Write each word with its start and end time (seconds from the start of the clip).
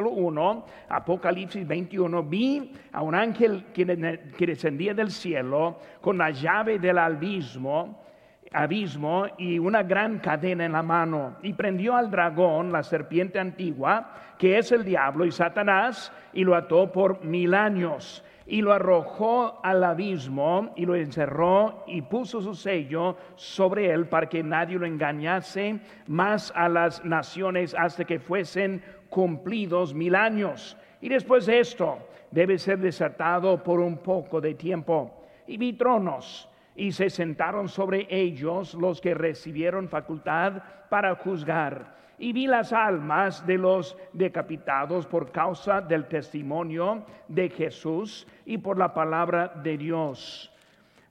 1, 0.00 0.64
Apocalipsis 0.88 1.66
21, 1.66 2.22
vi 2.24 2.72
a 2.92 3.02
un 3.02 3.14
ángel 3.14 3.64
que, 3.74 3.84
descendía 3.84 4.94
del 4.94 5.10
cielo 5.10 5.78
con 6.00 6.18
la 6.18 6.30
llave 6.30 6.78
del 6.78 6.98
abismo, 6.98 8.02
abismo 8.52 9.26
y 9.38 9.58
una 9.58 9.82
gran 9.82 10.18
cadena 10.18 10.64
en 10.64 10.72
la 10.72 10.82
mano 10.82 11.36
y 11.42 11.52
prendió 11.52 11.96
al 11.96 12.10
dragón, 12.10 12.72
la 12.72 12.82
serpiente 12.82 13.38
antigua, 13.38 14.12
que 14.38 14.58
es 14.58 14.72
el 14.72 14.84
diablo 14.84 15.24
y 15.24 15.32
Satanás, 15.32 16.12
y 16.32 16.44
lo 16.44 16.54
ató 16.54 16.90
por 16.92 17.24
mil 17.24 17.54
años 17.54 18.24
y 18.46 18.60
lo 18.60 18.72
arrojó 18.72 19.60
al 19.62 19.84
abismo 19.84 20.72
y 20.76 20.84
lo 20.84 20.94
encerró 20.94 21.84
y 21.86 22.02
puso 22.02 22.40
su 22.42 22.54
sello 22.54 23.16
sobre 23.36 23.90
él 23.90 24.06
para 24.06 24.28
que 24.28 24.42
nadie 24.42 24.78
lo 24.78 24.86
engañase 24.86 25.80
más 26.06 26.52
a 26.54 26.68
las 26.68 27.04
naciones 27.04 27.74
hasta 27.78 28.04
que 28.04 28.18
fuesen 28.18 28.82
cumplidos 29.12 29.92
mil 29.92 30.14
años. 30.14 30.74
Y 31.02 31.10
después 31.10 31.44
de 31.44 31.60
esto 31.60 31.98
debe 32.30 32.58
ser 32.58 32.78
desatado 32.78 33.62
por 33.62 33.78
un 33.78 33.98
poco 33.98 34.40
de 34.40 34.54
tiempo. 34.54 35.22
Y 35.46 35.58
vi 35.58 35.74
tronos 35.74 36.48
y 36.74 36.92
se 36.92 37.10
sentaron 37.10 37.68
sobre 37.68 38.06
ellos 38.08 38.72
los 38.72 39.02
que 39.02 39.12
recibieron 39.12 39.90
facultad 39.90 40.62
para 40.88 41.14
juzgar 41.16 42.00
y 42.22 42.32
vi 42.32 42.46
las 42.46 42.72
almas 42.72 43.44
de 43.46 43.58
los 43.58 43.96
decapitados 44.12 45.06
por 45.06 45.32
causa 45.32 45.80
del 45.80 46.06
testimonio 46.06 47.04
de 47.26 47.50
Jesús 47.50 48.28
y 48.46 48.58
por 48.58 48.78
la 48.78 48.94
palabra 48.94 49.48
de 49.62 49.76
Dios. 49.76 50.52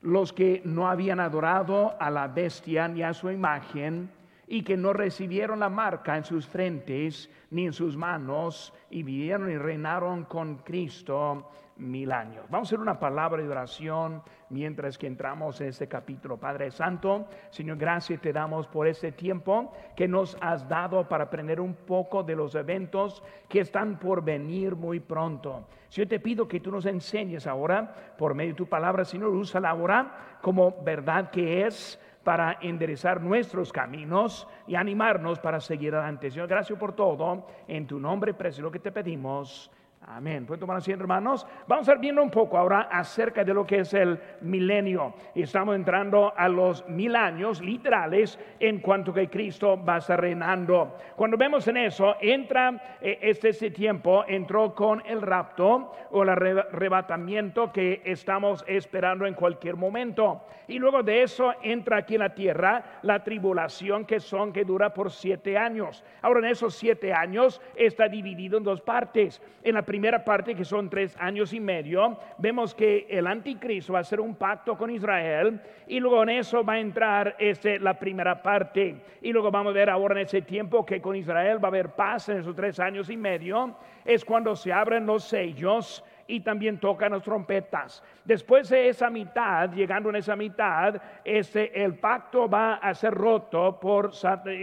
Los 0.00 0.32
que 0.32 0.62
no 0.64 0.88
habían 0.88 1.20
adorado 1.20 1.94
a 2.00 2.08
la 2.08 2.28
bestia 2.28 2.88
ni 2.88 3.02
a 3.02 3.12
su 3.12 3.30
imagen 3.30 4.08
y 4.46 4.62
que 4.62 4.76
no 4.76 4.92
recibieron 4.92 5.60
la 5.60 5.68
marca 5.68 6.16
en 6.16 6.24
sus 6.24 6.46
frentes 6.46 7.30
ni 7.50 7.66
en 7.66 7.72
sus 7.72 7.96
manos 7.96 8.72
y 8.90 9.02
vivieron 9.02 9.50
y 9.50 9.56
reinaron 9.56 10.24
con 10.24 10.56
Cristo 10.58 11.48
mil 11.76 12.12
años. 12.12 12.44
Vamos 12.48 12.68
a 12.68 12.70
hacer 12.70 12.80
una 12.80 12.98
palabra 12.98 13.42
de 13.42 13.48
oración 13.48 14.22
mientras 14.50 14.98
que 14.98 15.06
entramos 15.06 15.60
en 15.60 15.68
este 15.68 15.88
capítulo. 15.88 16.36
Padre 16.36 16.70
Santo, 16.70 17.26
Señor, 17.50 17.78
gracias 17.78 18.20
te 18.20 18.32
damos 18.32 18.66
por 18.66 18.86
este 18.86 19.12
tiempo 19.12 19.72
que 19.96 20.06
nos 20.06 20.36
has 20.40 20.68
dado 20.68 21.08
para 21.08 21.24
aprender 21.24 21.60
un 21.60 21.74
poco 21.74 22.22
de 22.22 22.36
los 22.36 22.54
eventos 22.54 23.22
que 23.48 23.60
están 23.60 23.98
por 23.98 24.22
venir 24.22 24.76
muy 24.76 25.00
pronto. 25.00 25.66
Yo 25.90 26.06
te 26.06 26.20
pido 26.20 26.48
que 26.48 26.60
tú 26.60 26.70
nos 26.70 26.86
enseñes 26.86 27.46
ahora, 27.46 28.14
por 28.16 28.34
medio 28.34 28.52
de 28.52 28.58
tu 28.58 28.66
palabra, 28.66 29.04
Señor, 29.04 29.30
úsala 29.30 29.70
ahora 29.70 30.38
como 30.40 30.82
verdad 30.82 31.30
que 31.30 31.66
es 31.66 31.98
para 32.24 32.58
enderezar 32.60 33.20
nuestros 33.20 33.72
caminos 33.72 34.46
y 34.66 34.74
animarnos 34.74 35.38
para 35.40 35.60
seguir 35.60 35.94
adelante. 35.94 36.30
Señor, 36.30 36.48
gracias 36.48 36.78
por 36.78 36.94
todo. 36.94 37.46
En 37.66 37.86
tu 37.86 37.98
nombre, 37.98 38.34
precio 38.34 38.62
lo 38.62 38.70
que 38.70 38.78
te 38.78 38.92
pedimos. 38.92 39.70
Amén. 40.08 40.46
Pueden 40.46 40.58
tomar 40.58 40.78
asiento, 40.78 41.04
hermanos. 41.04 41.46
Vamos 41.68 41.88
a 41.88 41.92
ver 41.92 42.00
viendo 42.00 42.22
un 42.22 42.30
poco 42.30 42.58
ahora 42.58 42.88
acerca 42.90 43.44
de 43.44 43.54
lo 43.54 43.64
que 43.64 43.80
es 43.80 43.94
el 43.94 44.18
milenio. 44.40 45.14
Estamos 45.32 45.76
entrando 45.76 46.32
a 46.36 46.48
los 46.48 46.86
mil 46.88 47.14
años 47.14 47.60
literales 47.60 48.36
en 48.58 48.80
cuanto 48.80 49.14
que 49.14 49.30
Cristo 49.30 49.82
va 49.82 49.94
a 49.94 49.98
estar 49.98 50.20
reinando. 50.20 50.96
Cuando 51.14 51.36
vemos 51.36 51.68
en 51.68 51.76
eso, 51.76 52.16
entra 52.20 52.98
eh, 53.00 53.18
este, 53.22 53.50
este 53.50 53.70
tiempo, 53.70 54.24
entró 54.26 54.74
con 54.74 55.02
el 55.06 55.22
rapto 55.22 55.92
o 56.10 56.24
el 56.24 56.30
arrebatamiento 56.30 57.72
que 57.72 58.02
estamos 58.04 58.64
esperando 58.66 59.24
en 59.24 59.34
cualquier 59.34 59.76
momento. 59.76 60.42
Y 60.66 60.80
luego 60.80 61.02
de 61.02 61.22
eso 61.22 61.54
entra 61.62 61.98
aquí 61.98 62.14
en 62.14 62.20
la 62.20 62.34
tierra 62.34 63.00
la 63.02 63.22
tribulación 63.22 64.04
que 64.04 64.18
son 64.18 64.52
que 64.52 64.64
dura 64.64 64.92
por 64.92 65.12
siete 65.12 65.56
años. 65.56 66.04
Ahora 66.22 66.40
en 66.40 66.46
esos 66.46 66.74
siete 66.74 67.12
años 67.12 67.60
está 67.76 68.08
dividido 68.08 68.58
en 68.58 68.64
dos 68.64 68.80
partes. 68.80 69.40
En 69.62 69.74
la 69.74 69.82
primera 69.92 70.24
parte, 70.24 70.54
que 70.54 70.64
son 70.64 70.88
tres 70.88 71.14
años 71.20 71.52
y 71.52 71.60
medio, 71.60 72.18
vemos 72.38 72.74
que 72.74 73.06
el 73.10 73.26
anticristo 73.26 73.92
va 73.92 73.98
a 73.98 74.00
hacer 74.00 74.20
un 74.20 74.36
pacto 74.36 74.74
con 74.74 74.88
Israel 74.88 75.60
y 75.86 76.00
luego 76.00 76.22
en 76.22 76.30
eso 76.30 76.64
va 76.64 76.72
a 76.72 76.78
entrar 76.78 77.36
este, 77.38 77.78
la 77.78 77.98
primera 77.98 78.42
parte. 78.42 78.96
Y 79.20 79.30
luego 79.34 79.50
vamos 79.50 79.72
a 79.72 79.74
ver 79.74 79.90
ahora 79.90 80.18
en 80.18 80.24
ese 80.24 80.40
tiempo 80.40 80.86
que 80.86 81.02
con 81.02 81.14
Israel 81.14 81.62
va 81.62 81.68
a 81.68 81.72
haber 81.72 81.90
paz 81.90 82.30
en 82.30 82.38
esos 82.38 82.56
tres 82.56 82.80
años 82.80 83.10
y 83.10 83.18
medio. 83.18 83.76
Es 84.02 84.24
cuando 84.24 84.56
se 84.56 84.72
abren 84.72 85.04
los 85.04 85.24
sellos 85.24 86.02
y 86.26 86.40
también 86.40 86.78
tocan 86.78 87.12
las 87.12 87.22
trompetas. 87.22 88.02
Después 88.24 88.70
de 88.70 88.88
esa 88.88 89.10
mitad, 89.10 89.74
llegando 89.74 90.08
en 90.08 90.16
esa 90.16 90.36
mitad, 90.36 91.02
este, 91.22 91.84
el 91.84 91.98
pacto 91.98 92.48
va 92.48 92.76
a 92.76 92.94
ser 92.94 93.12
roto 93.12 93.78
por, 93.78 94.12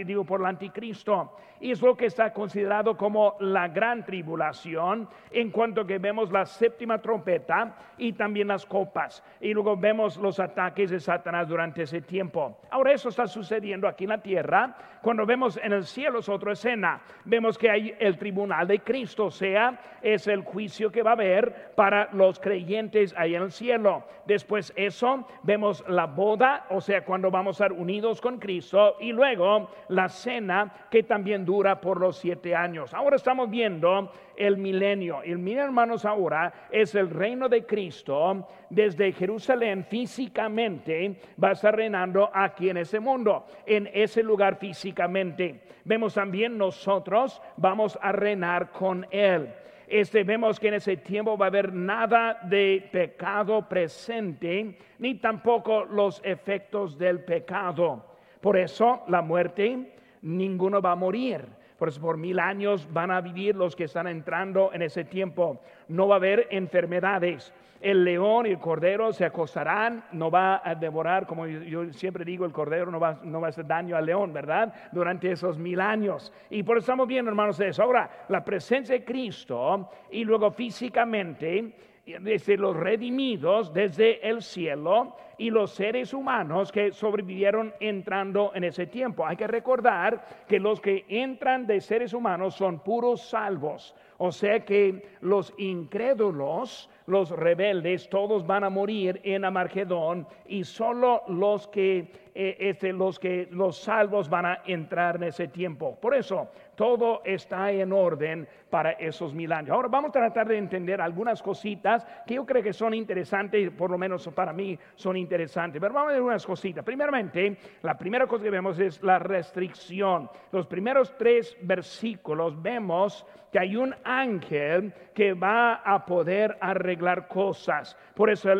digo, 0.04 0.24
por 0.24 0.40
el 0.40 0.46
anticristo 0.46 1.36
y 1.60 1.70
es 1.70 1.82
lo 1.82 1.96
que 1.96 2.06
está 2.06 2.32
considerado 2.32 2.96
como 2.96 3.36
la 3.40 3.68
gran 3.68 4.04
tribulación 4.04 5.08
en 5.30 5.50
cuanto 5.50 5.86
que 5.86 5.98
vemos 5.98 6.32
la 6.32 6.46
séptima 6.46 7.00
trompeta 7.00 7.76
y 7.98 8.12
también 8.14 8.48
las 8.48 8.64
copas 8.66 9.22
y 9.40 9.52
luego 9.52 9.76
vemos 9.76 10.16
los 10.16 10.40
ataques 10.40 10.90
de 10.90 11.00
Satanás 11.00 11.48
durante 11.48 11.82
ese 11.82 12.00
tiempo. 12.00 12.58
Ahora 12.70 12.92
eso 12.92 13.08
está 13.08 13.26
sucediendo 13.26 13.86
aquí 13.86 14.04
en 14.04 14.10
la 14.10 14.22
tierra. 14.22 14.76
Cuando 15.02 15.24
vemos 15.24 15.58
en 15.62 15.72
el 15.72 15.84
cielo 15.84 16.18
es 16.18 16.28
otra 16.28 16.52
escena. 16.52 17.00
Vemos 17.24 17.56
que 17.56 17.70
hay 17.70 17.94
el 17.98 18.18
tribunal 18.18 18.66
de 18.66 18.80
Cristo, 18.80 19.26
o 19.26 19.30
sea, 19.30 19.80
es 20.02 20.26
el 20.26 20.42
juicio 20.42 20.90
que 20.90 21.02
va 21.02 21.10
a 21.10 21.14
haber 21.14 21.72
para 21.74 22.08
los 22.12 22.38
creyentes 22.38 23.14
ahí 23.16 23.34
en 23.34 23.42
el 23.42 23.52
cielo. 23.52 24.04
Después 24.26 24.72
eso, 24.76 25.26
vemos 25.42 25.84
la 25.88 26.06
boda, 26.06 26.66
o 26.70 26.80
sea, 26.80 27.04
cuando 27.04 27.30
vamos 27.30 27.60
a 27.60 27.64
estar 27.64 27.78
unidos 27.78 28.20
con 28.20 28.38
Cristo 28.38 28.96
y 29.00 29.12
luego 29.12 29.70
la 29.88 30.08
cena 30.08 30.72
que 30.90 31.02
también 31.02 31.44
dura 31.50 31.80
por 31.80 31.98
los 32.00 32.16
siete 32.16 32.54
años. 32.54 32.94
Ahora 32.94 33.16
estamos 33.16 33.50
viendo 33.50 34.12
el 34.36 34.56
milenio. 34.56 35.20
El 35.24 35.38
milenio, 35.38 35.64
hermanos, 35.64 36.04
ahora 36.04 36.52
es 36.70 36.94
el 36.94 37.10
reino 37.10 37.48
de 37.48 37.66
Cristo 37.66 38.46
desde 38.68 39.10
Jerusalén 39.10 39.84
físicamente 39.84 41.16
va 41.42 41.48
a 41.48 41.52
estar 41.52 41.74
reinando 41.74 42.30
aquí 42.32 42.70
en 42.70 42.76
ese 42.76 43.00
mundo, 43.00 43.46
en 43.66 43.90
ese 43.92 44.22
lugar 44.22 44.58
físicamente. 44.58 45.62
Vemos 45.84 46.14
también 46.14 46.56
nosotros 46.56 47.42
vamos 47.56 47.98
a 48.00 48.12
reinar 48.12 48.70
con 48.70 49.04
Él. 49.10 49.52
Este, 49.88 50.22
vemos 50.22 50.60
que 50.60 50.68
en 50.68 50.74
ese 50.74 50.98
tiempo 50.98 51.36
va 51.36 51.46
a 51.46 51.48
haber 51.48 51.72
nada 51.72 52.38
de 52.44 52.88
pecado 52.92 53.68
presente, 53.68 54.78
ni 55.00 55.16
tampoco 55.16 55.84
los 55.84 56.20
efectos 56.24 56.96
del 56.96 57.24
pecado. 57.24 58.04
Por 58.40 58.56
eso 58.56 59.02
la 59.08 59.20
muerte 59.20 59.96
ninguno 60.22 60.80
va 60.80 60.92
a 60.92 60.96
morir. 60.96 61.44
Por 61.78 61.88
eso 61.88 62.00
por 62.00 62.18
mil 62.18 62.38
años 62.38 62.86
van 62.92 63.10
a 63.10 63.20
vivir 63.20 63.56
los 63.56 63.74
que 63.74 63.84
están 63.84 64.06
entrando 64.06 64.70
en 64.72 64.82
ese 64.82 65.04
tiempo. 65.04 65.60
No 65.88 66.08
va 66.08 66.16
a 66.16 66.18
haber 66.18 66.48
enfermedades. 66.50 67.54
El 67.80 68.04
león 68.04 68.44
y 68.44 68.50
el 68.50 68.58
cordero 68.58 69.10
se 69.14 69.24
acostarán, 69.24 70.04
no 70.12 70.30
va 70.30 70.60
a 70.62 70.74
devorar, 70.74 71.26
como 71.26 71.46
yo, 71.46 71.90
siempre 71.94 72.26
digo, 72.26 72.44
el 72.44 72.52
cordero 72.52 72.90
no 72.90 73.00
va, 73.00 73.20
no 73.22 73.40
va, 73.40 73.46
a 73.46 73.48
hacer 73.48 73.66
daño 73.66 73.96
al 73.96 74.04
león, 74.04 74.34
¿verdad? 74.34 74.74
Durante 74.92 75.32
esos 75.32 75.56
mil 75.56 75.80
años. 75.80 76.30
Y 76.50 76.62
por 76.62 76.76
eso 76.76 76.82
estamos 76.82 77.08
viendo, 77.08 77.30
hermanos, 77.30 77.56
de 77.56 77.68
eso. 77.68 77.82
Ahora, 77.82 78.26
la 78.28 78.44
presencia 78.44 78.94
de 78.94 79.02
Cristo 79.02 79.88
y 80.10 80.24
luego 80.24 80.50
físicamente 80.50 81.72
desde 82.06 82.56
los 82.56 82.76
redimidos 82.76 83.72
desde 83.72 84.26
el 84.28 84.42
cielo 84.42 85.16
y 85.38 85.50
los 85.50 85.70
seres 85.70 86.12
humanos 86.12 86.70
que 86.70 86.92
sobrevivieron 86.92 87.72
entrando 87.80 88.52
en 88.54 88.64
ese 88.64 88.86
tiempo. 88.86 89.26
Hay 89.26 89.36
que 89.36 89.46
recordar 89.46 90.44
que 90.46 90.60
los 90.60 90.80
que 90.80 91.06
entran 91.08 91.66
de 91.66 91.80
seres 91.80 92.12
humanos 92.12 92.54
son 92.54 92.80
puros 92.80 93.22
salvos. 93.22 93.94
O 94.18 94.32
sea 94.32 94.66
que 94.66 95.02
los 95.22 95.54
incrédulos, 95.56 96.90
los 97.06 97.30
rebeldes, 97.30 98.10
todos 98.10 98.46
van 98.46 98.64
a 98.64 98.70
morir 98.70 99.18
en 99.24 99.46
Amargedón 99.46 100.26
y 100.46 100.64
solo 100.64 101.22
los 101.28 101.68
que, 101.68 102.12
eh, 102.34 102.56
este, 102.58 102.92
los 102.92 103.18
que 103.18 103.48
los 103.50 103.78
salvos 103.78 104.28
van 104.28 104.44
a 104.44 104.62
entrar 104.66 105.16
en 105.16 105.22
ese 105.22 105.48
tiempo. 105.48 105.98
Por 105.98 106.14
eso 106.14 106.50
todo 106.80 107.20
está 107.26 107.70
en 107.70 107.92
orden 107.92 108.48
para 108.70 108.92
esos 108.92 109.34
mil 109.34 109.52
años. 109.52 109.68
Ahora 109.68 109.88
vamos 109.88 110.08
a 110.08 110.12
tratar 110.12 110.48
de 110.48 110.56
entender 110.56 110.98
algunas 110.98 111.42
cositas 111.42 112.06
que 112.26 112.36
yo 112.36 112.46
creo 112.46 112.62
que 112.62 112.72
son 112.72 112.94
interesantes, 112.94 113.70
por 113.72 113.90
lo 113.90 113.98
menos 113.98 114.26
para 114.28 114.54
mí 114.54 114.78
son 114.94 115.18
interesantes. 115.18 115.78
Pero 115.78 115.92
vamos 115.92 116.08
a 116.08 116.14
ver 116.14 116.22
unas 116.22 116.46
cositas. 116.46 116.82
Primeramente, 116.82 117.58
la 117.82 117.98
primera 117.98 118.26
cosa 118.26 118.44
que 118.44 118.50
vemos 118.50 118.78
es 118.78 119.02
la 119.02 119.18
restricción. 119.18 120.30
Los 120.52 120.66
primeros 120.66 121.14
tres 121.18 121.54
versículos 121.60 122.62
vemos 122.62 123.26
que 123.50 123.58
hay 123.58 123.76
un 123.76 123.94
ángel 124.04 124.92
que 125.14 125.34
va 125.34 125.74
a 125.74 126.04
poder 126.04 126.56
arreglar 126.60 127.28
cosas. 127.28 127.96
Por 128.14 128.30
eso 128.30 128.50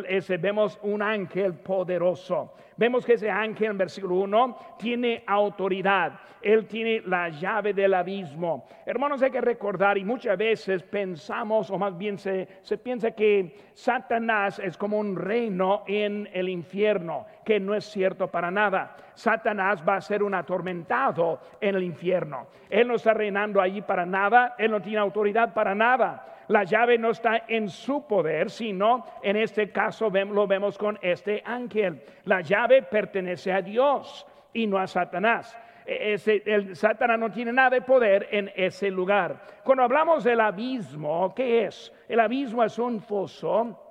vemos 0.41 0.79
un 0.83 1.03
ángel 1.03 1.55
poderoso. 1.55 2.55
Vemos 2.77 3.05
que 3.05 3.13
ese 3.13 3.31
ángel 3.31 3.73
en 3.73 3.79
versículo 3.79 4.17
1 4.17 4.57
tiene 4.79 5.23
autoridad. 5.27 6.21
Él 6.41 6.67
tiene 6.67 7.03
la 7.05 7.29
llave 7.29 7.75
del 7.75 7.93
abismo. 7.93 8.67
Hermanos, 8.87 9.23
hay 9.23 9.31
que 9.31 9.43
recordar, 9.43 9.99
y 9.99 10.05
muchas 10.05 10.39
veces 10.39 10.83
pensamos, 10.83 11.71
o 11.71 11.79
más 11.79 11.97
bien 11.97 12.17
se 12.19 12.47
piensa 12.83 13.11
que 13.11 13.55
Satanás 13.75 14.59
es 14.59 14.79
como 14.79 14.99
un 14.99 15.15
reino 15.15 15.85
en 15.87 16.29
el 16.33 16.49
infierno, 16.49 17.27
que 17.45 17.61
no 17.61 17.75
es 17.75 17.85
cierto 17.85 18.29
para 18.29 18.51
nada. 18.51 18.97
Satanás 19.21 19.85
va 19.87 19.97
a 19.97 20.01
ser 20.01 20.23
un 20.23 20.35
atormentado 20.35 21.41
en 21.61 21.77
el 21.77 21.83
infierno. 21.83 22.47
Él 22.71 22.89
no 22.89 22.95
está 22.95 23.13
reinando 23.13 23.61
allí 23.61 23.83
para 23.83 24.07
nada. 24.07 24.55
Él 24.57 24.71
no 24.71 24.81
tiene 24.81 24.99
autoridad 24.99 25.53
para 25.53 25.75
nada. 25.75 26.27
La 26.49 26.65
llave 26.65 26.97
no 26.99 27.11
está 27.11 27.45
en 27.47 27.69
su 27.69 28.07
poder, 28.07 28.51
sino 28.51 29.05
en 29.23 29.37
este 29.37 29.71
caso 29.71 30.11
lo 30.11 30.47
vemos 30.47 30.79
con 30.79 30.99
este 31.03 31.43
ángel. 31.45 32.03
La 32.25 32.41
llave 32.41 32.83
pertenece 32.83 33.53
a 33.53 33.61
Dios 33.61 34.27
y 34.53 34.67
no 34.67 34.79
a 34.79 34.87
Satanás. 34.87 35.57
E, 35.87 36.17
el 36.47 36.75
Satanás 36.75 37.19
no 37.19 37.31
tiene 37.31 37.53
nada 37.53 37.71
de 37.71 37.83
poder 37.83 38.27
en 38.31 38.51
ese 38.57 38.91
lugar. 38.91 39.37
Cuando 39.63 39.85
hablamos 39.85 40.25
del 40.25 40.41
abismo, 40.41 41.35
¿qué 41.35 41.67
es? 41.67 41.93
El 42.09 42.21
abismo 42.21 42.65
es 42.65 42.79
un 42.79 43.01
foso, 43.01 43.90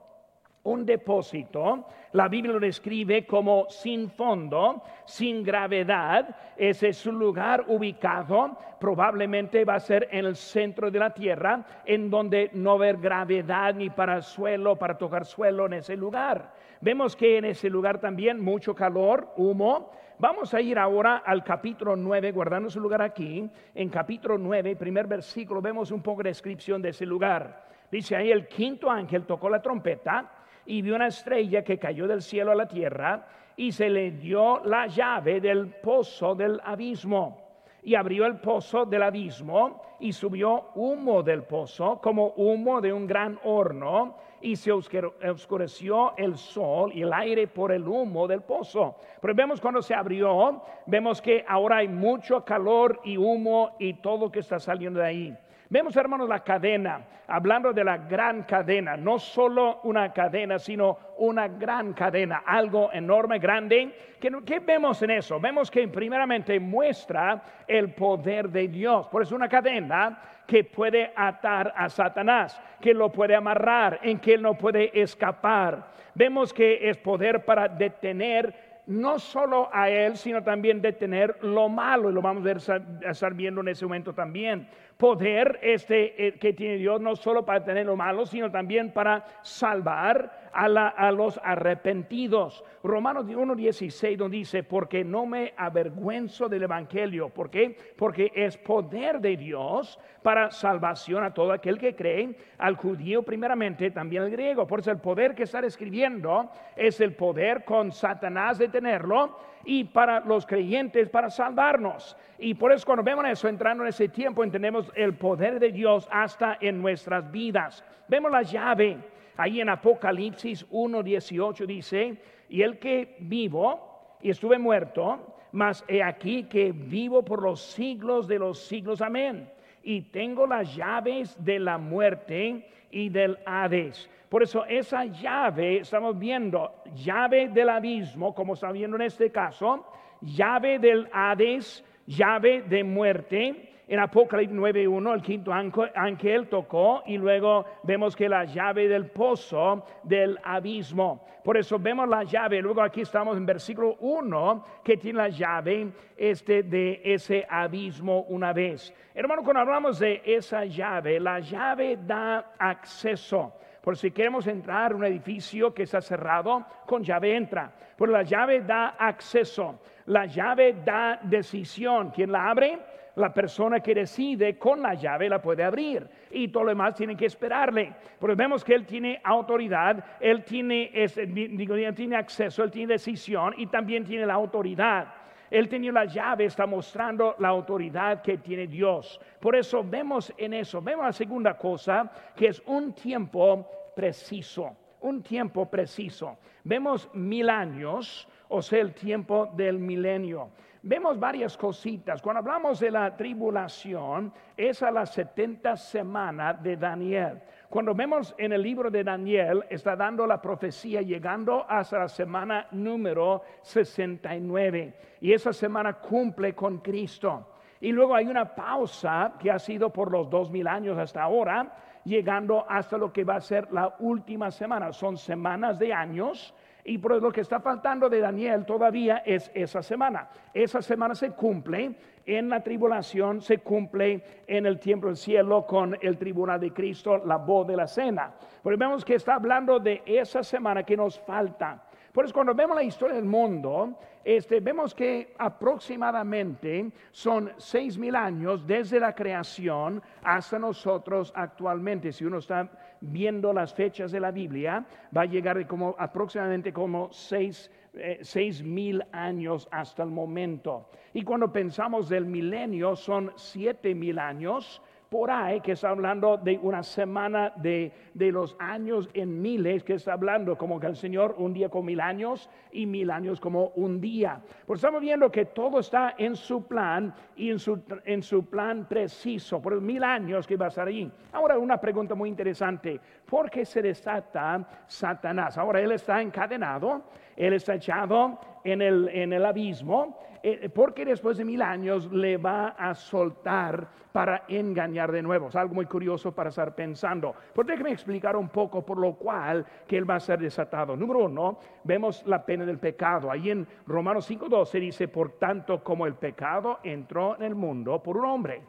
un 0.63 0.85
depósito. 0.85 1.85
La 2.13 2.27
Biblia 2.27 2.53
lo 2.53 2.59
describe 2.59 3.25
como 3.25 3.67
sin 3.69 4.09
fondo, 4.09 4.81
sin 5.05 5.43
gravedad. 5.43 6.35
Ese 6.57 6.89
es 6.89 7.05
un 7.05 7.19
lugar 7.19 7.65
ubicado, 7.67 8.57
probablemente 8.79 9.63
va 9.63 9.75
a 9.75 9.79
ser 9.79 10.07
en 10.11 10.25
el 10.25 10.35
centro 10.35 10.89
de 10.89 10.99
la 10.99 11.13
tierra, 11.13 11.65
en 11.85 12.09
donde 12.09 12.49
no 12.53 12.71
haber 12.71 12.97
gravedad 12.97 13.75
ni 13.75 13.89
para 13.89 14.21
suelo, 14.21 14.75
para 14.75 14.97
tocar 14.97 15.25
suelo 15.25 15.65
en 15.67 15.73
ese 15.73 15.95
lugar. 15.95 16.53
Vemos 16.81 17.15
que 17.15 17.37
en 17.37 17.45
ese 17.45 17.69
lugar 17.69 17.99
también 17.99 18.39
mucho 18.39 18.73
calor, 18.75 19.33
humo, 19.37 19.91
Vamos 20.21 20.53
a 20.53 20.59
ir 20.59 20.77
ahora 20.77 21.23
al 21.25 21.45
capítulo 21.45 21.95
9, 21.95 22.33
guardando 22.33 22.69
su 22.69 22.81
lugar 22.81 23.01
aquí. 23.01 23.49
En 23.73 23.87
capítulo 23.87 24.37
9, 24.37 24.75
primer 24.75 25.07
versículo, 25.07 25.61
vemos 25.61 25.91
un 25.91 26.01
poco 26.01 26.21
de 26.21 26.29
descripción 26.29 26.81
de 26.81 26.89
ese 26.89 27.05
lugar. 27.05 27.63
Dice 27.89 28.17
ahí, 28.17 28.29
el 28.29 28.45
quinto 28.45 28.91
ángel 28.91 29.25
tocó 29.25 29.49
la 29.49 29.61
trompeta 29.61 30.29
y 30.69 30.83
vio 30.83 30.95
una 30.95 31.07
estrella 31.07 31.63
que 31.63 31.79
cayó 31.79 32.07
del 32.07 32.21
cielo 32.21 32.51
a 32.51 32.55
la 32.55 32.67
tierra 32.67 33.25
y 33.57 33.71
se 33.71 33.89
le 33.89 34.11
dio 34.11 34.63
la 34.65 34.85
llave 34.85 35.41
del 35.41 35.65
pozo 35.65 36.35
del 36.35 36.61
abismo. 36.63 37.41
Y 37.81 37.95
abrió 37.95 38.27
el 38.27 38.35
pozo 38.39 38.85
del 38.85 39.01
abismo 39.01 39.81
y 39.99 40.13
subió 40.13 40.69
humo 40.75 41.23
del 41.23 41.41
pozo 41.41 41.99
como 41.99 42.33
humo 42.35 42.81
de 42.81 42.93
un 42.93 43.07
gran 43.07 43.39
horno 43.45 44.15
y 44.41 44.55
se 44.55 44.71
oscureció 44.71 46.15
el 46.17 46.37
sol 46.37 46.91
y 46.93 47.01
el 47.01 47.13
aire 47.13 47.47
por 47.47 47.71
el 47.71 47.87
humo 47.87 48.27
del 48.27 48.43
pozo. 48.43 48.95
Pero 49.19 49.33
vemos 49.33 49.59
cuando 49.59 49.81
se 49.81 49.95
abrió, 49.95 50.61
vemos 50.85 51.19
que 51.19 51.43
ahora 51.47 51.77
hay 51.77 51.87
mucho 51.87 52.45
calor 52.45 53.01
y 53.03 53.17
humo 53.17 53.71
y 53.79 53.95
todo 53.95 54.31
que 54.31 54.41
está 54.41 54.59
saliendo 54.59 54.99
de 54.99 55.05
ahí. 55.07 55.37
Vemos, 55.71 55.95
hermanos, 55.95 56.27
la 56.27 56.43
cadena, 56.43 57.05
hablando 57.27 57.71
de 57.71 57.83
la 57.83 57.97
gran 57.97 58.41
cadena, 58.41 58.97
no 58.97 59.19
solo 59.19 59.81
una 59.83 60.11
cadena, 60.11 60.57
sino 60.57 60.97
una 61.17 61.47
gran 61.47 61.93
cadena, 61.93 62.41
algo 62.43 62.89
enorme, 62.91 63.37
grande. 63.37 63.95
¿Qué, 64.19 64.59
vemos 64.61 64.99
en 65.03 65.11
eso? 65.11 65.39
Vemos 65.39 65.69
que 65.69 65.87
primeramente 65.87 66.59
muestra 66.59 67.43
el 67.67 67.93
poder 67.93 68.49
de 68.49 68.67
Dios. 68.67 69.07
Por 69.09 69.21
eso 69.21 69.35
una 69.35 69.47
cadena 69.47 70.19
que 70.47 70.63
puede 70.63 71.13
atar 71.15 71.71
a 71.77 71.87
Satanás, 71.87 72.59
que 72.81 72.95
lo 72.95 73.11
puede 73.11 73.35
amarrar, 73.35 73.99
en 74.01 74.17
que 74.17 74.33
él 74.33 74.41
no 74.41 74.55
puede 74.55 74.99
escapar. 74.99 75.91
Vemos 76.15 76.51
que 76.51 76.89
es 76.89 76.97
poder 76.97 77.45
para 77.45 77.67
detener 77.67 78.69
no 78.87 79.19
solo 79.19 79.69
a 79.71 79.87
él, 79.87 80.17
sino 80.17 80.41
también 80.41 80.81
detener 80.81 81.37
lo 81.43 81.69
malo, 81.69 82.09
y 82.09 82.13
lo 82.13 82.23
vamos 82.23 82.67
a, 82.67 82.79
a 83.05 83.11
estar 83.11 83.35
viendo 83.35 83.61
en 83.61 83.67
ese 83.67 83.85
momento 83.85 84.15
también 84.15 84.67
poder 84.99 85.59
este, 85.61 86.27
eh, 86.27 86.33
que 86.33 86.51
tiene 86.51 86.75
Dios 86.75 86.99
no 86.99 87.15
solo 87.15 87.45
para 87.45 87.63
tener 87.63 87.85
lo 87.85 87.95
malo, 87.95 88.25
sino 88.25 88.51
también 88.51 88.91
para 88.91 89.23
salvar 89.43 90.49
a, 90.51 90.65
a 90.65 91.11
los 91.13 91.39
arrepentidos. 91.41 92.65
Romanos 92.83 93.25
1.16 93.25 94.17
donde 94.17 94.37
dice, 94.39 94.63
porque 94.63 95.05
no 95.05 95.25
me 95.25 95.53
avergüenzo 95.55 96.49
del 96.49 96.63
Evangelio. 96.63 97.29
¿Por 97.29 97.49
qué? 97.49 97.77
Porque 97.95 98.29
es 98.35 98.57
poder 98.57 99.21
de 99.21 99.37
Dios 99.37 99.97
para 100.21 100.51
salvación 100.51 101.23
a 101.23 101.33
todo 101.33 101.53
aquel 101.53 101.77
que 101.77 101.95
cree, 101.95 102.35
al 102.57 102.75
judío 102.75 103.23
primeramente, 103.23 103.91
también 103.91 104.23
al 104.23 104.31
griego. 104.31 104.67
Por 104.67 104.81
eso 104.81 104.91
el 104.91 104.99
poder 104.99 105.33
que 105.33 105.43
está 105.43 105.59
escribiendo 105.61 106.51
es 106.75 106.99
el 106.99 107.15
poder 107.15 107.63
con 107.63 107.93
Satanás 107.93 108.57
de 108.57 108.67
tenerlo 108.67 109.37
y 109.65 109.83
para 109.83 110.21
los 110.21 110.45
creyentes 110.45 111.09
para 111.09 111.29
salvarnos. 111.29 112.15
Y 112.37 112.53
por 112.53 112.71
eso 112.71 112.85
cuando 112.85 113.03
vemos 113.03 113.25
eso, 113.27 113.47
entrando 113.47 113.83
en 113.83 113.89
ese 113.89 114.09
tiempo, 114.09 114.43
entendemos 114.43 114.91
el 114.95 115.15
poder 115.15 115.59
de 115.59 115.71
Dios 115.71 116.07
hasta 116.11 116.57
en 116.61 116.81
nuestras 116.81 117.29
vidas. 117.31 117.83
Vemos 118.07 118.31
la 118.31 118.41
llave. 118.41 118.97
Ahí 119.37 119.61
en 119.61 119.69
Apocalipsis 119.69 120.69
1.18 120.69 121.65
dice, 121.65 122.21
y 122.49 122.61
el 122.61 122.77
que 122.77 123.15
vivo 123.19 124.17
y 124.21 124.29
estuve 124.29 124.57
muerto, 124.57 125.37
mas 125.51 125.83
he 125.87 126.03
aquí 126.03 126.43
que 126.43 126.71
vivo 126.71 127.23
por 127.23 127.41
los 127.41 127.61
siglos 127.61 128.27
de 128.27 128.39
los 128.39 128.59
siglos. 128.59 129.01
Amén. 129.01 129.49
Y 129.83 130.01
tengo 130.01 130.45
las 130.45 130.75
llaves 130.75 131.37
de 131.43 131.59
la 131.59 131.77
muerte 131.77 132.67
y 132.91 133.09
del 133.09 133.37
Hades. 133.45 134.09
Por 134.29 134.43
eso 134.43 134.63
esa 134.65 135.05
llave, 135.05 135.79
estamos 135.79 136.17
viendo, 136.17 136.83
llave 136.93 137.49
del 137.49 137.69
abismo, 137.69 138.35
como 138.35 138.53
está 138.53 138.71
viendo 138.71 138.95
en 138.95 139.01
este 139.01 139.31
caso, 139.31 139.85
llave 140.21 140.77
del 140.77 141.09
Hades, 141.11 141.83
llave 142.05 142.61
de 142.61 142.83
muerte. 142.83 143.65
En 143.87 143.99
Apocalipsis 143.99 144.55
9.1 144.55 145.13
el 145.15 145.21
quinto 145.23 145.51
ángel 145.51 146.47
tocó 146.47 147.01
y 147.07 147.17
luego 147.17 147.65
vemos 147.81 148.15
que 148.15 148.29
la 148.29 148.45
llave 148.45 148.87
del 148.87 149.07
pozo 149.07 149.83
del 150.03 150.37
abismo. 150.43 151.25
Por 151.43 151.57
eso 151.57 151.79
vemos 151.79 152.07
la 152.07 152.23
llave, 152.23 152.61
luego 152.61 152.83
aquí 152.83 153.01
estamos 153.01 153.35
en 153.35 153.47
versículo 153.47 153.95
1 153.99 154.63
que 154.83 154.97
tiene 154.97 155.17
la 155.17 155.29
llave 155.29 155.91
este, 156.15 156.61
de 156.61 157.01
ese 157.03 157.47
abismo 157.49 158.25
una 158.29 158.53
vez. 158.53 158.93
Hermano, 159.15 159.41
cuando 159.41 159.61
hablamos 159.61 159.97
de 159.97 160.21
esa 160.23 160.65
llave, 160.65 161.19
la 161.19 161.39
llave 161.39 161.97
da 162.05 162.53
acceso. 162.59 163.53
Por 163.81 163.97
si 163.97 164.11
queremos 164.11 164.47
entrar 164.47 164.91
a 164.91 164.95
un 164.95 165.05
edificio 165.05 165.73
que 165.73 165.83
está 165.83 166.01
cerrado, 166.01 166.65
con 166.85 167.03
llave 167.03 167.35
entra. 167.35 167.71
Pero 167.97 168.11
la 168.11 168.23
llave 168.23 168.61
da 168.61 168.95
acceso. 168.97 169.79
La 170.07 170.25
llave 170.25 170.77
da 170.83 171.19
decisión. 171.23 172.11
¿Quién 172.11 172.31
la 172.31 172.49
abre? 172.49 172.79
La 173.15 173.33
persona 173.33 173.79
que 173.79 173.95
decide 173.95 174.57
con 174.57 174.81
la 174.81 174.93
llave 174.93 175.27
la 175.27 175.41
puede 175.41 175.63
abrir 175.63 176.07
y 176.31 176.47
todo 176.47 176.63
lo 176.63 176.69
demás 176.69 176.95
tiene 176.95 177.17
que 177.17 177.25
esperarle. 177.25 177.93
Porque 178.19 178.35
vemos 178.35 178.63
que 178.63 178.73
él 178.73 178.85
tiene 178.85 179.19
autoridad, 179.23 180.03
él 180.19 180.43
tiene, 180.43 180.91
él 180.93 181.95
tiene 181.95 182.15
acceso, 182.15 182.63
él 182.63 182.71
tiene 182.71 182.93
decisión 182.93 183.53
y 183.57 183.67
también 183.67 184.05
tiene 184.05 184.25
la 184.25 184.35
autoridad. 184.35 185.07
Él 185.49 185.67
tenía 185.67 185.91
la 185.91 186.05
llave, 186.05 186.45
está 186.45 186.65
mostrando 186.65 187.35
la 187.39 187.49
autoridad 187.49 188.21
que 188.21 188.37
tiene 188.37 188.67
Dios. 188.67 189.19
Por 189.39 189.55
eso 189.55 189.83
vemos 189.83 190.33
en 190.37 190.53
eso, 190.53 190.81
vemos 190.81 191.05
la 191.05 191.13
segunda 191.13 191.57
cosa, 191.57 192.11
que 192.35 192.47
es 192.47 192.61
un 192.65 192.93
tiempo 192.93 193.67
preciso, 193.95 194.75
un 195.01 195.21
tiempo 195.23 195.69
preciso. 195.69 196.37
Vemos 196.63 197.09
mil 197.13 197.49
años, 197.49 198.27
o 198.49 198.61
sea, 198.61 198.79
el 198.79 198.93
tiempo 198.93 199.49
del 199.55 199.79
milenio. 199.79 200.49
Vemos 200.81 201.19
varias 201.19 201.57
cositas. 201.57 202.21
Cuando 202.21 202.39
hablamos 202.39 202.79
de 202.79 202.91
la 202.91 203.15
tribulación, 203.15 204.31
es 204.55 204.81
a 204.81 204.91
la 204.91 205.05
70 205.05 205.75
semana 205.75 206.53
de 206.53 206.77
Daniel. 206.77 207.41
Cuando 207.69 207.93
vemos 207.93 208.33
en 208.39 208.51
el 208.51 208.63
libro 208.63 208.89
de 208.89 209.03
Daniel, 209.03 209.63
está 209.69 209.95
dando 209.95 210.25
la 210.25 210.41
profecía 210.41 211.03
llegando 211.03 211.67
hasta 211.69 211.99
la 211.99 212.07
semana 212.07 212.65
número 212.71 213.43
69. 213.61 214.95
Y 215.21 215.33
esa 215.33 215.53
semana 215.53 215.93
cumple 215.93 216.55
con 216.55 216.79
Cristo. 216.79 217.57
Y 217.79 217.91
luego 217.91 218.15
hay 218.15 218.25
una 218.25 218.55
pausa 218.55 219.35
que 219.39 219.51
ha 219.51 219.59
sido 219.59 219.93
por 219.93 220.11
los 220.11 220.27
dos 220.31 220.49
mil 220.49 220.67
años 220.67 220.97
hasta 220.97 221.21
ahora, 221.21 221.75
llegando 222.05 222.65
hasta 222.67 222.97
lo 222.97 223.13
que 223.13 223.23
va 223.23 223.35
a 223.35 223.41
ser 223.41 223.71
la 223.71 223.95
última 223.99 224.49
semana. 224.49 224.91
Son 224.91 225.15
semanas 225.15 225.77
de 225.77 225.93
años 225.93 226.55
y 226.83 226.97
por 226.97 227.21
lo 227.21 227.31
que 227.31 227.41
está 227.41 227.59
faltando 227.59 228.09
de 228.09 228.19
Daniel 228.19 228.65
todavía 228.65 229.17
es 229.17 229.51
esa 229.53 229.83
semana. 229.83 230.27
Esa 230.55 230.81
semana 230.81 231.13
se 231.13 231.33
cumple 231.33 231.95
en 232.37 232.49
la 232.49 232.61
tribulación, 232.61 233.41
se 233.41 233.57
cumple 233.59 234.23
en 234.45 234.65
el 234.65 234.79
tiempo 234.79 235.07
del 235.07 235.17
cielo 235.17 235.65
con 235.65 235.97
el 235.99 236.17
tribunal 236.17 236.59
de 236.59 236.71
Cristo, 236.71 237.17
la 237.25 237.37
voz 237.37 237.67
de 237.67 237.75
la 237.75 237.87
cena. 237.87 238.33
Pero 238.63 238.77
vemos 238.77 239.03
que 239.03 239.15
está 239.15 239.35
hablando 239.35 239.79
de 239.79 240.03
esa 240.05 240.43
semana 240.43 240.83
que 240.83 240.95
nos 240.95 241.19
falta. 241.19 241.83
Por 242.19 242.33
cuando 242.33 242.53
vemos 242.53 242.75
la 242.75 242.83
historia 242.83 243.15
del 243.15 243.23
mundo, 243.23 243.97
este, 244.25 244.59
vemos 244.59 244.93
que 244.93 245.33
aproximadamente 245.37 246.91
son 247.11 247.53
seis 247.55 247.97
mil 247.97 248.13
años 248.13 248.67
desde 248.67 248.99
la 248.99 249.15
creación 249.15 250.03
hasta 250.21 250.59
nosotros 250.59 251.31
actualmente. 251.33 252.11
Si 252.11 252.25
uno 252.25 252.39
está 252.39 252.69
viendo 252.99 253.53
las 253.53 253.73
fechas 253.73 254.11
de 254.11 254.19
la 254.19 254.31
Biblia, 254.31 254.85
va 255.15 255.21
a 255.21 255.27
llegar 255.27 255.65
como 255.65 255.95
aproximadamente 255.97 256.73
como 256.73 257.07
seis, 257.13 257.71
eh, 257.93 258.19
seis 258.21 258.61
mil 258.61 259.01
años 259.13 259.69
hasta 259.71 260.03
el 260.03 260.09
momento. 260.09 260.89
Y 261.13 261.23
cuando 261.23 261.53
pensamos 261.53 262.09
del 262.09 262.25
milenio, 262.25 262.97
son 262.97 263.31
siete 263.37 263.95
mil 263.95 264.19
años 264.19 264.81
por 265.09 265.31
ahí, 265.31 265.59
que 265.61 265.71
está 265.71 265.89
hablando 265.89 266.37
de 266.37 266.59
una 266.61 266.83
semana 266.83 267.51
de, 267.55 267.91
de, 268.13 268.31
los 268.31 268.55
años 268.59 269.09
en 269.13 269.41
miles, 269.41 269.83
que 269.83 269.95
está 269.95 270.13
hablando 270.13 270.55
como 270.55 270.79
que 270.79 270.85
el 270.85 270.95
Señor 270.95 271.35
un 271.39 271.51
día 271.51 271.67
con 271.67 271.83
mil 271.85 271.99
años 271.99 272.47
y 272.71 272.85
mil 272.85 273.09
años 273.09 273.39
como 273.39 273.69
un 273.69 273.99
día. 273.99 274.39
Pues 274.67 274.79
estamos 274.79 275.01
viendo 275.01 275.31
que 275.31 275.45
todo 275.45 275.79
está 275.79 276.13
en 276.17 276.35
su 276.35 276.67
plan 276.67 277.13
y 277.35 277.49
en 277.49 277.57
su, 277.57 277.81
en 278.05 278.21
su 278.21 278.45
plan 278.45 278.87
preciso, 278.87 279.59
por 279.59 279.81
mil 279.81 280.03
años 280.03 280.45
que 280.45 280.55
va 280.55 280.65
a 280.65 280.69
estar 280.69 280.87
ahí. 280.87 281.11
Ahora 281.33 281.57
una 281.57 281.81
pregunta 281.81 282.13
muy 282.13 282.29
interesante, 282.29 282.99
¿por 283.25 283.49
qué 283.49 283.65
se 283.65 283.81
desata 283.81 284.63
Satanás? 284.85 285.57
Ahora 285.57 285.81
él 285.81 285.91
está 285.91 286.21
encadenado, 286.21 287.01
él 287.35 287.53
está 287.53 287.75
echado 287.75 288.39
en 288.63 288.83
el, 288.83 289.09
en 289.09 289.33
el 289.33 289.43
abismo, 289.43 290.19
eh, 290.41 290.69
porque 290.69 291.05
después 291.05 291.37
de 291.37 291.45
mil 291.45 291.61
años 291.61 292.11
le 292.11 292.37
va 292.37 292.69
a 292.69 292.93
soltar 292.95 293.89
para 294.11 294.43
engañar 294.47 295.11
de 295.11 295.21
nuevo. 295.21 295.47
Es 295.47 295.55
algo 295.55 295.75
muy 295.75 295.85
curioso 295.85 296.33
para 296.33 296.49
estar 296.49 296.73
pensando. 296.75 297.35
Pero 297.53 297.67
déjeme 297.67 297.91
explicar 297.91 298.35
un 298.35 298.49
poco 298.49 298.85
por 298.85 298.97
lo 298.97 299.13
cual 299.15 299.65
que 299.87 299.97
él 299.97 300.09
va 300.09 300.15
a 300.15 300.19
ser 300.19 300.39
desatado. 300.39 300.95
Número 300.95 301.25
uno, 301.25 301.59
vemos 301.83 302.25
la 302.25 302.45
pena 302.45 302.65
del 302.65 302.79
pecado. 302.79 303.29
Ahí 303.31 303.49
en 303.49 303.67
Romanos 303.85 304.29
5.12 304.29 304.79
dice, 304.79 305.07
por 305.07 305.37
tanto 305.37 305.83
como 305.83 306.05
el 306.05 306.15
pecado 306.15 306.79
entró 306.83 307.35
en 307.35 307.43
el 307.43 307.55
mundo 307.55 308.01
por 308.01 308.17
un 308.17 308.25
hombre 308.25 308.61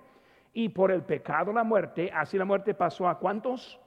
y 0.53 0.69
por 0.71 0.91
el 0.91 1.03
pecado 1.03 1.53
la 1.53 1.65
muerte, 1.65 2.11
así 2.13 2.37
la 2.37 2.45
muerte 2.45 2.75
pasó 2.75 3.09
a 3.09 3.19
cuántos? 3.19 3.79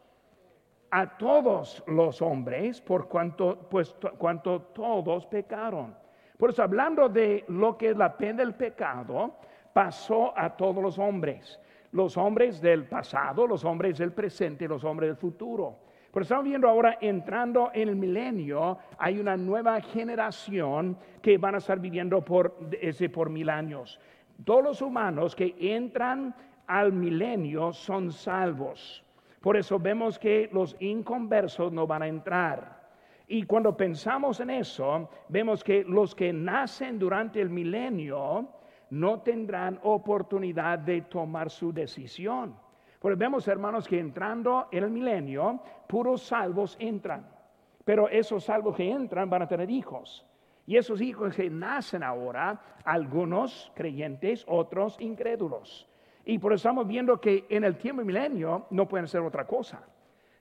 A 0.92 1.18
todos 1.18 1.84
los 1.88 2.22
hombres, 2.22 2.80
por 2.80 3.08
cuanto, 3.08 3.68
pues, 3.70 3.96
cuanto 4.18 4.62
todos 4.62 5.26
pecaron. 5.26 6.03
Por 6.38 6.50
eso, 6.50 6.64
hablando 6.64 7.10
de 7.10 7.46
lo 7.48 7.78
que 7.78 7.92
es 7.92 7.98
la 7.98 8.18
pena 8.18 8.40
del 8.40 8.56
pecado, 8.56 9.36
pasó 9.72 10.38
a 10.38 10.56
todos 10.56 10.82
los 10.82 10.98
hombres. 10.98 11.60
Los 11.92 12.18
hombres 12.18 12.60
del 12.60 12.86
pasado, 12.86 13.46
los 13.46 13.64
hombres 13.64 13.98
del 13.98 14.12
presente, 14.12 14.68
los 14.68 14.84
hombres 14.84 15.10
del 15.10 15.18
futuro. 15.18 15.78
Por 16.12 16.22
eso 16.22 16.34
estamos 16.34 16.46
viendo 16.46 16.70
ahora, 16.70 16.98
entrando 17.02 17.72
en 17.74 17.90
el 17.90 17.96
milenio, 17.96 18.78
hay 19.00 19.20
una 19.20 19.36
nueva 19.36 19.82
generación 19.82 20.96
que 21.22 21.40
van 21.40 21.56
a 21.56 21.58
estar 21.58 21.80
viviendo 21.80 22.24
por, 22.24 22.56
ese, 22.80 23.10
por 23.10 23.30
mil 23.30 23.50
años. 23.50 24.00
Todos 24.44 24.64
los 24.64 24.82
humanos 24.82 25.36
que 25.36 25.56
entran 25.60 26.36
al 26.68 26.94
milenio 26.94 27.74
son 27.74 28.12
salvos. 28.12 29.04
Por 29.42 29.58
eso 29.58 29.80
vemos 29.80 30.20
que 30.20 30.50
los 30.54 30.76
inconversos 30.80 31.72
no 31.72 31.88
van 31.88 32.04
a 32.04 32.08
entrar. 32.08 32.83
Y 33.34 33.48
cuando 33.48 33.76
pensamos 33.76 34.40
en 34.42 34.52
eso, 34.52 35.10
vemos 35.28 35.64
que 35.64 35.84
los 35.86 36.14
que 36.14 36.32
nacen 36.32 37.00
durante 37.00 37.42
el 37.42 37.50
milenio 37.50 38.48
no 38.92 39.22
tendrán 39.22 39.80
oportunidad 39.82 40.78
de 40.78 41.02
tomar 41.02 41.50
su 41.50 41.74
decisión. 41.74 42.56
Porque 43.00 43.16
vemos, 43.16 43.48
hermanos, 43.48 43.88
que 43.88 44.00
entrando 44.00 44.68
en 44.72 44.84
el 44.84 44.92
milenio, 44.92 45.60
puros 45.88 46.22
salvos 46.22 46.78
entran. 46.80 47.28
Pero 47.84 48.08
esos 48.08 48.44
salvos 48.44 48.76
que 48.76 48.88
entran 48.92 49.32
van 49.32 49.42
a 49.42 49.48
tener 49.48 49.72
hijos. 49.72 50.24
Y 50.68 50.78
esos 50.78 51.02
hijos 51.02 51.36
que 51.36 51.50
nacen 51.50 52.04
ahora, 52.04 52.62
algunos 52.86 53.72
creyentes, 53.74 54.46
otros 54.48 54.96
incrédulos. 55.02 55.90
Y 56.24 56.38
por 56.38 56.54
eso 56.54 56.70
estamos 56.70 56.88
viendo 56.88 57.20
que 57.20 57.48
en 57.50 57.64
el 57.64 57.78
tiempo 57.78 58.06
milenio 58.06 58.68
no 58.70 58.88
pueden 58.88 59.08
ser 59.08 59.22
otra 59.22 59.48
cosa. 59.48 59.82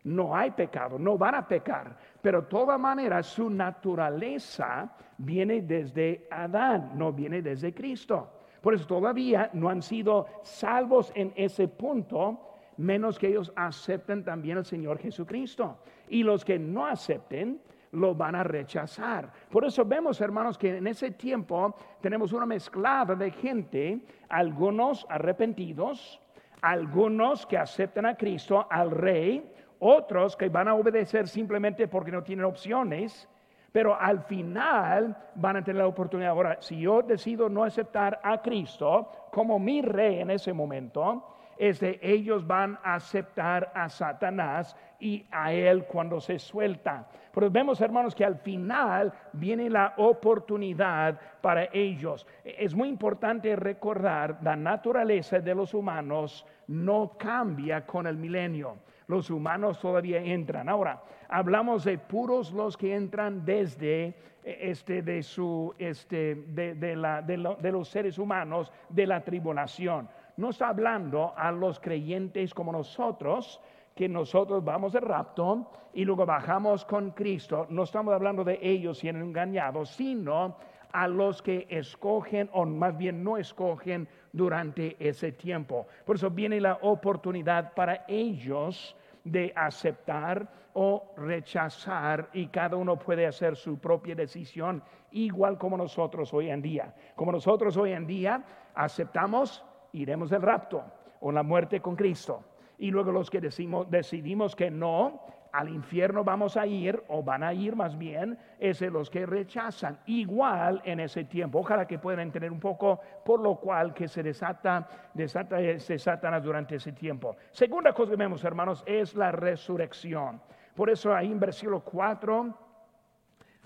No 0.05 0.35
hay 0.35 0.51
pecado, 0.51 0.99
no 0.99 1.17
van 1.17 1.37
a 1.37 1.47
pecar, 1.47 1.97
pero 2.23 2.43
de 2.43 2.49
toda 2.49 2.79
manera 2.79 3.23
su 3.23 3.51
naturaleza 3.51 4.95
viene 5.19 5.63
desde 5.63 6.27
Adán, 6.31 6.93
no 6.95 7.13
viene 7.13 7.43
desde 7.43 7.75
Cristo. 7.75 8.31
Por 8.63 8.75
eso 8.75 8.87
todavía 8.87 9.51
no 9.53 9.69
han 9.69 9.83
sido 9.83 10.27
salvos 10.43 11.13
en 11.17 11.33
ese 11.35 11.67
punto, 11.67 12.59
menos 12.77 13.19
que 13.19 13.29
ellos 13.29 13.53
acepten 13.57 14.25
también 14.25 14.59
al 14.59 14.65
Señor 14.65 14.99
Jesucristo. 14.99 15.79
Y 16.09 16.23
los 16.23 16.45
que 16.45 16.59
no 16.59 16.87
acepten, 16.87 17.61
lo 17.93 18.15
van 18.15 18.35
a 18.35 18.43
rechazar. 18.43 19.31
Por 19.51 19.65
eso 19.65 19.85
vemos, 19.85 20.21
hermanos, 20.21 20.57
que 20.57 20.79
en 20.79 20.87
ese 20.87 21.11
tiempo 21.11 21.75
tenemos 22.01 22.33
una 22.33 22.47
mezclada 22.47 23.15
de 23.15 23.31
gente, 23.31 24.01
algunos 24.29 25.07
arrepentidos, 25.09 26.21
algunos 26.63 27.45
que 27.47 27.59
aceptan 27.59 28.07
a 28.07 28.17
Cristo, 28.17 28.67
al 28.71 28.91
Rey, 28.91 29.45
otros 29.83 30.37
que 30.37 30.49
van 30.49 30.69
a 30.69 30.75
obedecer 30.75 31.27
simplemente 31.27 31.89
porque 31.89 32.13
no 32.13 32.23
tienen 32.23 32.45
opciones, 32.45 33.29
pero 33.73 33.99
al 33.99 34.21
final 34.21 35.17
van 35.35 35.57
a 35.57 35.65
tener 35.65 35.83
la 35.83 35.89
oportunidad. 35.89 36.31
Ahora, 36.31 36.59
si 36.61 36.81
yo 36.81 37.03
decido 37.03 37.49
no 37.49 37.65
aceptar 37.65 38.21
a 38.23 38.41
Cristo 38.41 39.11
como 39.33 39.59
mi 39.59 39.83
rey 39.83 40.21
en 40.21 40.31
ese 40.31 40.53
momento, 40.53 41.27
es 41.59 41.81
de 41.81 41.99
ellos 42.01 42.47
van 42.47 42.79
a 42.85 42.95
aceptar 42.95 43.73
a 43.75 43.89
Satanás 43.89 44.77
y 45.01 45.27
a 45.33 45.53
él 45.53 45.85
cuando 45.87 46.21
se 46.21 46.39
suelta. 46.39 47.09
Pero 47.35 47.51
vemos, 47.51 47.81
hermanos, 47.81 48.15
que 48.15 48.25
al 48.25 48.37
final 48.37 49.13
viene 49.33 49.69
la 49.69 49.95
oportunidad 49.97 51.19
para 51.41 51.69
ellos. 51.73 52.25
Es 52.45 52.73
muy 52.73 52.89
importante 52.89 53.57
recordar 53.57 54.39
la 54.43 54.55
naturaleza 54.55 55.41
de 55.41 55.55
los 55.57 55.75
humanos 55.75 56.47
no 56.69 57.17
cambia 57.19 57.85
con 57.85 58.07
el 58.07 58.17
milenio 58.17 58.77
los 59.07 59.31
humanos 59.31 59.81
todavía 59.81 60.23
entran. 60.23 60.69
Ahora, 60.69 61.03
hablamos 61.29 61.85
de 61.85 61.99
puros 61.99 62.53
los 62.53 62.77
que 62.77 62.95
entran 62.95 63.45
desde 63.45 64.15
eh, 64.45 64.59
este, 64.61 65.03
de, 65.03 65.23
su, 65.23 65.75
este, 65.79 66.35
de, 66.35 66.97
la, 66.97 67.23
de, 67.23 67.37
los 67.37 67.89
seres 67.89 68.19
humanos 68.19 68.73
de 68.89 69.07
la 69.07 69.23
tribulación. 69.23 70.09
No 70.37 70.51
está 70.51 70.69
hablando 70.69 71.33
a 71.37 71.53
los 71.53 71.79
creyentes 71.79 72.55
como 72.55 72.73
nosotros, 72.73 73.61
que 73.95 74.09
nosotros 74.09 74.65
vamos 74.65 74.95
de 74.95 75.01
rapto 75.01 75.71
y 75.93 76.05
luego 76.05 76.25
bajamos 76.25 76.85
con 76.85 77.11
Cristo. 77.11 77.67
No 77.69 77.83
estamos 77.83 78.15
hablando 78.15 78.43
de 78.43 78.59
ellos 78.63 78.99
siendo 78.99 79.25
engañados, 79.25 79.91
sino 79.91 80.57
a 80.93 81.09
los 81.09 81.43
que 81.43 81.67
escogen 81.71 82.49
o 82.53 82.65
más 82.65 82.97
bien 82.97 83.25
no 83.25 83.37
escogen 83.37 84.09
durante 84.33 84.97
ese 84.99 85.33
tiempo. 85.33 85.87
Por 86.05 86.17
eso 86.17 86.31
viene 86.31 86.61
la 86.61 86.79
oportunidad 86.83 87.75
para 87.75 88.05
ellos 88.09 88.97
de 89.25 89.53
aceptar 89.55 90.49
o 90.75 91.13
rechazar 91.17 92.31
y 92.33 92.47
cada 92.47 92.77
uno 92.77 92.99
puede 92.99 93.27
hacer 93.27 93.57
su 93.57 93.79
propia 93.79 94.15
decisión, 94.15 94.83
igual 95.11 95.59
como 95.59 95.77
nosotros 95.77 96.33
hoy 96.33 96.51
en 96.51 96.63
día. 96.63 96.95
Como 97.15 97.33
nosotros 97.33 97.77
hoy 97.77 97.93
en 97.93 98.07
día 98.07 98.43
aceptamos, 98.75 99.65
iremos 99.93 100.33
el 100.33 100.43
rapto 100.43 100.83
o 101.21 101.31
la 101.31 101.43
muerte 101.43 101.81
con 101.81 101.95
Cristo. 101.95 102.43
Y 102.79 102.91
luego 102.91 103.13
los 103.13 103.31
que 103.31 103.41
decimos, 103.41 103.89
decidimos 103.91 104.57
que 104.57 104.71
no, 104.71 105.21
al 105.53 105.69
infierno 105.69 106.25
vamos 106.25 106.57
a 106.57 106.67
ir, 106.67 107.03
o 107.09 107.23
van 107.23 107.43
a 107.43 107.53
ir 107.53 107.77
más 107.77 107.97
bien, 107.97 108.39
es 108.59 108.81
de 108.81 108.91
los 108.91 109.11
que 109.11 109.27
rechazan. 109.27 109.99
Igual 110.07 110.81
en 110.85 111.01
ese 111.01 111.25
tiempo. 111.25 111.61
Ojalá 111.61 111.87
que 111.87 111.99
puedan 111.99 112.21
entender 112.21 112.51
un 112.51 112.61
poco 112.61 113.01
por 113.25 113.41
lo 113.41 113.57
cual 113.57 113.93
que 113.93 114.09
se 114.09 114.23
desata, 114.23 114.89
desata 115.13 115.61
ese 115.61 115.99
Satanás 115.99 116.43
durante 116.43 116.77
ese 116.77 116.93
tiempo. 116.93 117.37
Segunda 117.51 117.93
cosa 117.93 118.13
que 118.13 118.17
vemos, 118.17 118.43
hermanos, 118.45 118.83
es 118.87 119.15
la 119.15 119.31
resurrección. 119.31 120.41
Por 120.75 120.89
eso 120.89 121.15
ahí 121.15 121.31
en 121.31 121.39
versículo 121.39 121.81
4 121.81 122.59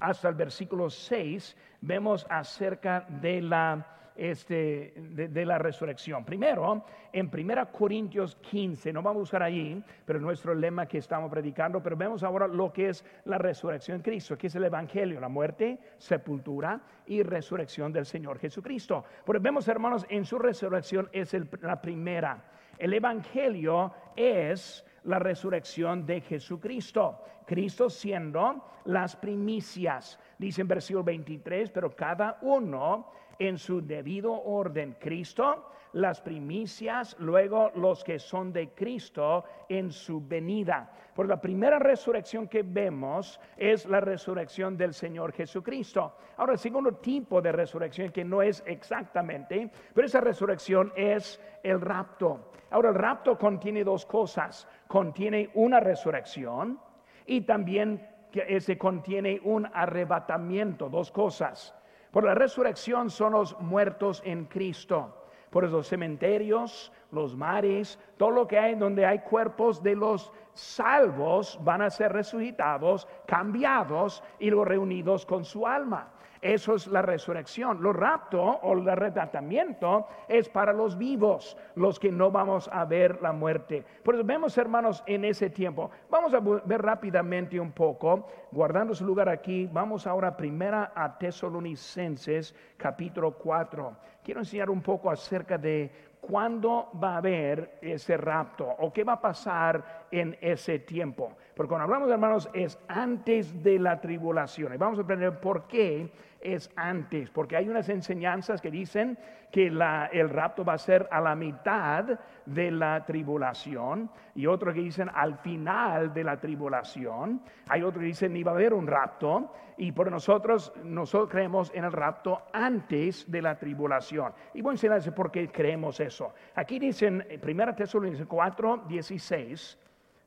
hasta 0.00 0.28
el 0.28 0.34
versículo 0.34 0.90
6 0.90 1.56
vemos 1.80 2.26
acerca 2.28 3.06
de 3.08 3.40
la 3.40 3.86
este, 4.16 4.94
de, 4.96 5.44
la 5.44 5.58
resurrección. 5.58 6.24
Primero, 6.24 6.84
en 7.12 7.30
1 7.32 7.72
Corintios 7.72 8.36
15, 8.36 8.92
no 8.92 9.02
vamos 9.02 9.16
a 9.16 9.20
buscar 9.20 9.42
ahí, 9.42 9.82
pero 10.04 10.20
nuestro 10.20 10.54
lema 10.54 10.86
que 10.86 10.98
estamos 10.98 11.30
predicando, 11.30 11.82
pero 11.82 11.96
vemos 11.96 12.22
ahora 12.22 12.46
lo 12.48 12.72
que 12.72 12.88
es 12.88 13.04
la 13.24 13.38
resurrección 13.38 13.98
de 13.98 14.04
Cristo, 14.04 14.36
que 14.36 14.46
es 14.46 14.54
el 14.54 14.64
Evangelio, 14.64 15.20
la 15.20 15.28
muerte, 15.28 15.78
sepultura 15.98 16.80
y 17.06 17.22
resurrección 17.22 17.92
del 17.92 18.06
Señor 18.06 18.38
Jesucristo. 18.38 19.04
Porque 19.24 19.42
vemos, 19.42 19.68
hermanos, 19.68 20.06
en 20.08 20.24
su 20.24 20.38
resurrección 20.38 21.08
es 21.12 21.34
la 21.60 21.80
primera. 21.80 22.44
El 22.78 22.92
Evangelio 22.92 23.92
es 24.14 24.84
la 25.04 25.18
resurrección 25.18 26.04
de 26.04 26.20
Jesucristo. 26.20 27.22
Cristo 27.46 27.88
siendo 27.88 28.64
las 28.86 29.16
primicias, 29.16 30.18
dice 30.38 30.60
en 30.62 30.68
versículo 30.68 31.04
23, 31.04 31.70
pero 31.70 31.94
cada 31.94 32.38
uno 32.42 33.10
en 33.38 33.58
su 33.58 33.80
debido 33.80 34.32
orden. 34.32 34.96
Cristo, 34.98 35.70
las 35.92 36.20
primicias, 36.20 37.16
luego 37.18 37.70
los 37.74 38.04
que 38.04 38.18
son 38.18 38.52
de 38.52 38.70
Cristo 38.70 39.44
en 39.68 39.90
su 39.90 40.20
venida. 40.20 40.92
Por 41.14 41.26
la 41.26 41.40
primera 41.40 41.78
resurrección 41.78 42.48
que 42.48 42.62
vemos 42.62 43.40
es 43.56 43.86
la 43.86 44.00
resurrección 44.00 44.76
del 44.76 44.92
Señor 44.92 45.32
Jesucristo. 45.32 46.16
Ahora, 46.36 46.52
el 46.52 46.58
segundo 46.58 46.96
tipo 46.96 47.40
de 47.40 47.52
resurrección 47.52 48.12
que 48.12 48.24
no 48.24 48.42
es 48.42 48.62
exactamente, 48.66 49.70
pero 49.94 50.06
esa 50.06 50.20
resurrección 50.20 50.92
es 50.94 51.40
el 51.62 51.80
rapto. 51.80 52.50
Ahora, 52.70 52.90
el 52.90 52.94
rapto 52.96 53.38
contiene 53.38 53.82
dos 53.82 54.04
cosas. 54.04 54.68
Contiene 54.86 55.50
una 55.54 55.80
resurrección 55.80 56.78
y 57.24 57.40
también 57.40 58.06
que 58.30 58.60
se 58.60 58.76
contiene 58.76 59.40
un 59.44 59.66
arrebatamiento, 59.72 60.90
dos 60.90 61.10
cosas. 61.10 61.74
Por 62.16 62.24
la 62.24 62.34
resurrección 62.34 63.10
son 63.10 63.34
los 63.34 63.60
muertos 63.60 64.22
en 64.24 64.46
Cristo. 64.46 65.14
Por 65.50 65.68
los 65.68 65.86
cementerios 65.86 66.90
los 67.10 67.36
mares, 67.36 67.98
todo 68.16 68.30
lo 68.30 68.46
que 68.46 68.58
hay 68.58 68.74
donde 68.74 69.06
hay 69.06 69.20
cuerpos 69.20 69.82
de 69.82 69.96
los 69.96 70.32
salvos 70.54 71.58
van 71.62 71.82
a 71.82 71.90
ser 71.90 72.12
resucitados, 72.12 73.06
cambiados 73.26 74.22
y 74.38 74.50
luego 74.50 74.64
reunidos 74.64 75.26
con 75.26 75.44
su 75.44 75.66
alma. 75.66 76.12
Eso 76.40 76.74
es 76.74 76.86
la 76.86 77.02
resurrección. 77.02 77.82
Lo 77.82 77.92
rapto 77.92 78.40
o 78.40 78.74
el 78.74 78.88
arrebatamiento 78.88 80.06
es 80.28 80.48
para 80.48 80.72
los 80.72 80.96
vivos, 80.96 81.56
los 81.74 81.98
que 81.98 82.12
no 82.12 82.30
vamos 82.30 82.68
a 82.72 82.84
ver 82.84 83.20
la 83.22 83.32
muerte. 83.32 83.84
Por 84.04 84.14
eso 84.14 84.24
vemos, 84.24 84.56
hermanos, 84.58 85.02
en 85.06 85.24
ese 85.24 85.50
tiempo. 85.50 85.90
Vamos 86.10 86.34
a 86.34 86.40
ver 86.40 86.82
rápidamente 86.82 87.58
un 87.58 87.72
poco, 87.72 88.28
guardando 88.52 88.94
su 88.94 89.04
lugar 89.04 89.28
aquí. 89.28 89.68
Vamos 89.72 90.06
ahora 90.06 90.36
primera 90.36 90.92
a 90.94 91.18
Tesalonicenses, 91.18 92.54
capítulo 92.76 93.32
4. 93.32 93.96
Quiero 94.22 94.40
enseñar 94.40 94.70
un 94.70 94.82
poco 94.82 95.10
acerca 95.10 95.56
de 95.58 95.90
cuándo 96.28 96.90
va 97.02 97.14
a 97.14 97.16
haber 97.18 97.78
ese 97.80 98.16
rapto 98.16 98.66
o 98.66 98.92
qué 98.92 99.04
va 99.04 99.14
a 99.14 99.20
pasar 99.20 100.05
en 100.10 100.36
ese 100.40 100.78
tiempo. 100.78 101.36
Porque 101.54 101.68
cuando 101.68 101.84
hablamos, 101.84 102.10
hermanos, 102.10 102.50
es 102.52 102.78
antes 102.88 103.62
de 103.62 103.78
la 103.78 104.00
tribulación. 104.00 104.74
Y 104.74 104.76
vamos 104.76 104.98
a 104.98 105.02
aprender 105.02 105.40
por 105.40 105.66
qué 105.66 106.10
es 106.40 106.70
antes, 106.76 107.30
porque 107.30 107.56
hay 107.56 107.68
unas 107.68 107.88
enseñanzas 107.88 108.60
que 108.60 108.70
dicen 108.70 109.18
que 109.50 109.66
el 109.66 110.30
rapto 110.30 110.64
va 110.64 110.74
a 110.74 110.78
ser 110.78 111.08
a 111.10 111.20
la 111.20 111.34
mitad 111.34 112.20
de 112.44 112.70
la 112.70 113.04
tribulación 113.04 114.10
y 114.34 114.46
otros 114.46 114.74
que 114.74 114.80
dicen 114.80 115.10
al 115.12 115.38
final 115.38 116.12
de 116.12 116.24
la 116.24 116.38
tribulación. 116.38 117.40
Hay 117.68 117.82
otros 117.82 118.00
que 118.00 118.08
dicen 118.08 118.32
ni 118.32 118.42
va 118.42 118.52
a 118.52 118.54
haber 118.54 118.74
un 118.74 118.86
rapto 118.86 119.52
y 119.78 119.92
por 119.92 120.10
nosotros 120.10 120.72
nosotros 120.84 121.30
creemos 121.30 121.72
en 121.74 121.84
el 121.84 121.92
rapto 121.92 122.42
antes 122.52 123.30
de 123.30 123.42
la 123.42 123.58
tribulación. 123.58 124.32
Y 124.54 124.62
voy 124.62 124.72
a 124.72 124.74
enseñarles 124.74 125.10
por 125.10 125.30
qué 125.30 125.48
creemos 125.48 126.00
eso. 126.00 126.32
Aquí 126.54 126.78
dicen 126.78 127.26
1 127.42 127.74
Tesalonicenses 127.74 128.26
4, 128.26 128.84
16 128.88 129.78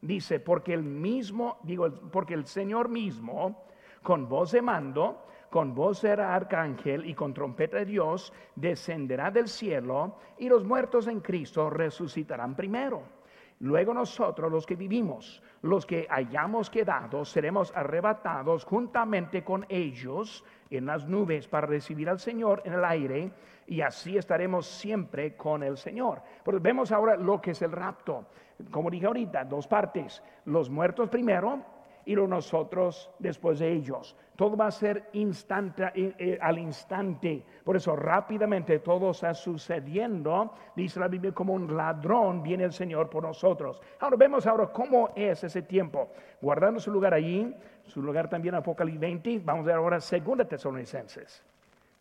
dice, 0.01 0.39
porque 0.39 0.73
el 0.73 0.83
mismo, 0.83 1.59
digo, 1.63 1.89
porque 2.11 2.33
el 2.33 2.45
Señor 2.45 2.89
mismo, 2.89 3.65
con 4.01 4.27
voz 4.29 4.51
de 4.51 4.61
mando, 4.61 5.25
con 5.49 5.73
voz 5.73 6.01
de 6.01 6.11
arcángel 6.11 7.05
y 7.05 7.13
con 7.13 7.33
trompeta 7.33 7.77
de 7.77 7.85
Dios, 7.85 8.33
descenderá 8.55 9.31
del 9.31 9.47
cielo 9.47 10.17
y 10.37 10.47
los 10.47 10.63
muertos 10.63 11.07
en 11.07 11.21
Cristo 11.21 11.69
resucitarán 11.69 12.55
primero. 12.55 13.18
Luego 13.59 13.93
nosotros, 13.93 14.49
los 14.49 14.65
que 14.65 14.75
vivimos, 14.75 15.43
los 15.63 15.85
que 15.85 16.07
hayamos 16.09 16.69
quedado, 16.69 17.25
seremos 17.25 17.75
arrebatados 17.75 18.63
juntamente 18.63 19.43
con 19.43 19.65
ellos 19.67 20.45
en 20.69 20.85
las 20.85 21.05
nubes 21.05 21.47
para 21.47 21.67
recibir 21.67 22.09
al 22.09 22.19
Señor 22.19 22.61
en 22.63 22.73
el 22.73 22.85
aire 22.85 23.31
y 23.67 23.81
así 23.81 24.17
estaremos 24.17 24.65
siempre 24.65 25.35
con 25.35 25.61
el 25.63 25.75
Señor. 25.75 26.21
Pero 26.43 26.59
vemos 26.61 26.93
ahora 26.93 27.17
lo 27.17 27.41
que 27.41 27.51
es 27.51 27.61
el 27.61 27.73
rapto. 27.73 28.27
Como 28.71 28.89
dije 28.89 29.07
ahorita, 29.07 29.43
dos 29.43 29.67
partes. 29.67 30.23
Los 30.45 30.69
muertos 30.69 31.09
primero 31.09 31.78
y 32.05 32.15
los 32.15 32.29
nosotros 32.29 33.09
después 33.19 33.59
de 33.59 33.71
ellos. 33.71 34.15
Todo 34.35 34.55
va 34.55 34.67
a 34.67 34.71
ser 34.71 35.09
instante, 35.13 35.83
eh, 35.93 36.13
eh, 36.17 36.39
al 36.41 36.57
instante. 36.59 37.43
Por 37.63 37.75
eso 37.75 37.95
rápidamente 37.95 38.79
todo 38.79 39.11
está 39.11 39.33
sucediendo. 39.33 40.53
Dice 40.75 40.99
la 40.99 41.07
Biblia 41.07 41.33
como 41.33 41.53
un 41.53 41.75
ladrón 41.75 42.41
viene 42.41 42.63
el 42.63 42.71
Señor 42.71 43.09
por 43.09 43.23
nosotros. 43.23 43.81
Ahora 43.99 44.15
vemos 44.15 44.47
ahora 44.47 44.67
cómo 44.67 45.09
es 45.15 45.43
ese 45.43 45.61
tiempo. 45.63 46.09
Guardando 46.41 46.79
su 46.79 46.91
lugar 46.91 47.13
allí, 47.13 47.53
su 47.83 48.01
lugar 48.01 48.29
también 48.29 48.55
Apocalipsis 48.55 49.01
20. 49.01 49.41
Vamos 49.43 49.63
a 49.63 49.67
ver 49.67 49.75
ahora 49.75 49.99
Segunda 49.99 50.45
Tesalonicenses. 50.45 51.43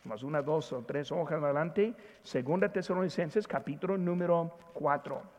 Más 0.05 0.23
una, 0.23 0.41
dos 0.41 0.71
o 0.71 0.81
tres 0.83 1.11
hojas 1.11 1.43
adelante. 1.43 1.93
Segunda 2.23 2.71
Tesalonicenses, 2.71 3.47
capítulo 3.47 3.97
número 3.97 4.55
4. 4.73 5.38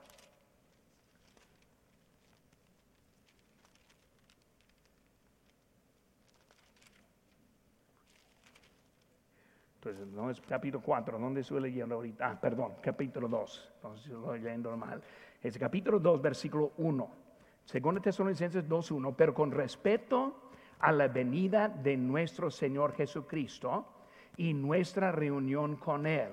Entonces, 9.90 10.14
no 10.14 10.30
es 10.30 10.40
capítulo 10.40 10.82
4, 10.84 11.18
¿dónde 11.18 11.40
estoy 11.40 11.60
leyendo 11.60 11.96
ahorita? 11.96 12.30
Ah, 12.30 12.40
perdón, 12.40 12.74
capítulo 12.80 13.26
2. 13.26 13.72
Entonces, 13.76 14.12
estoy 14.12 14.38
leyendo 14.38 14.76
mal. 14.76 15.02
Es 15.42 15.58
capítulo 15.58 15.98
2, 15.98 16.22
versículo 16.22 16.72
1. 16.78 17.10
Segundo 17.64 18.00
Tesalonicenses 18.00 18.68
2.1. 18.68 19.14
Pero 19.16 19.34
con 19.34 19.50
respeto 19.50 20.50
a 20.78 20.92
la 20.92 21.08
venida 21.08 21.68
de 21.68 21.96
nuestro 21.96 22.52
Señor 22.52 22.92
Jesucristo 22.92 23.86
y 24.36 24.54
nuestra 24.54 25.10
reunión 25.10 25.74
con 25.76 26.06
Él, 26.06 26.30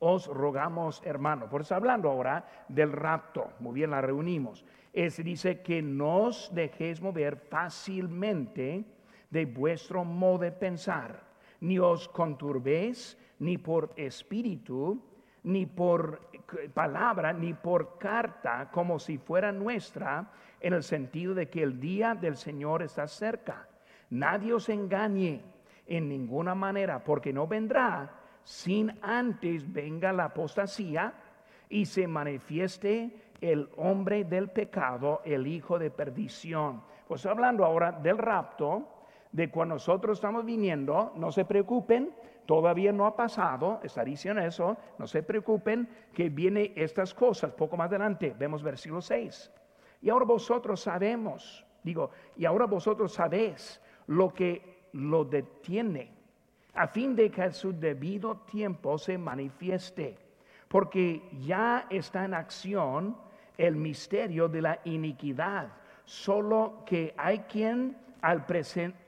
os 0.00 0.26
rogamos, 0.26 1.00
hermano. 1.04 1.48
Por 1.48 1.60
eso 1.60 1.76
hablando 1.76 2.10
ahora 2.10 2.64
del 2.68 2.90
rapto. 2.90 3.52
Muy 3.60 3.74
bien, 3.74 3.90
la 3.90 4.00
reunimos. 4.00 4.64
Es, 4.92 5.22
dice 5.22 5.62
que 5.62 5.80
nos 5.80 6.52
dejéis 6.52 7.00
mover 7.00 7.36
fácilmente 7.36 8.84
de 9.30 9.46
vuestro 9.46 10.04
modo 10.04 10.38
de 10.38 10.50
pensar 10.50 11.29
ni 11.60 11.78
os 11.78 12.08
conturbéis, 12.08 13.18
ni 13.38 13.58
por 13.58 13.92
espíritu, 13.96 15.00
ni 15.42 15.66
por 15.66 16.20
palabra, 16.74 17.32
ni 17.32 17.54
por 17.54 17.98
carta, 17.98 18.70
como 18.70 18.98
si 18.98 19.18
fuera 19.18 19.52
nuestra, 19.52 20.30
en 20.60 20.74
el 20.74 20.82
sentido 20.82 21.34
de 21.34 21.48
que 21.48 21.62
el 21.62 21.80
día 21.80 22.14
del 22.14 22.36
Señor 22.36 22.82
está 22.82 23.06
cerca. 23.06 23.68
Nadie 24.10 24.52
os 24.52 24.68
engañe 24.68 25.42
en 25.86 26.08
ninguna 26.08 26.54
manera, 26.54 27.02
porque 27.02 27.32
no 27.32 27.46
vendrá 27.46 28.20
sin 28.44 28.98
antes 29.02 29.70
venga 29.72 30.12
la 30.12 30.24
apostasía 30.24 31.12
y 31.68 31.86
se 31.86 32.06
manifieste 32.06 33.10
el 33.40 33.68
hombre 33.76 34.24
del 34.24 34.50
pecado, 34.50 35.22
el 35.24 35.46
hijo 35.46 35.78
de 35.78 35.90
perdición. 35.90 36.82
Pues 37.06 37.24
hablando 37.26 37.64
ahora 37.64 37.92
del 37.92 38.18
rapto, 38.18 38.88
de 39.32 39.50
cuando 39.50 39.76
nosotros 39.76 40.18
estamos 40.18 40.44
viniendo, 40.44 41.12
no 41.16 41.30
se 41.30 41.44
preocupen, 41.44 42.12
todavía 42.46 42.92
no 42.92 43.06
ha 43.06 43.16
pasado, 43.16 43.80
está 43.82 44.04
diciendo 44.04 44.42
eso, 44.42 44.76
no 44.98 45.06
se 45.06 45.22
preocupen 45.22 45.88
que 46.12 46.28
viene 46.28 46.72
estas 46.74 47.14
cosas 47.14 47.52
poco 47.52 47.76
más 47.76 47.88
adelante, 47.88 48.34
vemos 48.38 48.62
versículo 48.62 49.00
6. 49.00 49.50
Y 50.02 50.10
ahora 50.10 50.24
vosotros 50.24 50.80
sabemos, 50.80 51.64
digo, 51.82 52.10
y 52.36 52.44
ahora 52.44 52.66
vosotros 52.66 53.12
sabéis 53.12 53.80
lo 54.06 54.32
que 54.32 54.88
lo 54.92 55.24
detiene, 55.24 56.12
a 56.74 56.88
fin 56.88 57.14
de 57.14 57.30
que 57.30 57.42
a 57.42 57.52
su 57.52 57.72
debido 57.72 58.38
tiempo 58.38 58.98
se 58.98 59.16
manifieste, 59.16 60.18
porque 60.68 61.28
ya 61.40 61.86
está 61.90 62.24
en 62.24 62.34
acción 62.34 63.16
el 63.58 63.76
misterio 63.76 64.48
de 64.48 64.62
la 64.62 64.80
iniquidad, 64.84 65.68
solo 66.04 66.82
que 66.86 67.14
hay 67.16 67.40
quien 67.40 67.96
al, 68.22 68.44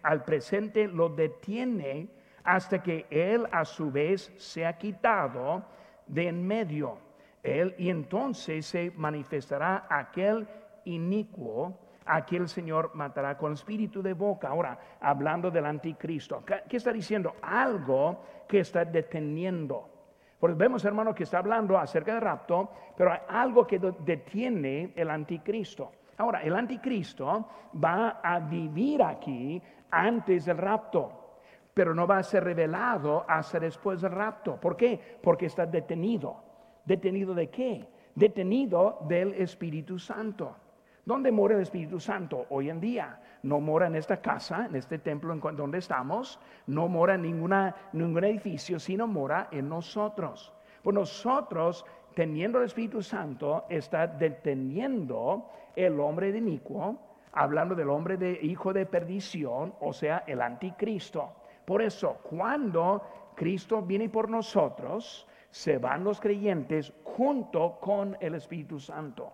al 0.03 0.25
presente 0.25 0.89
lo 0.89 1.09
detiene 1.09 2.09
hasta 2.45 2.83
que 2.83 3.07
Él 3.11 3.47
a 3.53 3.65
su 3.65 3.91
vez 3.91 4.33
se 4.37 4.67
ha 4.67 4.77
quitado 4.77 5.65
de 6.07 6.29
en 6.29 6.47
medio. 6.47 6.99
Él 7.43 7.75
y 7.79 7.91
entonces 7.91 8.67
se 8.67 8.93
manifestará 8.97 9.87
aquel 9.89 10.47
inicuo 10.85 11.79
aquel 12.07 12.49
Señor 12.49 12.91
matará 12.95 13.37
con 13.37 13.53
espíritu 13.53 14.03
de 14.03 14.13
boca. 14.13 14.49
Ahora, 14.49 14.79
hablando 15.01 15.51
del 15.51 15.67
anticristo, 15.67 16.43
¿qué 16.45 16.77
está 16.77 16.93
diciendo? 16.93 17.35
Algo 17.43 18.23
que 18.49 18.61
está 18.61 18.85
deteniendo. 18.85 19.89
Porque 20.39 20.57
vemos, 20.57 20.85
hermano, 20.85 21.15
que 21.15 21.23
está 21.23 21.39
hablando 21.39 21.79
acerca 21.79 22.13
del 22.13 22.21
rapto, 22.21 22.71
pero 22.97 23.13
hay 23.13 23.21
algo 23.29 23.67
que 23.67 23.79
detiene 23.79 24.93
el 24.97 25.11
anticristo. 25.11 25.93
Ahora, 26.19 26.43
el 26.43 26.55
anticristo 26.55 27.49
va 27.83 28.21
a 28.23 28.39
vivir 28.39 29.03
aquí 29.03 29.61
antes 29.91 30.45
del 30.45 30.59
rapto, 30.59 31.39
pero 31.75 31.95
no 31.95 32.07
va 32.07 32.19
a 32.19 32.23
ser 32.23 32.45
revelado 32.45 33.25
hasta 33.29 33.59
después 33.59 34.01
del 34.03 34.13
rapto. 34.13 34.57
¿Por 34.57 34.77
qué? 34.77 35.19
Porque 35.23 35.47
está 35.47 35.67
detenido. 35.67 36.37
¿Detenido 36.85 37.35
de 37.35 37.49
qué? 37.49 37.89
Detenido 38.15 38.99
del 39.09 39.35
Espíritu 39.35 39.99
Santo. 39.99 40.57
¿Dónde 41.05 41.33
mora 41.33 41.57
el 41.57 41.63
Espíritu 41.63 41.99
Santo 41.99 42.47
hoy 42.51 42.71
en 42.71 42.79
día? 42.79 43.19
No 43.43 43.61
mora 43.61 43.89
en 43.89 43.97
esta 43.97 44.19
casa, 44.19 44.67
en 44.67 44.77
este 44.77 44.99
templo 44.99 45.33
en 45.33 45.57
donde 45.57 45.79
estamos, 45.79 46.39
no 46.67 46.87
mora 46.87 47.15
en 47.15 47.23
ninguna, 47.23 47.75
ningún 47.93 48.23
edificio, 48.23 48.79
sino 48.79 49.09
mora 49.09 49.49
en 49.51 49.69
nosotros. 49.69 50.53
Pues 50.83 50.95
nosotros 50.95 51.85
teniendo 52.15 52.59
el 52.59 52.65
Espíritu 52.65 53.03
Santo, 53.03 53.65
está 53.69 54.07
deteniendo 54.07 55.49
el 55.75 55.99
hombre 56.01 56.33
de 56.33 56.39
inicuo, 56.39 56.99
hablando 57.33 57.75
del 57.75 57.91
hombre 57.91 58.17
de 58.17 58.39
hijo 58.43 58.73
de 58.73 58.87
perdición, 58.87 59.75
o 59.81 59.93
sea, 59.93 60.25
el 60.27 60.43
anticristo. 60.43 61.33
Por 61.65 61.83
eso, 61.83 62.19
cuando 62.23 63.03
Cristo 63.35 63.83
viene 63.83 64.09
por 64.09 64.29
nosotros, 64.29 65.27
se 65.51 65.79
van 65.79 66.05
los 66.05 66.21
creyentes 66.21 66.93
junto 67.05 67.79
con 67.81 68.17
el 68.21 68.35
Espíritu 68.35 68.79
Santo. 68.79 69.33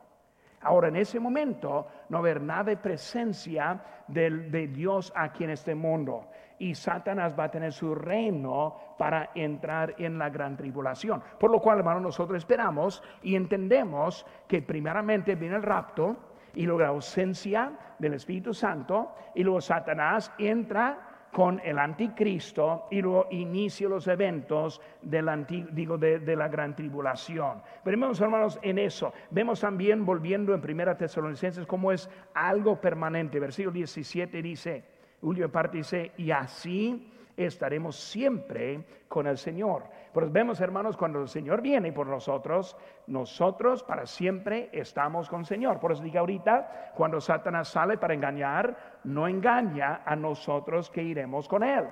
Ahora, 0.60 0.88
en 0.88 0.96
ese 0.96 1.20
momento, 1.20 1.86
no 2.08 2.18
haber 2.18 2.40
nada 2.40 2.64
de 2.64 2.76
presencia 2.76 3.80
de, 4.08 4.30
de 4.30 4.66
Dios 4.66 5.12
aquí 5.14 5.44
en 5.44 5.50
este 5.50 5.74
mundo. 5.74 6.26
Y 6.58 6.74
Satanás 6.74 7.34
va 7.38 7.44
a 7.44 7.50
tener 7.50 7.72
su 7.72 7.94
reino 7.94 8.76
para 8.98 9.30
entrar 9.34 9.94
en 9.98 10.18
la 10.18 10.28
gran 10.28 10.56
tribulación. 10.56 11.22
Por 11.38 11.50
lo 11.50 11.60
cual, 11.60 11.78
hermano, 11.78 12.00
nosotros 12.00 12.38
esperamos 12.38 13.02
y 13.22 13.36
entendemos 13.36 14.26
que 14.46 14.62
primeramente 14.62 15.34
viene 15.34 15.56
el 15.56 15.62
rapto 15.62 16.16
y 16.54 16.66
luego 16.66 16.80
la 16.80 16.88
ausencia 16.88 17.72
del 17.98 18.14
Espíritu 18.14 18.52
Santo 18.52 19.14
y 19.34 19.44
luego 19.44 19.60
Satanás 19.60 20.32
entra 20.38 21.08
con 21.32 21.60
el 21.64 21.78
anticristo 21.78 22.86
y 22.90 23.02
luego 23.02 23.26
inicia 23.30 23.88
los 23.88 24.08
eventos 24.08 24.80
de, 25.02 25.22
la 25.22 26.48
gran 26.48 26.74
tribulación. 26.74 27.62
Veremos, 27.84 28.20
hermanos, 28.20 28.58
en 28.62 28.78
eso. 28.78 29.12
Vemos 29.30 29.60
también, 29.60 30.04
volviendo 30.04 30.54
en 30.54 30.60
Primera 30.60 30.96
Tesalonicenses, 30.96 31.66
cómo 31.66 31.92
es 31.92 32.08
algo 32.34 32.80
permanente. 32.80 33.38
Versículo 33.38 33.72
17 33.72 34.42
dice, 34.42 34.84
Julio 35.20 35.50
parte 35.50 35.78
dice, 35.78 36.12
y 36.16 36.30
así 36.30 37.12
estaremos 37.36 37.96
siempre 37.96 38.84
con 39.08 39.26
el 39.26 39.38
Señor. 39.38 39.84
Pues 40.12 40.32
vemos, 40.32 40.60
hermanos, 40.60 40.96
cuando 40.96 41.20
el 41.20 41.28
Señor 41.28 41.62
viene 41.62 41.92
por 41.92 42.06
nosotros, 42.06 42.76
nosotros 43.06 43.82
para 43.82 44.06
siempre 44.06 44.68
estamos 44.72 45.28
con 45.28 45.40
el 45.40 45.46
Señor. 45.46 45.78
Por 45.78 45.92
eso 45.92 46.02
digo 46.02 46.18
ahorita, 46.18 46.92
cuando 46.96 47.20
Satanás 47.20 47.68
sale 47.68 47.98
para 47.98 48.14
engañar, 48.14 49.00
no 49.04 49.28
engaña 49.28 50.02
a 50.04 50.16
nosotros 50.16 50.90
que 50.90 51.02
iremos 51.02 51.48
con 51.48 51.62
Él. 51.62 51.86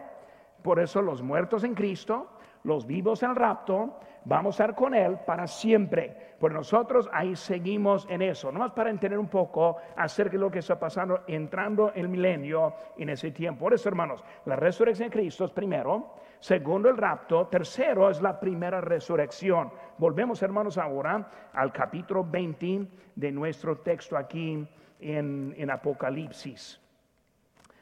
Por 0.63 0.81
eso 0.81 1.01
los 1.01 1.23
muertos 1.23 1.63
en 1.63 1.75
Cristo, 1.75 2.29
los 2.67 2.85
vivos 2.85 3.23
en 3.23 3.31
el 3.31 3.37
rapto, 3.37 4.01
vamos 4.25 4.59
a 4.59 4.65
estar 4.65 4.75
con 4.75 4.93
Él 4.93 5.19
para 5.25 5.47
siempre. 5.47 6.35
Pues 6.39 6.53
nosotros 6.53 7.09
ahí 7.13 7.37
seguimos 7.37 8.07
en 8.11 8.23
eso, 8.23 8.51
nomás 8.51 8.73
para 8.73 8.91
entender 8.91 9.19
un 9.19 9.29
poco 9.29 9.77
acerca 9.97 10.33
de 10.33 10.39
lo 10.39 10.51
que 10.51 10.59
está 10.59 10.79
pasando 10.79 11.21
entrando 11.29 11.93
el 11.95 12.09
milenio 12.09 12.75
en 12.99 13.11
ese 13.11 13.31
tiempo. 13.31 13.61
Por 13.61 13.75
eso, 13.75 13.89
hermanos, 13.89 14.23
la 14.47 14.57
resurrección 14.57 15.09
de 15.09 15.17
Cristo 15.17 15.45
es 15.45 15.53
primero, 15.53 16.17
segundo 16.41 16.89
el 16.89 16.97
rapto, 16.97 17.47
tercero 17.47 18.11
es 18.11 18.21
la 18.21 18.39
primera 18.39 18.81
resurrección. 18.81 19.71
Volvemos, 19.97 20.43
hermanos, 20.43 20.77
ahora 20.77 21.31
al 21.53 21.73
capítulo 21.73 22.25
20 22.25 22.89
de 23.15 23.31
nuestro 23.31 23.79
texto 23.79 24.17
aquí 24.17 24.67
en, 24.99 25.55
en 25.57 25.71
Apocalipsis 25.71 26.81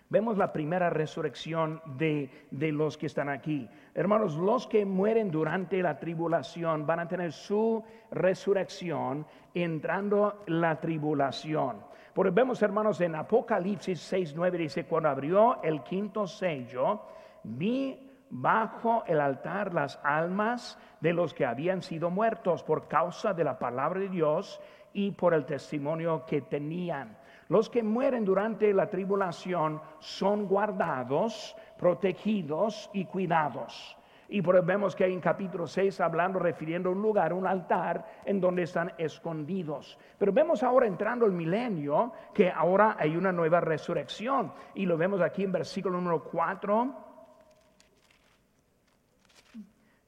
vemos 0.08 0.36
la 0.36 0.52
primera 0.52 0.90
resurrección 0.90 1.80
de, 1.96 2.30
los 2.50 2.96
que 2.96 3.06
están 3.06 3.28
aquí. 3.28 3.68
Hermanos, 3.94 4.36
los 4.36 4.66
que 4.66 4.84
mueren 4.84 5.30
durante 5.30 5.82
la 5.82 5.98
tribulación 5.98 6.86
van 6.86 7.00
a 7.00 7.08
tener 7.08 7.32
su 7.32 7.82
resurrección 8.10 9.26
entrando 9.54 10.42
la 10.46 10.80
tribulación. 10.80 11.78
Porque 12.12 12.30
vemos, 12.30 12.62
hermanos, 12.62 13.00
en 13.00 13.16
Apocalipsis 13.16 14.00
6, 14.00 14.34
9 14.36 14.58
dice, 14.58 14.84
cuando 14.84 15.08
abrió 15.08 15.62
el 15.62 15.82
quinto 15.82 16.26
sello, 16.26 17.02
vi 17.42 18.10
bajo 18.30 19.04
el 19.06 19.20
altar 19.20 19.74
las 19.74 19.98
almas 20.02 20.78
de 21.00 21.12
los 21.12 21.34
que 21.34 21.44
habían 21.44 21.82
sido 21.82 22.10
muertos 22.10 22.62
por 22.62 22.88
causa 22.88 23.34
de 23.34 23.44
la 23.44 23.58
palabra 23.58 24.00
de 24.00 24.08
Dios 24.08 24.60
y 24.92 25.10
por 25.10 25.34
el 25.34 25.44
testimonio 25.44 26.24
que 26.26 26.40
tenían. 26.40 27.16
Los 27.48 27.68
que 27.68 27.82
mueren 27.82 28.24
durante 28.24 28.72
la 28.72 28.88
tribulación 28.88 29.80
son 29.98 30.46
guardados, 30.46 31.54
protegidos 31.76 32.90
y 32.92 33.04
cuidados. 33.04 33.96
Y 34.28 34.40
vemos 34.40 34.96
que 34.96 35.04
en 35.04 35.20
capítulo 35.20 35.66
6 35.66 36.00
hablando, 36.00 36.38
refiriendo 36.38 36.88
a 36.88 36.92
un 36.92 37.02
lugar, 37.02 37.32
un 37.32 37.46
altar 37.46 38.04
en 38.24 38.40
donde 38.40 38.62
están 38.62 38.92
escondidos. 38.96 39.98
Pero 40.18 40.32
vemos 40.32 40.62
ahora 40.62 40.86
entrando 40.86 41.26
el 41.26 41.32
milenio 41.32 42.12
que 42.32 42.50
ahora 42.50 42.96
hay 42.98 43.16
una 43.16 43.32
nueva 43.32 43.60
resurrección. 43.60 44.52
Y 44.74 44.86
lo 44.86 44.96
vemos 44.96 45.20
aquí 45.20 45.44
en 45.44 45.52
versículo 45.52 45.98
número 45.98 46.24
4. 46.24 46.94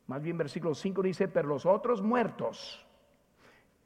Más 0.06 0.22
bien 0.22 0.38
versículo 0.38 0.74
5 0.74 1.02
dice, 1.02 1.28
pero 1.28 1.48
los 1.48 1.66
otros 1.66 2.00
muertos 2.00 2.85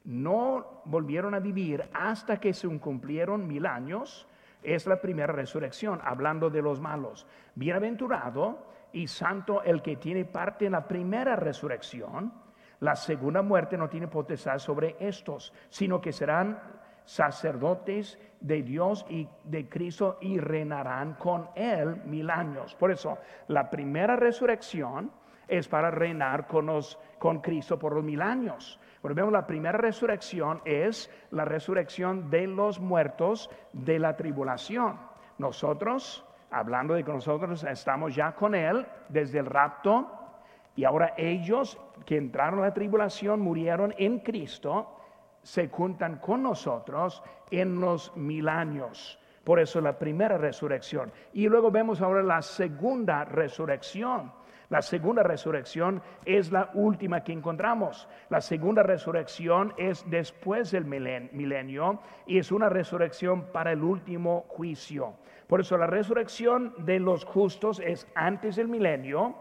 no 0.05 0.81
volvieron 0.85 1.33
a 1.35 1.39
vivir 1.39 1.89
hasta 1.93 2.37
que 2.37 2.53
se 2.53 2.67
cumplieron 2.79 3.47
mil 3.47 3.65
años. 3.65 4.27
Es 4.63 4.85
la 4.85 5.01
primera 5.01 5.33
resurrección, 5.33 5.99
hablando 6.03 6.49
de 6.49 6.61
los 6.61 6.79
malos. 6.79 7.25
Bienaventurado 7.55 8.65
y 8.93 9.07
santo 9.07 9.63
el 9.63 9.81
que 9.81 9.95
tiene 9.95 10.25
parte 10.25 10.65
en 10.65 10.73
la 10.73 10.87
primera 10.87 11.35
resurrección. 11.35 12.33
La 12.79 12.95
segunda 12.95 13.41
muerte 13.41 13.77
no 13.77 13.89
tiene 13.89 14.07
potestad 14.07 14.57
sobre 14.57 14.95
estos, 14.99 15.53
sino 15.69 16.01
que 16.01 16.11
serán 16.11 16.59
sacerdotes 17.05 18.17
de 18.39 18.63
Dios 18.63 19.05
y 19.09 19.27
de 19.43 19.67
Cristo 19.67 20.17
y 20.21 20.39
reinarán 20.39 21.13
con 21.15 21.49
él 21.55 22.01
mil 22.05 22.29
años. 22.29 22.75
Por 22.75 22.91
eso, 22.91 23.17
la 23.47 23.69
primera 23.69 24.15
resurrección 24.15 25.11
es 25.51 25.67
para 25.67 25.91
reinar 25.91 26.47
con, 26.47 26.69
con 27.19 27.41
Cristo 27.41 27.77
por 27.77 27.93
los 27.93 28.03
mil 28.03 28.21
años. 28.21 28.79
Bueno, 29.01 29.15
vemos 29.15 29.33
la 29.33 29.45
primera 29.45 29.77
resurrección 29.77 30.61
es 30.63 31.11
la 31.31 31.43
resurrección 31.43 32.29
de 32.29 32.47
los 32.47 32.79
muertos 32.79 33.49
de 33.73 33.99
la 33.99 34.15
tribulación. 34.15 34.97
Nosotros, 35.37 36.25
hablando 36.51 36.93
de 36.93 37.03
que 37.03 37.11
nosotros 37.11 37.63
estamos 37.63 38.15
ya 38.15 38.33
con 38.33 38.55
Él 38.55 38.85
desde 39.09 39.39
el 39.39 39.45
rapto, 39.45 40.09
y 40.75 40.85
ahora 40.85 41.13
ellos 41.17 41.77
que 42.05 42.17
entraron 42.17 42.59
a 42.59 42.67
la 42.67 42.73
tribulación 42.73 43.41
murieron 43.41 43.93
en 43.97 44.19
Cristo, 44.19 44.95
se 45.41 45.67
juntan 45.67 46.19
con 46.19 46.43
nosotros 46.43 47.21
en 47.49 47.81
los 47.81 48.15
mil 48.15 48.47
años. 48.47 49.19
Por 49.43 49.59
eso 49.59 49.81
la 49.81 49.97
primera 49.97 50.37
resurrección. 50.37 51.11
Y 51.33 51.49
luego 51.49 51.71
vemos 51.71 52.01
ahora 52.01 52.21
la 52.21 52.41
segunda 52.41 53.25
resurrección. 53.25 54.31
La 54.71 54.81
segunda 54.81 55.21
resurrección 55.21 56.01
es 56.23 56.49
la 56.49 56.71
última 56.73 57.25
que 57.25 57.33
encontramos. 57.33 58.07
La 58.29 58.39
segunda 58.39 58.83
resurrección 58.83 59.73
es 59.77 60.09
después 60.09 60.71
del 60.71 60.85
milenio 60.85 61.99
y 62.25 62.37
es 62.37 62.53
una 62.53 62.69
resurrección 62.69 63.51
para 63.51 63.73
el 63.73 63.83
último 63.83 64.45
juicio. 64.47 65.15
Por 65.47 65.59
eso 65.59 65.75
la 65.75 65.87
resurrección 65.87 66.73
de 66.85 67.01
los 67.01 67.25
justos 67.25 67.81
es 67.81 68.07
antes 68.15 68.55
del 68.55 68.69
milenio. 68.69 69.35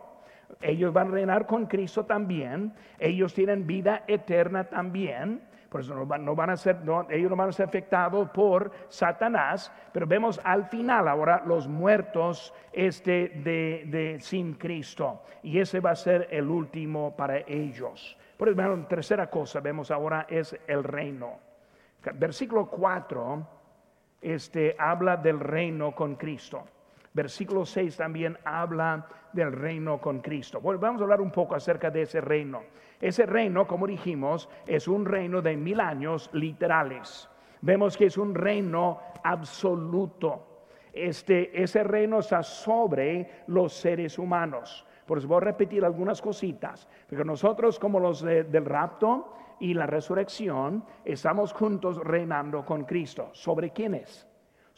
Ellos 0.61 0.93
van 0.93 1.09
a 1.09 1.11
reinar 1.13 1.47
con 1.47 1.67
Cristo 1.67 2.05
también. 2.05 2.73
Ellos 2.99 3.35
tienen 3.35 3.67
vida 3.67 4.05
eterna 4.07 4.65
también. 4.65 5.43
Por 5.71 5.83
eso 5.83 5.95
no 5.95 6.35
van, 6.35 6.51
a 6.51 6.57
ser, 6.57 6.79
ellos 7.11 7.31
no 7.31 7.37
van 7.37 7.49
a 7.49 7.53
ser 7.53 7.67
afectados 7.67 8.29
por 8.31 8.73
Satanás, 8.89 9.73
pero 9.93 10.05
vemos 10.05 10.41
al 10.43 10.65
final 10.65 11.07
ahora 11.07 11.45
los 11.47 11.69
muertos 11.69 12.53
este 12.73 13.29
de, 13.29 14.17
sin 14.21 14.55
Cristo. 14.55 15.23
Y 15.45 15.61
ese 15.61 15.79
va 15.79 15.93
a 15.93 15.97
ser 15.97 16.27
el 16.33 16.49
último 16.49 17.15
para 17.17 17.39
ellos. 17.39 18.19
Por 18.37 18.49
eso, 18.49 18.87
tercera 18.89 19.31
cosa 19.31 19.61
vemos 19.61 19.93
ahora 19.93 20.27
es 20.29 20.59
el 20.67 20.83
reino. 20.83 21.39
Versículo 22.15 22.67
4 22.67 23.47
este, 24.21 24.75
habla 24.77 25.17
del 25.17 25.39
reino 25.39 25.95
con 25.95 26.17
Cristo. 26.17 26.65
Versículo 27.13 27.65
6 27.65 27.97
también 27.97 28.39
habla 28.45 29.07
del 29.33 29.53
reino 29.53 30.01
con 30.01 30.21
Cristo. 30.21 30.61
Vamos 30.61 31.01
a 31.01 31.05
hablar 31.05 31.21
un 31.21 31.33
poco 31.33 31.55
acerca 31.55 31.91
de 31.91 32.03
ese 32.03 32.21
reino. 32.21 32.63
Ese 33.01 33.27
reino, 33.27 33.67
como 33.67 33.87
dijimos, 33.87 34.49
es 34.67 34.87
un 34.87 35.05
reino 35.05 35.43
de 35.43 35.57
mil 35.57 35.81
años 35.81 36.31
literales. 36.33 37.29
Vemos 37.63 37.97
que 37.97 38.07
es 38.07 38.17
un 38.17 38.35
reino 38.35 39.01
absoluto. 39.25 40.47
Este, 40.93 41.63
ese 41.63 41.83
reino 41.83 42.21
está 42.21 42.43
sobre 42.43 43.45
los 43.49 43.73
seres 43.73 44.19
humanos. 44.19 44.87
Por 45.07 45.19
eso 45.19 45.27
voy 45.27 45.39
a 45.39 45.41
repetir 45.41 45.85
algunas 45.85 46.23
cositas. 46.23 46.89
Porque 47.09 47.25
nosotros, 47.25 47.79
como 47.79 47.99
los 47.99 48.23
del 48.23 48.65
rapto 48.65 49.35
y 49.59 49.75
la 49.75 49.87
resurrección, 49.87 50.85
estamos 51.05 51.53
juntos 51.53 51.99
reinando 51.99 52.65
con 52.65 52.85
Cristo. 52.85 53.31
¿Sobre 53.33 53.71
quiénes? 53.71 54.30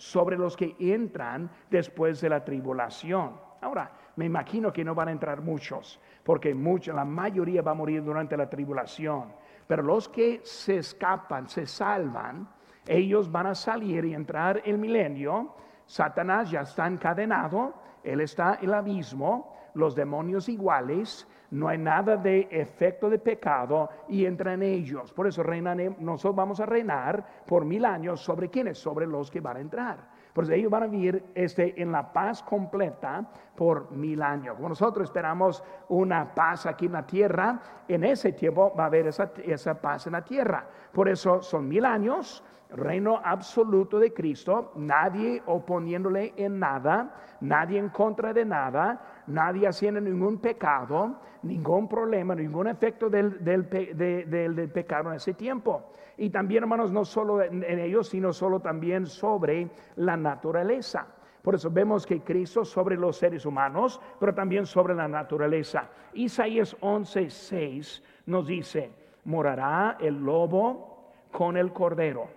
Sobre 0.03 0.37
los 0.37 0.57
que 0.57 0.75
entran 0.81 1.49
después 1.71 2.21
de 2.21 2.29
la 2.29 2.45
tribulación. 2.45 3.35
Ahora, 3.61 3.93
me 4.17 4.25
imagino 4.25 4.73
que 4.73 4.83
no 4.83 4.97
van 4.97 5.07
a 5.07 5.13
entrar 5.13 5.41
muchos, 5.43 6.01
porque 6.25 6.53
la 6.53 7.05
mayoría 7.05 7.63
va 7.63 7.71
a 7.71 7.75
morir 7.75 8.03
durante 8.03 8.37
la 8.37 8.51
tribulación. 8.51 9.33
Pero 9.65 9.85
los 9.85 10.09
que 10.09 10.41
se 10.43 10.79
escapan, 10.79 11.49
se 11.49 11.69
salvan, 11.69 12.49
ellos 12.85 13.31
van 13.31 13.47
a 13.47 13.55
salir 13.55 14.05
y 14.05 14.13
entrar 14.13 14.61
el 14.65 14.77
milenio. 14.77 15.55
Satanás 15.87 16.51
ya 16.51 16.63
está 16.63 16.89
encadenado, 16.89 17.73
él 18.03 18.23
está 18.23 18.59
en 18.61 18.71
el 18.71 18.75
abismo, 18.75 19.57
los 19.75 19.95
demonios 19.95 20.49
iguales, 20.49 21.29
no 21.53 21.69
hay 21.69 21.77
nada 21.77 22.17
de 22.17 22.49
efecto 22.51 23.11
de 23.11 23.19
pecado 23.19 23.89
y 24.09 24.25
entra 24.25 24.55
en 24.55 24.63
ellos. 24.63 25.13
Por 25.13 25.27
eso 25.27 25.43
reinan, 25.43 25.97
nosotros 25.99 26.35
vamos 26.35 26.61
a 26.61 26.67
reinar 26.67 27.25
por 27.47 27.67
mil 27.67 27.85
años 27.85 28.21
sobre 28.21 28.49
quienes, 28.49 28.79
sobre 28.79 29.07
los 29.07 29.31
que 29.31 29.41
van 29.41 29.59
a 29.59 29.61
entrar. 29.61 29.99
Por 30.33 30.45
eso 30.45 30.55
ellos 30.55 30.71
van 30.71 30.85
a 30.85 30.87
vivir 30.87 31.23
este, 31.35 31.81
en 31.81 31.93
la 31.93 32.11
paz 32.11 32.43
completa 32.43 33.29
por 33.55 33.93
mil 33.93 34.23
años. 34.23 34.57
Como 34.57 34.71
nosotros 34.71 35.05
esperamos 35.05 35.63
una 35.91 36.35
paz 36.35 36.65
aquí 36.65 36.87
en 36.87 36.93
la 36.93 37.07
tierra, 37.07 37.61
en 37.87 38.05
ese 38.05 38.33
tiempo 38.33 38.75
va 38.75 38.85
a 38.85 38.87
haber 38.87 39.09
esa, 39.09 39.31
esa 39.45 39.79
paz 39.79 40.07
en 40.07 40.15
la 40.15 40.25
tierra. 40.25 40.67
Por 40.91 41.11
eso 41.11 41.43
son 41.43 41.69
mil 41.69 41.85
años 41.85 42.43
reino 42.75 43.21
absoluto 43.23 43.99
de 43.99 44.13
Cristo, 44.13 44.73
nadie 44.77 45.43
oponiéndole 45.47 46.33
en 46.37 46.59
nada, 46.59 47.15
nadie 47.41 47.79
en 47.79 47.91
contra 47.91 48.33
de 48.33 48.45
nada, 48.45 49.01
nadie 49.27 49.69
haciendo 49.69 50.01
ningún 50.01 50.39
pecado, 50.39 51.21
ningún 51.43 51.89
problema, 51.89 52.35
ningún 52.35 52.69
efecto 52.69 53.09
del, 53.09 53.39
pecado 54.73 55.11
en 55.11 55.17
ese 55.17 55.35
tiempo. 55.35 55.91
Y 56.17 56.31
también, 56.31 56.65
hermanos, 56.65 56.93
no 56.93 57.05
solo 57.05 57.43
en, 57.43 57.63
ellos, 57.65 58.09
sino 58.09 58.33
solo 58.33 58.61
también 58.61 59.07
sobre 59.07 59.69
la 59.97 60.17
naturaleza. 60.17 61.07
Por 61.43 61.57
eso 61.57 61.71
vemos 61.71 62.07
que 62.07 62.21
Cristo 62.21 62.65
sobre 62.65 62.97
los 62.97 63.17
seres 63.17 63.45
humanos, 63.45 64.01
pero 64.21 64.33
también 64.33 64.65
sobre 64.65 64.95
la 64.95 65.09
naturaleza. 65.09 65.89
Isaías 66.15 66.77
11:6 66.81 68.03
nos 68.27 68.47
dice, 68.47 68.93
morará 69.25 69.97
el 70.01 70.23
lobo 70.23 71.11
con 71.33 71.57
el 71.57 71.73
cordero, 71.73 72.29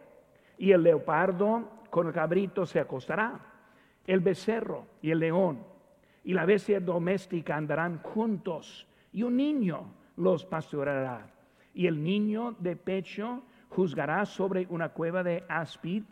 y 0.57 0.71
el 0.71 0.83
leopardo 0.83 1.69
con 1.89 2.07
el 2.07 2.13
cabrito 2.13 2.65
se 2.65 2.79
acostará, 2.79 3.39
el 4.07 4.21
becerro 4.21 4.85
y 5.01 5.11
el 5.11 5.19
león, 5.19 5.59
y 6.25 6.33
la 6.33 6.45
bestia 6.45 6.79
doméstica 6.79 7.55
andarán 7.55 7.99
juntos, 7.99 8.87
y 9.13 9.23
un 9.23 9.37
niño 9.37 9.93
los 10.17 10.43
pastoreará, 10.43 11.27
y 11.73 11.87
el 11.87 12.03
niño 12.03 12.55
de 12.59 12.75
pecho 12.75 13.43
juzgará 13.69 14.25
sobre 14.25 14.65
una 14.69 14.89
cueva 14.89 15.23
de 15.23 15.43
áspid, 15.47 16.03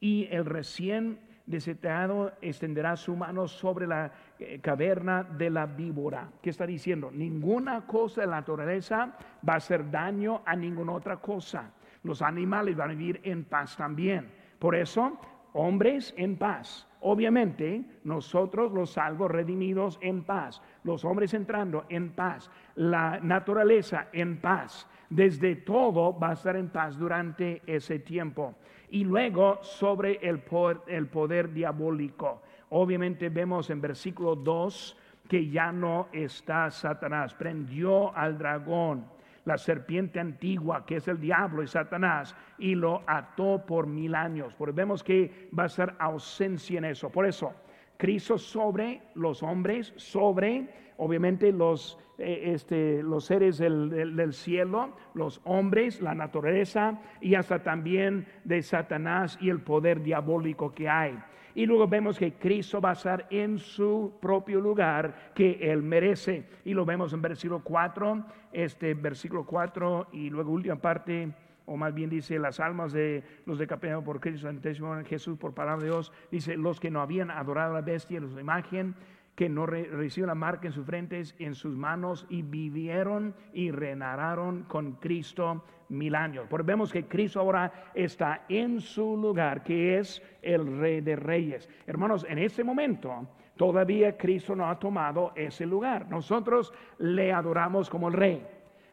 y 0.00 0.28
el 0.30 0.44
recién 0.44 1.18
desetado 1.46 2.32
extenderá 2.40 2.96
su 2.96 3.16
mano 3.16 3.48
sobre 3.48 3.86
la 3.86 4.12
eh, 4.38 4.60
caverna 4.60 5.22
de 5.24 5.50
la 5.50 5.66
víbora. 5.66 6.28
¿Qué 6.42 6.50
está 6.50 6.66
diciendo? 6.66 7.10
Ninguna 7.10 7.86
cosa 7.86 8.20
de 8.20 8.26
la 8.26 8.36
naturaleza 8.36 9.16
va 9.48 9.54
a 9.54 9.56
hacer 9.56 9.90
daño 9.90 10.42
a 10.44 10.54
ninguna 10.54 10.92
otra 10.92 11.16
cosa. 11.16 11.72
Los 12.02 12.22
animales 12.22 12.76
van 12.76 12.90
a 12.90 12.94
vivir 12.94 13.20
en 13.24 13.44
paz 13.44 13.76
también. 13.76 14.30
Por 14.58 14.74
eso, 14.74 15.18
hombres 15.52 16.14
en 16.16 16.36
paz. 16.36 16.85
Obviamente, 17.00 17.84
nosotros 18.04 18.72
los 18.72 18.90
salvos 18.90 19.30
redimidos 19.30 19.98
en 20.00 20.24
paz. 20.24 20.62
Los 20.84 21.04
hombres 21.04 21.34
entrando 21.34 21.84
en 21.88 22.10
paz. 22.10 22.50
La 22.74 23.20
naturaleza 23.20 24.08
en 24.12 24.40
paz. 24.40 24.88
Desde 25.10 25.56
todo 25.56 26.18
va 26.18 26.30
a 26.30 26.32
estar 26.34 26.56
en 26.56 26.68
paz 26.68 26.98
durante 26.98 27.62
ese 27.66 27.98
tiempo 28.00 28.56
y 28.90 29.04
luego 29.04 29.58
sobre 29.62 30.18
el 30.22 30.40
poder, 30.40 30.80
el 30.86 31.06
poder 31.08 31.52
diabólico. 31.52 32.42
Obviamente 32.70 33.28
vemos 33.28 33.70
en 33.70 33.80
versículo 33.80 34.34
2 34.36 34.96
que 35.28 35.48
ya 35.48 35.72
no 35.72 36.08
está 36.12 36.70
Satanás, 36.70 37.34
prendió 37.34 38.16
al 38.16 38.38
dragón, 38.38 39.06
la 39.46 39.56
serpiente 39.56 40.20
antigua, 40.20 40.84
que 40.84 40.96
es 40.96 41.08
el 41.08 41.18
diablo 41.18 41.62
y 41.62 41.68
Satanás, 41.68 42.36
y 42.58 42.74
lo 42.74 43.02
ató 43.06 43.64
por 43.64 43.86
mil 43.86 44.14
años. 44.14 44.54
Porque 44.54 44.72
vemos 44.72 45.02
que 45.02 45.48
va 45.58 45.64
a 45.64 45.68
ser 45.68 45.94
ausencia 45.98 46.76
en 46.76 46.84
eso. 46.84 47.08
Por 47.08 47.26
eso, 47.26 47.54
Cristo 47.96 48.36
sobre 48.36 49.00
los 49.14 49.42
hombres, 49.42 49.94
sobre 49.96 50.68
obviamente 50.98 51.52
los, 51.52 51.98
eh, 52.18 52.52
este, 52.54 53.02
los 53.02 53.24
seres 53.24 53.58
del, 53.58 54.32
cielo, 54.32 54.96
los 55.14 55.40
hombres, 55.44 56.00
la 56.00 56.14
naturaleza 56.14 56.98
y 57.20 57.34
hasta 57.34 57.62
también 57.62 58.26
de 58.44 58.62
Satanás 58.62 59.38
y 59.40 59.50
el 59.50 59.60
poder 59.60 60.02
diabólico 60.02 60.74
que 60.74 60.88
hay. 60.88 61.18
Y 61.56 61.64
luego 61.64 61.88
vemos 61.88 62.18
que 62.18 62.34
Cristo 62.34 62.82
va 62.82 62.90
a 62.90 62.92
estar 62.92 63.26
en 63.30 63.56
su 63.58 64.18
propio 64.20 64.60
lugar 64.60 65.32
que 65.34 65.58
Él 65.58 65.82
merece. 65.82 66.46
Y 66.66 66.74
lo 66.74 66.84
vemos 66.84 67.14
en 67.14 67.22
versículo 67.22 67.62
4, 67.64 68.26
este 68.52 68.92
versículo 68.92 69.46
4 69.46 70.08
y 70.12 70.28
luego 70.28 70.52
última 70.52 70.76
parte 70.76 71.32
o 71.64 71.76
más 71.76 71.94
bien 71.94 72.10
dice 72.10 72.38
las 72.38 72.60
almas 72.60 72.92
de 72.92 73.24
los 73.44 73.58
decapitados 73.58 74.04
por 74.04 74.20
Cristo, 74.20 74.48
en 74.48 75.04
Jesús 75.04 75.36
por 75.38 75.54
palabra 75.54 75.82
de 75.82 75.90
Dios, 75.90 76.12
dice 76.30 76.56
los 76.56 76.78
que 76.78 76.90
no 76.90 77.00
habían 77.00 77.30
adorado 77.30 77.72
a 77.72 77.80
la 77.80 77.80
bestia, 77.80 78.18
en 78.18 78.30
su 78.30 78.38
imagen, 78.38 78.94
que 79.36 79.48
no 79.48 79.66
recibieron 79.66 80.28
la 80.28 80.34
marca 80.34 80.66
en 80.66 80.72
sus 80.72 80.86
frentes, 80.86 81.36
en 81.38 81.54
sus 81.54 81.76
manos, 81.76 82.26
y 82.28 82.42
vivieron 82.42 83.34
y 83.52 83.70
reinaron 83.70 84.64
con 84.64 84.92
Cristo 84.94 85.62
mil 85.90 86.14
años. 86.14 86.46
Porque 86.48 86.66
vemos 86.66 86.90
que 86.90 87.06
Cristo 87.06 87.38
ahora 87.38 87.90
está 87.94 88.46
en 88.48 88.80
su 88.80 89.16
lugar, 89.16 89.62
que 89.62 89.98
es 89.98 90.22
el 90.42 90.78
Rey 90.78 91.02
de 91.02 91.16
Reyes. 91.16 91.68
Hermanos, 91.86 92.26
en 92.28 92.38
este 92.38 92.64
momento 92.64 93.28
todavía 93.56 94.16
Cristo 94.16 94.56
no 94.56 94.68
ha 94.68 94.78
tomado 94.78 95.32
ese 95.36 95.66
lugar. 95.66 96.08
Nosotros 96.08 96.72
le 96.98 97.32
adoramos 97.32 97.88
como 97.90 98.08
el 98.08 98.14
Rey 98.14 98.42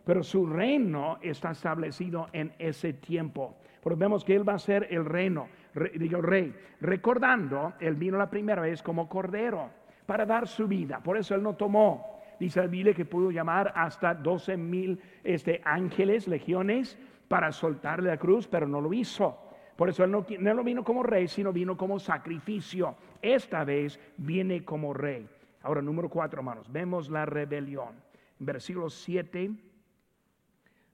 pero 0.06 0.24
su 0.24 0.46
reino 0.46 1.18
está 1.22 1.52
establecido 1.52 2.28
en 2.34 2.52
ese 2.60 2.94
tiempo. 2.94 3.56
Porque 3.82 4.00
vemos 4.00 4.24
que 4.24 4.36
Él 4.36 4.48
va 4.48 4.54
a 4.54 4.60
ser 4.60 4.88
el 4.92 5.06
reino, 5.06 5.48
digo 5.96 6.18
el 6.18 6.24
rey. 6.24 6.56
Recordando, 6.80 7.74
Él 7.80 7.96
vino 7.96 8.18
la 8.18 8.30
primera 8.30 8.62
vez 8.62 8.82
como 8.82 9.10
cordero 9.10 9.70
para 10.06 10.26
dar 10.26 10.48
su 10.48 10.68
vida. 10.68 11.00
Por 11.00 11.18
eso 11.18 11.36
Él 11.36 11.44
no 11.44 11.56
tomó. 11.56 12.14
Dice 12.40 12.60
la 12.60 12.68
Biblia 12.68 12.94
que 12.94 13.06
pudo 13.06 13.32
llamar 13.32 13.72
hasta 13.76 14.14
12 14.14 14.58
mil 14.58 15.00
este, 15.24 15.62
ángeles, 15.64 16.28
legiones, 16.28 16.98
para 17.28 17.52
soltarle 17.52 18.10
la 18.10 18.18
cruz, 18.18 18.48
pero 18.48 18.68
no 18.68 18.82
lo 18.82 18.94
hizo. 18.94 19.40
Por 19.76 19.90
eso 19.90 20.04
él 20.04 20.12
no, 20.12 20.26
no 20.40 20.64
vino 20.64 20.84
como 20.84 21.04
rey, 21.04 21.28
sino 21.28 21.52
vino 21.52 21.76
como 21.78 22.00
sacrificio. 22.00 22.96
Esta 23.22 23.64
vez 23.64 24.00
viene 24.18 24.64
como 24.64 24.94
rey. 24.94 25.28
Ahora, 25.64 25.82
número 25.82 26.10
cuatro, 26.10 26.40
hermanos, 26.40 26.72
vemos 26.72 27.10
la 27.10 27.26
rebelión. 27.26 27.96
Versículo 28.40 28.90
7 28.90 29.52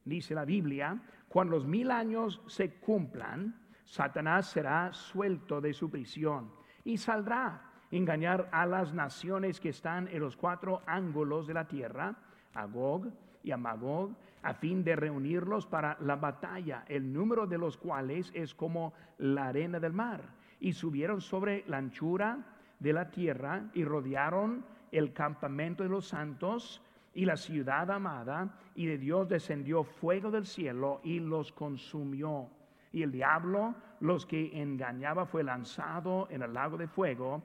dice 0.06 0.34
la 0.34 0.46
Biblia, 0.46 1.02
cuando 1.28 1.56
los 1.56 1.66
mil 1.66 1.92
años 1.92 2.42
se 2.48 2.76
cumplan, 2.76 3.60
Satanás 3.86 4.50
será 4.50 4.94
suelto 4.94 5.60
de 5.62 5.74
su 5.74 5.90
prisión 5.90 6.52
y 6.84 6.98
saldrá 6.98 7.69
engañar 7.92 8.48
a 8.52 8.66
las 8.66 8.94
naciones 8.94 9.60
que 9.60 9.70
están 9.70 10.08
en 10.08 10.20
los 10.20 10.36
cuatro 10.36 10.82
ángulos 10.86 11.48
de 11.48 11.54
la 11.54 11.66
tierra, 11.66 12.16
a 12.54 12.66
Gog 12.66 13.08
y 13.44 13.52
a 13.52 13.58
Magog, 13.58 14.12
a 14.44 14.54
fin 14.54 14.84
de 14.84 14.96
reunirlos 14.96 15.66
para 15.66 15.98
la 16.02 16.16
batalla, 16.16 16.86
el 16.88 17.12
número 17.12 17.48
de 17.48 17.58
los 17.58 17.78
cuales 17.78 18.32
es 18.34 18.54
como 18.54 18.94
la 19.18 19.48
arena 19.48 19.80
del 19.80 19.94
mar. 19.94 20.22
Y 20.60 20.74
subieron 20.74 21.22
sobre 21.22 21.64
la 21.68 21.78
anchura 21.78 22.38
de 22.80 22.94
la 22.94 23.10
tierra 23.10 23.64
y 23.74 23.84
rodearon 23.84 24.64
el 24.92 25.14
campamento 25.14 25.84
de 25.84 25.90
los 25.90 26.08
santos 26.08 26.82
y 27.14 27.26
la 27.26 27.38
ciudad 27.38 27.90
amada, 27.92 28.56
y 28.76 28.86
de 28.86 28.98
Dios 28.98 29.28
descendió 29.28 29.84
fuego 29.84 30.32
del 30.32 30.46
cielo 30.46 31.02
y 31.04 31.20
los 31.20 31.52
consumió. 31.52 32.48
Y 32.94 33.04
el 33.04 33.12
diablo, 33.12 33.76
los 34.00 34.26
que 34.26 34.62
engañaba, 34.62 35.26
fue 35.26 35.44
lanzado 35.44 36.28
en 36.30 36.44
el 36.44 36.54
lago 36.54 36.78
de 36.78 36.88
fuego 36.88 37.44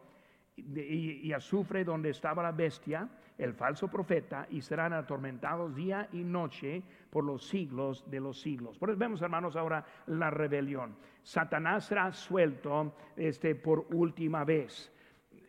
y, 0.57 1.33
azufre 1.33 1.85
donde 1.85 2.11
estaba 2.11 2.43
la 2.43 2.53
bestia, 2.53 3.09
el 3.37 3.55
falso 3.55 3.89
profeta, 3.89 4.47
y 4.51 4.61
serán 4.61 4.93
atormentados 4.93 5.75
día 5.75 6.09
y 6.13 6.23
noche 6.23 6.83
por 7.11 7.25
los 7.25 7.47
siglos 7.49 8.09
de 8.11 8.21
los 8.21 8.41
siglos. 8.41 8.79
Por 8.79 8.91
eso 8.91 8.99
vemos, 8.99 9.23
hermanos, 9.23 9.57
ahora 9.57 9.85
la 10.07 10.31
rebelión. 10.31 10.97
Satanás 11.23 11.87
será 11.87 12.13
suelto 12.13 12.95
este, 13.17 13.55
por 13.55 13.87
última 13.93 14.45
vez. 14.45 14.93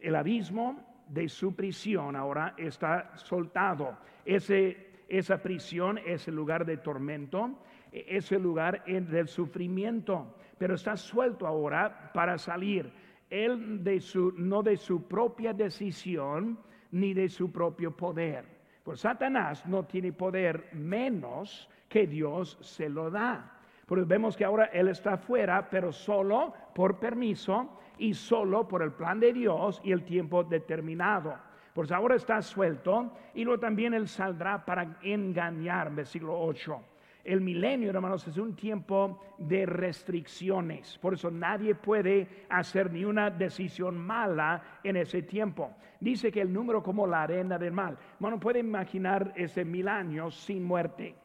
El 0.02 0.16
abismo 0.16 1.04
de 1.08 1.30
su 1.30 1.56
prisión 1.56 2.16
ahora 2.16 2.56
está 2.58 3.16
soltado. 3.16 3.98
Ese, 4.26 5.04
esa 5.08 5.42
prisión 5.42 6.00
es 6.00 6.28
el 6.28 6.36
lugar 6.36 6.66
de 6.66 6.78
tormento, 6.78 7.60
es 7.92 8.32
el 8.32 8.42
lugar 8.42 8.84
del 8.86 9.28
sufrimiento, 9.28 10.36
pero 10.58 10.76
está 10.76 10.98
suelto 10.98 11.46
ahora 11.46 12.12
para 12.14 12.38
salir. 12.38 12.92
Él 13.30 13.84
de 13.84 14.00
su, 14.00 14.34
no 14.38 14.62
de 14.64 14.78
su 14.78 15.08
propia 15.08 15.54
decisión 15.54 16.58
ni 16.92 17.14
de 17.14 17.30
su 17.30 17.52
propio 17.52 17.92
poder. 17.96 18.46
Pues 18.84 19.00
Satanás 19.00 19.66
no 19.66 19.86
tiene 19.86 20.14
poder 20.14 20.70
menos 20.74 21.70
que 21.90 22.06
Dios 22.06 22.58
se 22.62 22.88
lo 22.88 23.10
da. 23.10 23.60
Porque 23.86 24.06
vemos 24.06 24.36
que 24.36 24.46
ahora 24.46 24.66
Él 24.66 24.88
está 24.88 25.18
fuera, 25.18 25.70
pero 25.70 25.92
solo 25.92 26.54
por 26.74 27.00
permiso 27.00 27.80
y 27.98 28.14
solo 28.14 28.68
por 28.68 28.82
el 28.82 28.92
plan 28.92 29.20
de 29.20 29.34
Dios 29.34 29.82
y 29.84 29.92
el 29.92 30.04
tiempo 30.04 30.44
determinado. 30.44 31.36
Pues 31.74 31.92
ahora 31.92 32.16
está 32.16 32.42
suelto 32.42 33.12
y 33.34 33.44
luego 33.44 33.60
también 33.60 33.94
Él 33.94 34.08
saldrá 34.08 34.64
para 34.64 34.98
engañar, 35.02 35.94
versículo 35.94 36.40
8. 36.40 36.82
El 37.26 37.42
milenio, 37.42 37.90
hermanos, 37.90 38.28
es 38.28 38.38
un 38.38 38.56
tiempo 38.56 39.20
de 39.40 39.66
restricciones. 39.66 41.00
Por 41.00 41.16
eso 41.16 41.32
nadie 41.32 41.74
puede 41.74 42.46
hacer 42.50 42.92
ni 42.92 43.04
una 43.04 43.32
decisión 43.32 43.98
mala 43.98 44.80
en 44.84 44.96
ese 44.96 45.24
tiempo. 45.24 45.76
Dice 46.00 46.32
que 46.32 46.42
el 46.42 46.54
número 46.54 46.84
como 46.84 47.08
la 47.08 47.24
arena 47.24 47.58
del 47.58 47.74
mal. 47.74 47.98
Bueno, 48.20 48.40
puede 48.40 48.60
imaginar 48.60 49.34
ese 49.36 49.66
mil 49.66 49.88
años 49.88 50.36
sin 50.36 50.64
muerte. 50.64 51.16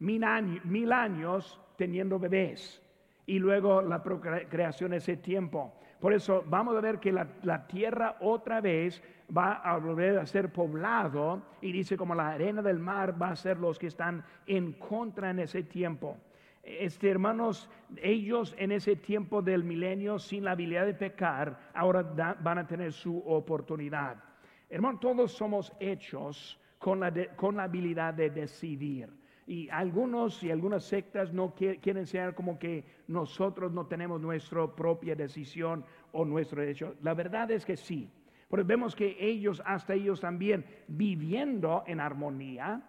Mil 0.00 0.24
años, 0.24 0.64
mil 0.64 0.90
años 0.90 1.60
teniendo 1.76 2.18
bebés. 2.18 2.82
Y 3.24 3.38
luego 3.38 3.80
la 3.80 4.02
procreación 4.02 4.92
ese 4.92 5.18
tiempo. 5.18 5.77
Por 6.00 6.12
eso 6.12 6.44
vamos 6.46 6.76
a 6.76 6.80
ver 6.80 7.00
que 7.00 7.12
la, 7.12 7.66
tierra 7.66 8.16
otra 8.20 8.60
vez 8.60 9.02
va 9.36 9.54
a 9.54 9.76
volver 9.78 10.18
a 10.18 10.26
ser 10.26 10.52
poblado 10.52 11.42
y 11.60 11.72
dice 11.72 11.96
como 11.96 12.14
la 12.14 12.28
arena 12.28 12.62
del 12.62 12.78
mar 12.78 13.20
va 13.20 13.30
a 13.30 13.36
ser 13.36 13.58
los 13.58 13.78
que 13.78 13.88
están 13.88 14.24
en 14.46 14.74
contra 14.74 15.30
en 15.30 15.40
ese 15.40 15.64
tiempo. 15.64 16.16
Este, 16.62 17.10
hermanos, 17.10 17.68
ellos 17.96 18.54
en 18.58 18.72
ese 18.72 18.94
tiempo 18.94 19.42
del 19.42 19.64
milenio, 19.64 20.18
sin 20.18 20.44
la 20.44 20.52
habilidad 20.52 20.86
de 20.86 20.94
pecar, 20.94 21.58
ahora 21.74 22.02
van 22.40 22.58
a 22.58 22.66
tener 22.66 22.92
su 22.92 23.18
oportunidad. 23.26 24.22
Hermanos, 24.70 25.00
todos 25.00 25.32
somos 25.32 25.72
hechos 25.80 26.60
con 26.78 27.00
la, 27.00 27.12
con 27.34 27.56
la 27.56 27.64
habilidad 27.64 28.14
de 28.14 28.30
decidir. 28.30 29.08
Y 29.48 29.66
algunos 29.70 30.42
y 30.42 30.50
algunas 30.50 30.84
sectas 30.84 31.32
no 31.32 31.54
quieren 31.54 32.06
ser 32.06 32.34
como 32.34 32.58
que 32.58 32.84
nosotros 33.06 33.72
no 33.72 33.86
tenemos 33.86 34.20
nuestra 34.20 34.66
propia 34.66 35.16
decisión 35.16 35.86
o 36.12 36.26
nuestro 36.26 36.60
derecho. 36.60 36.96
La 37.00 37.14
verdad 37.14 37.50
es 37.50 37.64
que 37.64 37.74
sí. 37.74 38.10
Porque 38.46 38.64
vemos 38.64 38.94
que 38.94 39.16
ellos, 39.18 39.62
hasta 39.64 39.94
ellos 39.94 40.20
también, 40.20 40.66
viviendo 40.86 41.82
en 41.86 41.98
armonía, 41.98 42.82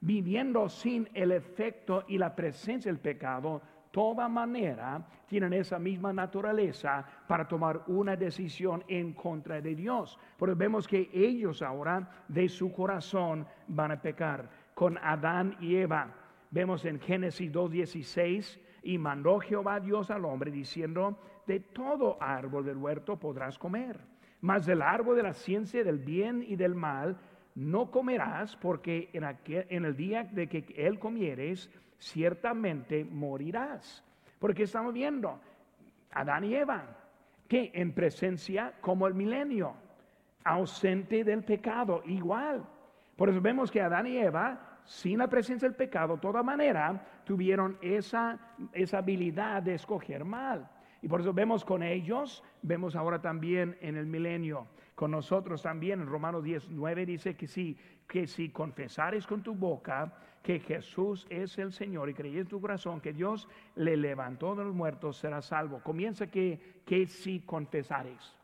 viviendo 0.00 0.68
sin 0.68 1.08
el 1.14 1.32
efecto 1.32 2.04
y 2.06 2.16
la 2.16 2.36
presencia 2.36 2.92
del 2.92 3.00
pecado, 3.00 3.60
toda 3.90 4.28
manera 4.28 5.04
tienen 5.26 5.52
esa 5.52 5.78
misma 5.78 6.12
naturaleza 6.12 7.04
para 7.26 7.46
tomar 7.48 7.82
una 7.86 8.16
decisión 8.16 8.84
en 8.86 9.14
contra 9.14 9.60
de 9.60 9.74
Dios. 9.74 10.16
Porque 10.36 10.54
vemos 10.54 10.86
que 10.86 11.10
ellos 11.12 11.62
ahora 11.62 12.08
de 12.28 12.48
su 12.48 12.72
corazón 12.72 13.46
van 13.68 13.92
a 13.92 14.00
pecar. 14.00 14.63
Con 14.74 14.98
Adán 14.98 15.56
y 15.60 15.76
Eva, 15.76 16.14
vemos 16.50 16.84
en 16.84 17.00
Génesis 17.00 17.52
2.16, 17.52 18.58
y 18.84 18.98
mandó 18.98 19.40
Jehová 19.40 19.80
Dios 19.80 20.10
al 20.10 20.24
hombre 20.26 20.50
diciendo, 20.50 21.18
de 21.46 21.60
todo 21.60 22.18
árbol 22.20 22.64
del 22.64 22.76
huerto 22.76 23.18
podrás 23.18 23.58
comer, 23.58 23.98
mas 24.40 24.66
del 24.66 24.82
árbol 24.82 25.16
de 25.16 25.22
la 25.22 25.32
ciencia 25.32 25.82
del 25.82 25.98
bien 25.98 26.44
y 26.46 26.56
del 26.56 26.74
mal 26.74 27.16
no 27.54 27.90
comerás, 27.90 28.56
porque 28.56 29.10
en, 29.12 29.24
en 29.46 29.84
el 29.84 29.96
día 29.96 30.24
de 30.24 30.48
que 30.48 30.66
él 30.76 30.98
comieres, 30.98 31.70
ciertamente 31.98 33.04
morirás. 33.04 34.04
Porque 34.38 34.64
estamos 34.64 34.92
viendo 34.92 35.40
Adán 36.10 36.44
y 36.44 36.54
Eva, 36.54 36.84
que 37.48 37.70
en 37.74 37.92
presencia 37.92 38.74
como 38.80 39.06
el 39.06 39.14
milenio, 39.14 39.74
ausente 40.44 41.24
del 41.24 41.42
pecado, 41.42 42.02
igual. 42.04 42.66
Por 43.16 43.28
eso 43.28 43.40
vemos 43.40 43.70
que 43.70 43.80
Adán 43.80 44.06
y 44.06 44.16
Eva, 44.16 44.80
sin 44.84 45.18
la 45.18 45.28
presencia 45.28 45.68
del 45.68 45.76
pecado, 45.76 46.14
de 46.14 46.20
toda 46.20 46.42
manera, 46.42 47.22
tuvieron 47.24 47.78
esa, 47.80 48.38
esa 48.72 48.98
habilidad 48.98 49.62
de 49.62 49.74
escoger 49.74 50.24
mal. 50.24 50.68
Y 51.00 51.08
por 51.08 51.20
eso 51.20 51.32
vemos 51.34 51.64
con 51.64 51.82
ellos, 51.82 52.42
vemos 52.62 52.96
ahora 52.96 53.20
también 53.20 53.76
en 53.80 53.96
el 53.96 54.06
milenio 54.06 54.66
con 54.94 55.10
nosotros 55.10 55.62
también. 55.62 56.00
En 56.00 56.06
Romanos 56.06 56.42
19 56.44 57.06
dice 57.06 57.36
que 57.36 57.46
si, 57.46 57.76
que 58.08 58.26
si 58.26 58.50
confesares 58.50 59.26
con 59.26 59.42
tu 59.42 59.54
boca 59.54 60.12
que 60.42 60.60
Jesús 60.60 61.26
es 61.30 61.58
el 61.58 61.72
Señor 61.72 62.08
y 62.08 62.14
crees 62.14 62.36
en 62.36 62.46
tu 62.46 62.60
corazón 62.60 63.00
que 63.00 63.12
Dios 63.12 63.48
le 63.76 63.96
levantó 63.96 64.54
de 64.54 64.64
los 64.64 64.74
muertos, 64.74 65.16
serás 65.16 65.46
salvo. 65.46 65.82
Comienza 65.82 66.26
que, 66.26 66.82
que 66.84 67.06
si 67.06 67.40
confesares. 67.40 68.36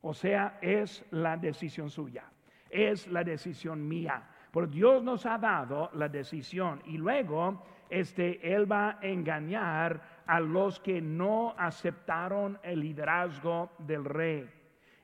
O 0.00 0.14
sea, 0.14 0.58
es 0.62 1.04
la 1.10 1.36
decisión 1.36 1.90
suya, 1.90 2.24
es 2.70 3.06
la 3.06 3.24
decisión 3.24 3.86
mía. 3.86 4.22
Porque 4.50 4.76
Dios 4.76 5.02
nos 5.02 5.26
ha 5.26 5.38
dado 5.38 5.90
la 5.94 6.08
decisión 6.08 6.82
y 6.86 6.98
luego 6.98 7.62
este, 7.88 8.54
Él 8.54 8.70
va 8.70 8.98
a 9.00 9.06
engañar 9.06 10.22
a 10.26 10.40
los 10.40 10.80
que 10.80 11.00
no 11.00 11.54
aceptaron 11.58 12.58
el 12.62 12.80
liderazgo 12.80 13.70
del 13.78 14.04
rey 14.04 14.48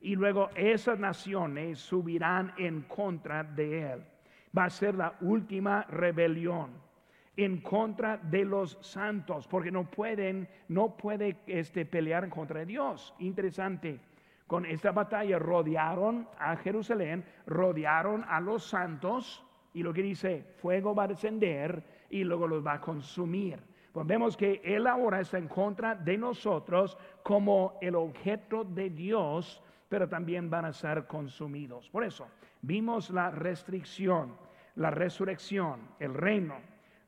y 0.07 0.15
luego 0.15 0.51
esas 0.55 1.01
naciones 1.01 1.81
subirán 1.81 2.53
en 2.59 2.83
contra 2.83 3.43
de 3.43 3.93
él. 3.93 4.05
Va 4.57 4.67
a 4.67 4.71
ser 4.71 4.95
la 4.95 5.15
última 5.21 5.83
rebelión 5.83 6.71
en 7.37 7.61
contra 7.61 8.17
de 8.17 8.45
los 8.45 8.79
santos, 8.81 9.47
porque 9.49 9.71
no 9.71 9.91
pueden, 9.91 10.49
no 10.69 10.97
puede 10.97 11.39
este, 11.47 11.85
pelear 11.85 12.23
en 12.23 12.31
contra 12.31 12.61
de 12.61 12.67
Dios. 12.67 13.15
Interesante. 13.19 13.99
Con 14.47 14.65
esta 14.67 14.93
batalla 14.93 15.39
rodearon 15.39 16.29
a 16.39 16.57
Jerusalén, 16.57 17.25
rodearon 17.47 18.25
a 18.29 18.41
los 18.41 18.65
santos, 18.65 19.45
y 19.75 19.83
lo 19.83 19.93
que 19.93 20.03
dice, 20.03 20.45
fuego 20.59 20.95
va 20.95 21.05
a 21.05 21.09
descender 21.09 21.83
y 22.09 22.25
luego 22.25 22.47
los 22.47 22.67
va 22.67 22.75
a 22.75 22.81
consumir. 22.81 23.59
Pues 23.93 24.07
vemos 24.07 24.37
que 24.37 24.61
Él 24.65 24.87
ahora 24.87 25.21
está 25.21 25.39
en 25.39 25.49
contra 25.49 25.95
de 25.95 26.17
nosotros 26.17 26.97
como 27.23 27.79
el 27.81 27.95
objeto 27.95 28.65
de 28.65 28.91
Dios 28.91 29.63
pero 29.89 30.09
también 30.09 30.51
van 30.51 30.65
a 30.65 30.73
ser 30.73 31.07
consumidos. 31.07 31.89
Por 31.91 32.05
eso, 32.05 32.29
vimos 32.63 33.11
la 33.11 33.31
restricción, 33.31 34.37
la 34.77 34.91
resurrección, 34.91 35.81
el 36.01 36.15
reino, 36.15 36.57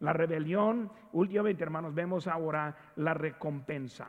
la 0.00 0.12
rebelión. 0.12 0.90
Últimamente, 1.12 1.64
hermanos, 1.64 1.94
vemos 1.94 2.26
ahora 2.26 2.76
la 2.96 3.14
recompensa. 3.14 4.08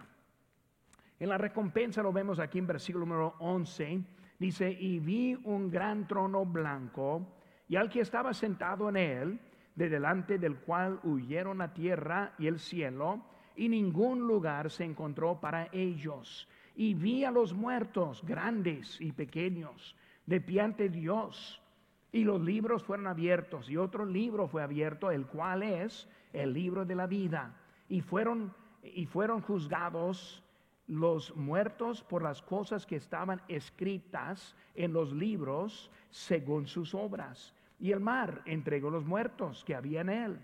En 1.19 1.29
la 1.29 1.37
recompensa 1.37 2.01
lo 2.01 2.13
vemos 2.13 2.39
aquí 2.39 2.59
en 2.59 2.67
versículo 2.67 3.05
número 3.05 3.35
11. 3.39 4.01
Dice, 4.39 4.71
y 4.71 4.99
vi 4.99 5.37
un 5.43 5.69
gran 5.69 6.07
trono 6.07 6.45
blanco 6.45 7.27
y 7.67 7.75
al 7.75 7.89
que 7.89 7.99
estaba 7.99 8.33
sentado 8.33 8.89
en 8.89 8.95
él, 8.95 9.39
de 9.75 9.89
delante 9.89 10.37
del 10.37 10.57
cual 10.57 10.99
huyeron 11.03 11.59
la 11.59 11.73
tierra 11.73 12.33
y 12.37 12.47
el 12.47 12.59
cielo, 12.59 13.21
y 13.55 13.69
ningún 13.69 14.21
lugar 14.21 14.71
se 14.71 14.85
encontró 14.85 15.39
para 15.39 15.67
ellos 15.71 16.47
y 16.79 16.93
vi 16.93 17.25
a 17.25 17.31
los 17.31 17.53
muertos, 17.53 18.23
grandes 18.23 19.01
y 19.01 19.11
pequeños, 19.11 19.97
de 20.25 20.39
pie 20.39 20.61
ante 20.61 20.87
Dios. 20.87 21.61
Y 22.09 22.23
los 22.23 22.39
libros 22.39 22.85
fueron 22.85 23.07
abiertos, 23.07 23.69
y 23.69 23.75
otro 23.75 24.05
libro 24.05 24.47
fue 24.47 24.63
abierto, 24.63 25.11
el 25.11 25.27
cual 25.27 25.63
es 25.63 26.07
el 26.31 26.53
libro 26.53 26.85
de 26.85 26.95
la 26.95 27.05
vida. 27.05 27.53
Y 27.89 27.99
fueron, 27.99 28.53
y 28.81 29.05
fueron 29.07 29.41
juzgados 29.41 30.41
los 30.89 31.35
muertos 31.35 32.03
por 32.03 32.23
las 32.23 32.41
cosas 32.41 32.87
que 32.87 32.95
estaban 32.95 33.39
escritas 33.47 34.55
en 34.73 34.91
los 34.91 35.13
libros 35.13 35.91
según 36.09 36.65
sus 36.65 36.95
obras. 36.95 37.53
Y 37.79 37.91
el 37.91 37.99
mar 37.99 38.41
entregó 38.45 38.89
los 38.89 39.05
muertos 39.05 39.63
que 39.63 39.75
había 39.75 40.01
en 40.01 40.09
él. 40.09 40.39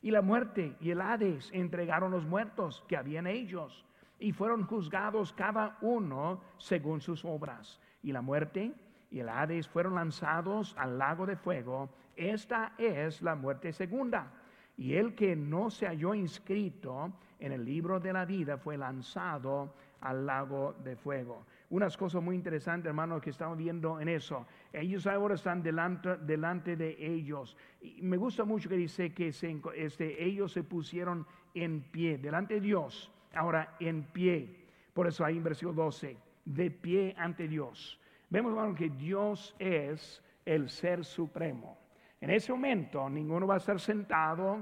Y 0.00 0.10
la 0.10 0.22
muerte 0.22 0.74
y 0.80 0.90
el 0.90 1.02
Hades 1.02 1.50
entregaron 1.52 2.10
los 2.10 2.24
muertos 2.24 2.82
que 2.88 2.96
había 2.96 3.18
en 3.18 3.26
ellos 3.26 3.84
y 4.18 4.32
fueron 4.32 4.64
juzgados 4.64 5.34
cada 5.34 5.76
uno 5.82 6.40
según 6.56 7.02
sus 7.02 7.22
obras. 7.22 7.78
Y 8.02 8.12
la 8.12 8.22
muerte 8.22 8.72
y 9.10 9.18
el 9.20 9.28
Hades 9.28 9.68
fueron 9.68 9.96
lanzados 9.96 10.74
al 10.78 10.96
lago 10.96 11.26
de 11.26 11.36
fuego. 11.36 11.90
Esta 12.16 12.72
es 12.78 13.20
la 13.20 13.34
muerte 13.34 13.70
segunda. 13.74 14.32
Y 14.78 14.94
el 14.94 15.14
que 15.14 15.36
no 15.36 15.68
se 15.68 15.86
halló 15.86 16.14
inscrito 16.14 17.12
en 17.38 17.52
el 17.52 17.66
libro 17.66 18.00
de 18.00 18.14
la 18.14 18.24
vida 18.24 18.56
fue 18.56 18.78
lanzado 18.78 19.74
al 20.00 20.26
lago 20.26 20.74
de 20.84 20.96
fuego. 20.96 21.46
Unas 21.70 21.96
cosas 21.96 22.22
muy 22.22 22.34
interesantes, 22.34 22.88
hermanos, 22.88 23.22
que 23.22 23.30
estamos 23.30 23.56
viendo 23.56 24.00
en 24.00 24.08
eso. 24.08 24.46
Ellos 24.72 25.06
ahora 25.06 25.34
están 25.34 25.62
delante, 25.62 26.16
delante 26.18 26.76
de 26.76 26.96
ellos. 26.98 27.56
Me 28.00 28.16
gusta 28.16 28.44
mucho 28.44 28.68
que 28.68 28.76
dice 28.76 29.12
que 29.12 29.28
este, 29.28 30.24
ellos 30.24 30.52
se 30.52 30.64
pusieron 30.64 31.26
en 31.54 31.82
pie 31.82 32.18
delante 32.18 32.54
de 32.54 32.60
Dios 32.60 33.12
ahora 33.34 33.76
en 33.80 34.04
pie. 34.04 34.66
Por 34.92 35.06
eso 35.06 35.24
ahí 35.24 35.36
en 35.36 35.44
versículo 35.44 35.84
12, 35.84 36.16
de 36.44 36.70
pie 36.70 37.14
ante 37.16 37.46
Dios. 37.48 38.00
Vemos, 38.28 38.52
hermano, 38.52 38.74
que 38.74 38.90
Dios 38.90 39.54
es 39.58 40.22
el 40.44 40.68
ser 40.68 41.04
supremo. 41.04 41.78
En 42.20 42.30
ese 42.30 42.52
momento 42.52 43.08
ninguno 43.08 43.46
va 43.46 43.54
a 43.54 43.58
estar 43.58 43.80
sentado, 43.80 44.58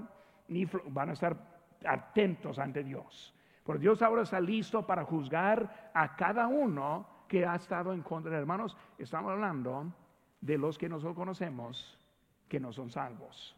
ni 0.48 0.64
van 0.64 1.10
a 1.10 1.12
estar 1.12 1.36
atentos 1.84 2.58
ante 2.58 2.84
Dios. 2.84 3.34
Porque 3.68 3.82
Dios 3.82 4.00
ahora 4.00 4.22
está 4.22 4.40
listo 4.40 4.86
para 4.86 5.04
juzgar 5.04 5.90
a 5.92 6.16
cada 6.16 6.46
uno 6.46 7.06
que 7.28 7.44
ha 7.44 7.54
estado 7.54 7.92
en 7.92 8.00
contra 8.00 8.38
hermanos. 8.38 8.74
Estamos 8.96 9.30
hablando 9.30 9.92
de 10.40 10.56
los 10.56 10.78
que 10.78 10.88
nosotros 10.88 11.14
conocemos 11.14 12.00
que 12.48 12.58
no 12.60 12.72
son 12.72 12.88
salvos. 12.88 13.54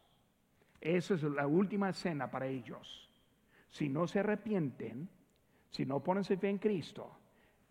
Esa 0.81 1.15
es 1.15 1.23
la 1.23 1.47
última 1.47 1.91
escena 1.91 2.29
para 2.29 2.47
ellos 2.49 3.09
si 3.71 3.89
no 3.89 4.09
se 4.09 4.19
arrepienten, 4.19 5.09
si 5.71 5.87
no 5.87 6.01
ponen 6.01 6.25
su 6.25 6.37
fe 6.37 6.49
en 6.49 6.59
Cristo, 6.59 7.09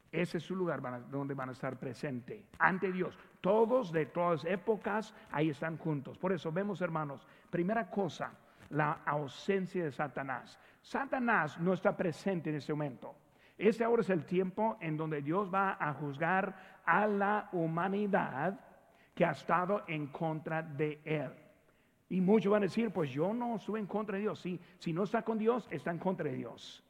ese 0.09 0.37
es 0.37 0.43
su 0.45 0.55
lugar 0.55 0.81
donde 1.11 1.33
van 1.33 1.49
a 1.49 1.51
estar 1.51 1.77
presentes 1.77 2.41
ante 2.57 2.89
Dios. 2.89 3.19
Todos 3.41 3.91
de 3.91 4.05
todas 4.05 4.45
épocas 4.45 5.13
ahí 5.29 5.49
están 5.49 5.77
juntos. 5.77 6.17
Por 6.17 6.31
eso 6.31 6.53
vemos, 6.53 6.79
hermanos, 6.79 7.27
primera 7.49 7.91
cosa, 7.91 8.31
la 8.69 9.01
ausencia 9.05 9.83
de 9.83 9.91
Satanás. 9.91 10.59
Satanás 10.81 11.59
no 11.59 11.73
está 11.73 11.95
presente 11.95 12.49
en 12.49 12.57
este 12.57 12.73
momento. 12.73 13.15
Este 13.57 13.83
ahora 13.83 14.01
es 14.01 14.09
el 14.09 14.25
tiempo 14.25 14.77
en 14.79 14.95
donde 14.95 15.21
Dios 15.21 15.53
va 15.53 15.77
a 15.79 15.93
juzgar 15.93 16.81
a 16.85 17.05
la 17.07 17.49
humanidad 17.51 18.59
que 19.13 19.25
ha 19.25 19.31
estado 19.31 19.83
en 19.87 20.07
contra 20.07 20.63
de 20.63 21.01
él. 21.03 21.31
Y 22.09 22.21
muchos 22.21 22.51
van 22.51 22.63
a 22.63 22.67
decir, 22.67 22.89
pues 22.91 23.11
yo 23.11 23.33
no 23.33 23.57
estuve 23.57 23.79
en 23.79 23.85
contra 23.85 24.15
de 24.15 24.21
Dios. 24.21 24.39
Si, 24.39 24.59
si 24.79 24.93
no 24.93 25.03
está 25.03 25.21
con 25.21 25.37
Dios, 25.37 25.67
está 25.69 25.91
en 25.91 25.99
contra 25.99 26.29
de 26.29 26.37
Dios. 26.37 26.83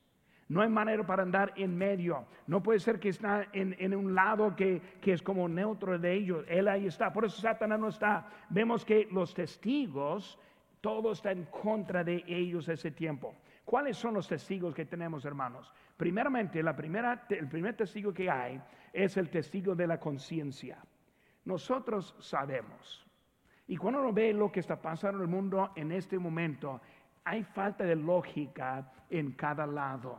No 0.48 0.62
hay 0.62 0.70
manera 0.70 1.06
para 1.06 1.24
andar 1.24 1.54
en 1.58 1.78
medio. 1.78 2.26
No 2.48 2.64
puede 2.64 2.80
ser 2.80 3.00
que 3.00 3.10
está 3.10 3.48
en, 3.52 3.94
un 3.94 4.16
lado 4.16 4.56
que, 4.56 4.82
que, 5.02 5.14
es 5.14 5.22
como 5.22 5.48
neutro 5.48 6.00
de 6.00 6.14
ellos. 6.14 6.46
Él 6.48 6.68
ahí 6.68 6.88
está. 6.88 7.12
Por 7.14 7.26
eso 7.26 7.40
Satanás 7.42 7.80
no 7.80 7.90
está. 7.90 8.28
Vemos 8.50 8.84
que 8.84 9.08
los 9.12 9.34
testigos, 9.34 10.40
todo 10.82 11.12
está 11.12 11.32
en 11.32 11.46
contra 11.46 12.04
de 12.04 12.24
ellos 12.28 12.68
ese 12.70 12.92
tiempo. 12.92 13.36
¿Cuáles 13.66 13.98
son 13.98 14.14
los 14.14 14.28
testigos 14.28 14.74
que 14.74 14.86
tenemos, 14.86 15.26
hermanos? 15.26 15.74
Primeramente, 15.96 16.64
la 16.64 16.76
primera, 16.76 17.26
el 17.30 17.48
primer 17.48 17.76
testigo 17.76 18.14
que 18.14 18.30
hay 18.30 18.62
es 18.94 19.18
el 19.18 19.30
testigo 19.30 19.76
de 19.76 19.88
la 19.88 20.00
conciencia. 20.00 20.78
Nosotros 21.46 22.16
sabemos. 22.20 23.06
Y 23.68 23.78
cuando 23.78 24.02
uno 24.02 24.14
ve 24.14 24.34
lo 24.34 24.52
que 24.52 24.62
está 24.62 24.82
pasando 24.82 25.20
en 25.20 25.30
el 25.30 25.36
mundo 25.36 25.72
en 25.76 25.92
este 25.92 26.18
momento, 26.18 26.82
hay 27.24 27.44
falta 27.44 27.84
de 27.84 27.96
lógica 27.96 28.92
en 29.10 29.34
cada 29.34 29.68
lado. 29.68 30.18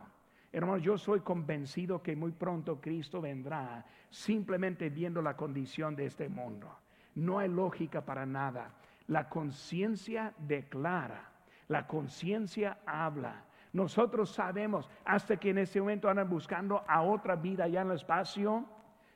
Hermanos, 0.53 0.83
yo 0.83 0.97
soy 0.97 1.21
convencido 1.21 2.01
que 2.01 2.15
muy 2.15 2.31
pronto 2.31 2.79
Cristo 2.79 3.21
vendrá 3.21 3.85
simplemente 4.09 4.89
viendo 4.89 5.21
la 5.21 5.35
condición 5.35 5.95
de 5.95 6.05
este 6.05 6.29
mundo. 6.29 6.77
No 7.15 7.39
hay 7.39 7.49
lógica 7.49 8.03
para 8.05 8.25
nada. 8.25 8.73
La 9.07 9.29
conciencia 9.29 10.33
declara, 10.37 11.29
la 11.67 11.87
conciencia 11.87 12.79
habla. 12.85 13.43
Nosotros 13.73 14.31
sabemos, 14.31 14.89
hasta 15.05 15.37
que 15.37 15.51
en 15.51 15.59
este 15.59 15.79
momento 15.79 16.09
andan 16.09 16.29
buscando 16.29 16.83
a 16.87 17.01
otra 17.01 17.35
vida 17.35 17.65
allá 17.65 17.81
en 17.81 17.89
el 17.89 17.95
espacio, 17.95 18.65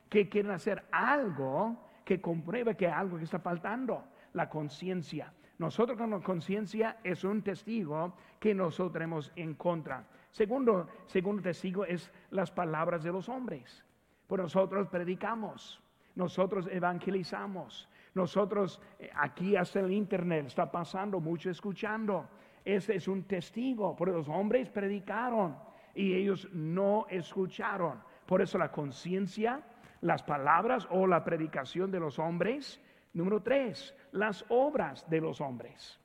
que 0.08 0.28
quieren 0.28 0.52
hacer 0.52 0.84
algo 0.90 1.76
que 2.04 2.20
compruebe 2.20 2.76
que 2.76 2.88
algo 2.88 3.18
que 3.18 3.24
está 3.24 3.38
faltando, 3.38 4.04
la 4.32 4.48
conciencia. 4.48 5.32
Nosotros 5.58 5.98
con 5.98 6.10
la 6.10 6.20
conciencia 6.20 6.98
es 7.02 7.24
un 7.24 7.42
testigo 7.42 8.14
que 8.38 8.54
nosotros 8.54 8.92
tenemos 8.92 9.32
en 9.36 9.54
contra. 9.54 10.04
Segundo, 10.30 10.86
segundo 11.06 11.42
testigo 11.42 11.84
es 11.84 12.10
las 12.30 12.50
palabras 12.50 13.02
de 13.02 13.10
los 13.10 13.28
hombres. 13.28 13.84
Por 14.26 14.40
nosotros 14.40 14.88
predicamos, 14.88 15.80
nosotros 16.14 16.68
evangelizamos, 16.70 17.88
nosotros 18.16 18.80
eh, 18.98 19.10
aquí 19.14 19.56
hasta 19.56 19.80
el 19.80 19.92
internet 19.92 20.46
está 20.46 20.72
pasando 20.72 21.20
mucho 21.20 21.50
escuchando. 21.50 22.26
Ese 22.64 22.96
es 22.96 23.08
un 23.08 23.24
testigo, 23.24 23.94
por 23.94 24.08
los 24.08 24.26
hombres 24.26 24.70
predicaron 24.70 25.54
y 25.94 26.14
ellos 26.14 26.48
no 26.52 27.06
escucharon. 27.10 28.00
Por 28.24 28.40
eso 28.40 28.56
la 28.56 28.72
conciencia, 28.72 29.60
las 30.00 30.22
palabras 30.22 30.88
o 30.90 31.06
la 31.06 31.22
predicación 31.22 31.90
de 31.90 32.00
los 32.00 32.18
hombres. 32.18 32.80
Número 33.12 33.42
tres, 33.42 33.94
las 34.12 34.46
obras 34.48 35.08
de 35.10 35.20
los 35.20 35.42
hombres. 35.42 36.00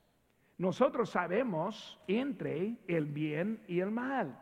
Nosotros 0.58 1.08
sabemos 1.08 1.98
entre 2.06 2.76
el 2.88 3.06
bien 3.06 3.64
y 3.66 3.80
el 3.80 3.90
mal. 3.90 4.38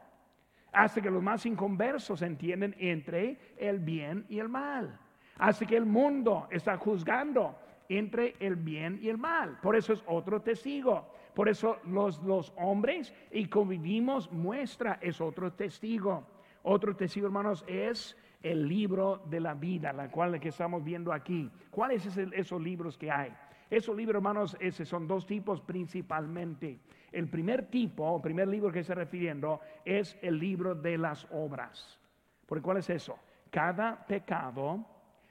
Hasta 0.72 1.00
que 1.00 1.10
los 1.10 1.22
más 1.22 1.46
inconversos 1.46 2.22
entienden 2.22 2.74
entre 2.80 3.54
el 3.56 3.78
bien 3.78 4.26
y 4.28 4.40
el 4.40 4.48
mal. 4.48 4.98
Hasta 5.38 5.66
que 5.66 5.76
el 5.76 5.86
mundo 5.86 6.48
está 6.50 6.76
juzgando 6.76 7.56
entre 7.88 8.34
el 8.38 8.56
bien 8.56 8.98
y 9.02 9.08
el 9.08 9.18
mal. 9.18 9.58
Por 9.60 9.76
eso 9.76 9.92
es 9.92 10.02
otro 10.06 10.40
testigo. 10.40 11.06
Por 11.34 11.48
eso 11.48 11.78
los, 11.84 12.22
los 12.22 12.52
hombres 12.56 13.12
y 13.30 13.46
convivimos 13.46 14.30
muestra 14.30 14.98
es 15.00 15.20
otro 15.20 15.52
testigo. 15.52 16.24
Otro 16.62 16.94
testigo, 16.94 17.26
hermanos, 17.26 17.64
es 17.66 18.16
el 18.42 18.68
libro 18.68 19.22
de 19.26 19.40
la 19.40 19.54
vida, 19.54 19.92
la 19.92 20.10
cual 20.10 20.38
que 20.38 20.48
estamos 20.48 20.84
viendo 20.84 21.12
aquí. 21.12 21.50
¿Cuáles 21.70 22.02
son 22.02 22.32
esos 22.34 22.60
libros 22.60 22.96
que 22.96 23.10
hay? 23.10 23.32
Esos 23.70 23.96
libros, 23.96 24.16
hermanos, 24.16 24.56
esos 24.60 24.88
son 24.88 25.06
dos 25.06 25.26
tipos 25.26 25.60
principalmente. 25.60 26.80
El 27.12 27.28
primer 27.28 27.66
tipo, 27.66 28.16
el 28.16 28.22
primer 28.22 28.48
libro 28.48 28.72
que 28.72 28.80
está 28.80 28.94
refiriendo, 28.94 29.60
es 29.84 30.16
el 30.22 30.38
libro 30.38 30.74
de 30.74 30.98
las 30.98 31.26
obras. 31.30 31.98
¿Por 32.46 32.60
cuál 32.62 32.78
es 32.78 32.90
eso? 32.90 33.18
Cada 33.50 34.04
pecado 34.06 34.84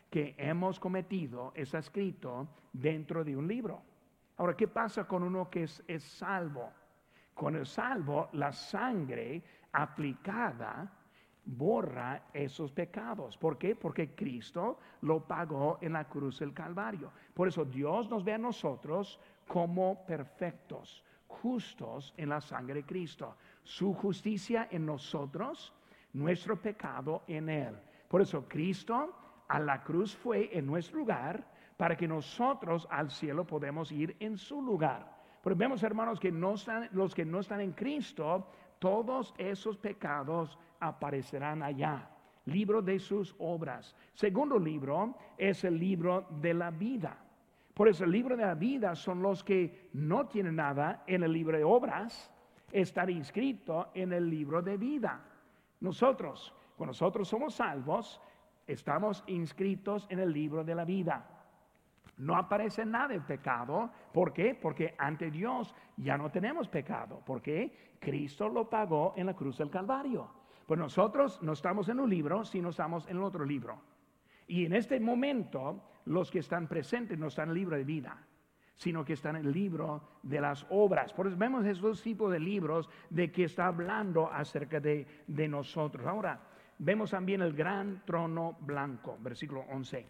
que 0.09 0.35
hemos 0.37 0.79
cometido 0.79 1.51
está 1.55 1.79
escrito 1.79 2.47
dentro 2.73 3.23
de 3.23 3.35
un 3.35 3.47
libro. 3.47 3.81
Ahora, 4.37 4.55
¿qué 4.55 4.67
pasa 4.67 5.05
con 5.05 5.23
uno 5.23 5.49
que 5.49 5.63
es, 5.63 5.83
es 5.87 6.03
salvo? 6.03 6.71
Con 7.33 7.55
el 7.55 7.65
salvo, 7.65 8.29
la 8.33 8.51
sangre 8.51 9.43
aplicada 9.71 10.91
borra 11.45 12.23
esos 12.33 12.71
pecados. 12.71 13.37
¿Por 13.37 13.57
qué? 13.57 13.75
Porque 13.75 14.13
Cristo 14.15 14.79
lo 15.01 15.25
pagó 15.25 15.77
en 15.81 15.93
la 15.93 16.07
cruz 16.07 16.39
del 16.39 16.53
Calvario. 16.53 17.11
Por 17.33 17.47
eso 17.47 17.65
Dios 17.65 18.09
nos 18.09 18.23
ve 18.23 18.33
a 18.33 18.37
nosotros 18.37 19.19
como 19.47 20.05
perfectos, 20.05 21.03
justos 21.27 22.13
en 22.17 22.29
la 22.29 22.41
sangre 22.41 22.75
de 22.75 22.85
Cristo. 22.85 23.35
Su 23.63 23.93
justicia 23.93 24.67
en 24.71 24.85
nosotros, 24.85 25.73
nuestro 26.13 26.61
pecado 26.61 27.23
en 27.27 27.49
Él. 27.49 27.75
Por 28.07 28.21
eso 28.21 28.47
Cristo 28.47 29.15
a 29.49 29.59
la 29.59 29.83
cruz 29.83 30.15
fue 30.15 30.57
en 30.57 30.65
nuestro 30.65 30.99
lugar 30.99 31.45
para 31.75 31.97
que 31.97 32.07
nosotros 32.07 32.87
al 32.89 33.11
cielo 33.11 33.45
podemos 33.45 33.91
ir 33.91 34.15
en 34.19 34.37
su 34.37 34.61
lugar. 34.61 35.17
Pero 35.43 35.55
vemos, 35.55 35.83
hermanos, 35.83 36.19
que 36.19 36.31
no 36.31 36.53
están, 36.53 36.89
los 36.91 37.13
que 37.13 37.25
no 37.25 37.39
están 37.39 37.61
en 37.61 37.73
Cristo, 37.73 38.47
todos 38.77 39.33
esos 39.37 39.77
pecados 39.77 40.57
aparecerán 40.79 41.63
allá. 41.63 42.09
Libro 42.45 42.81
de 42.81 42.99
sus 42.99 43.35
obras. 43.39 43.95
Segundo 44.13 44.59
libro 44.59 45.15
es 45.37 45.63
el 45.63 45.79
libro 45.79 46.27
de 46.41 46.53
la 46.53 46.71
vida. 46.71 47.17
Por 47.73 47.87
eso 47.87 48.03
el 48.03 48.11
libro 48.11 48.35
de 48.35 48.45
la 48.45 48.55
vida 48.55 48.95
son 48.95 49.21
los 49.21 49.43
que 49.43 49.89
no 49.93 50.27
tienen 50.27 50.57
nada 50.57 51.03
en 51.07 51.23
el 51.23 51.31
libro 51.31 51.57
de 51.57 51.63
obras, 51.63 52.29
estar 52.71 53.09
inscrito 53.09 53.89
en 53.93 54.11
el 54.13 54.29
libro 54.29 54.61
de 54.61 54.77
vida. 54.77 55.23
Nosotros, 55.79 56.53
cuando 56.75 56.89
nosotros 56.89 57.27
somos 57.27 57.55
salvos, 57.55 58.21
estamos 58.71 59.23
inscritos 59.27 60.07
en 60.09 60.19
el 60.19 60.31
libro 60.31 60.63
de 60.63 60.75
la 60.75 60.85
vida. 60.85 61.25
No 62.17 62.35
aparece 62.35 62.85
nada 62.85 63.07
de 63.09 63.21
pecado. 63.21 63.89
¿Por 64.13 64.33
qué? 64.33 64.53
Porque 64.53 64.93
ante 64.97 65.31
Dios 65.31 65.73
ya 65.97 66.17
no 66.17 66.29
tenemos 66.29 66.67
pecado. 66.67 67.21
Porque 67.25 67.95
Cristo 67.99 68.49
lo 68.49 68.69
pagó 68.69 69.13
en 69.15 69.27
la 69.27 69.33
cruz 69.33 69.57
del 69.57 69.69
Calvario. 69.69 70.29
Pues 70.65 70.79
nosotros 70.79 71.41
no 71.41 71.53
estamos 71.53 71.87
en 71.89 71.99
un 71.99 72.09
libro, 72.09 72.43
sino 72.43 72.69
estamos 72.69 73.07
en 73.07 73.17
otro 73.19 73.45
libro. 73.45 73.81
Y 74.47 74.65
en 74.65 74.73
este 74.73 74.99
momento, 74.99 75.81
los 76.05 76.29
que 76.29 76.39
están 76.39 76.67
presentes 76.67 77.17
no 77.17 77.27
están 77.27 77.45
en 77.45 77.49
el 77.51 77.55
libro 77.55 77.77
de 77.77 77.83
vida, 77.83 78.17
sino 78.75 79.05
que 79.05 79.13
están 79.13 79.37
en 79.37 79.45
el 79.45 79.51
libro 79.53 80.01
de 80.21 80.41
las 80.41 80.65
obras. 80.69 81.13
Por 81.13 81.27
eso 81.27 81.37
vemos 81.37 81.65
esos 81.65 82.01
tipos 82.01 82.31
de 82.31 82.39
libros 82.39 82.89
de 83.09 83.31
que 83.31 83.45
está 83.45 83.67
hablando 83.67 84.29
acerca 84.31 84.79
de, 84.79 85.07
de 85.25 85.47
nosotros. 85.47 86.05
Ahora, 86.05 86.39
vemos 86.79 87.11
también 87.11 87.41
el 87.41 87.53
gran 87.53 88.03
trono 88.05 88.57
blanco, 88.61 89.17
versículo 89.21 89.65
11. 89.69 90.05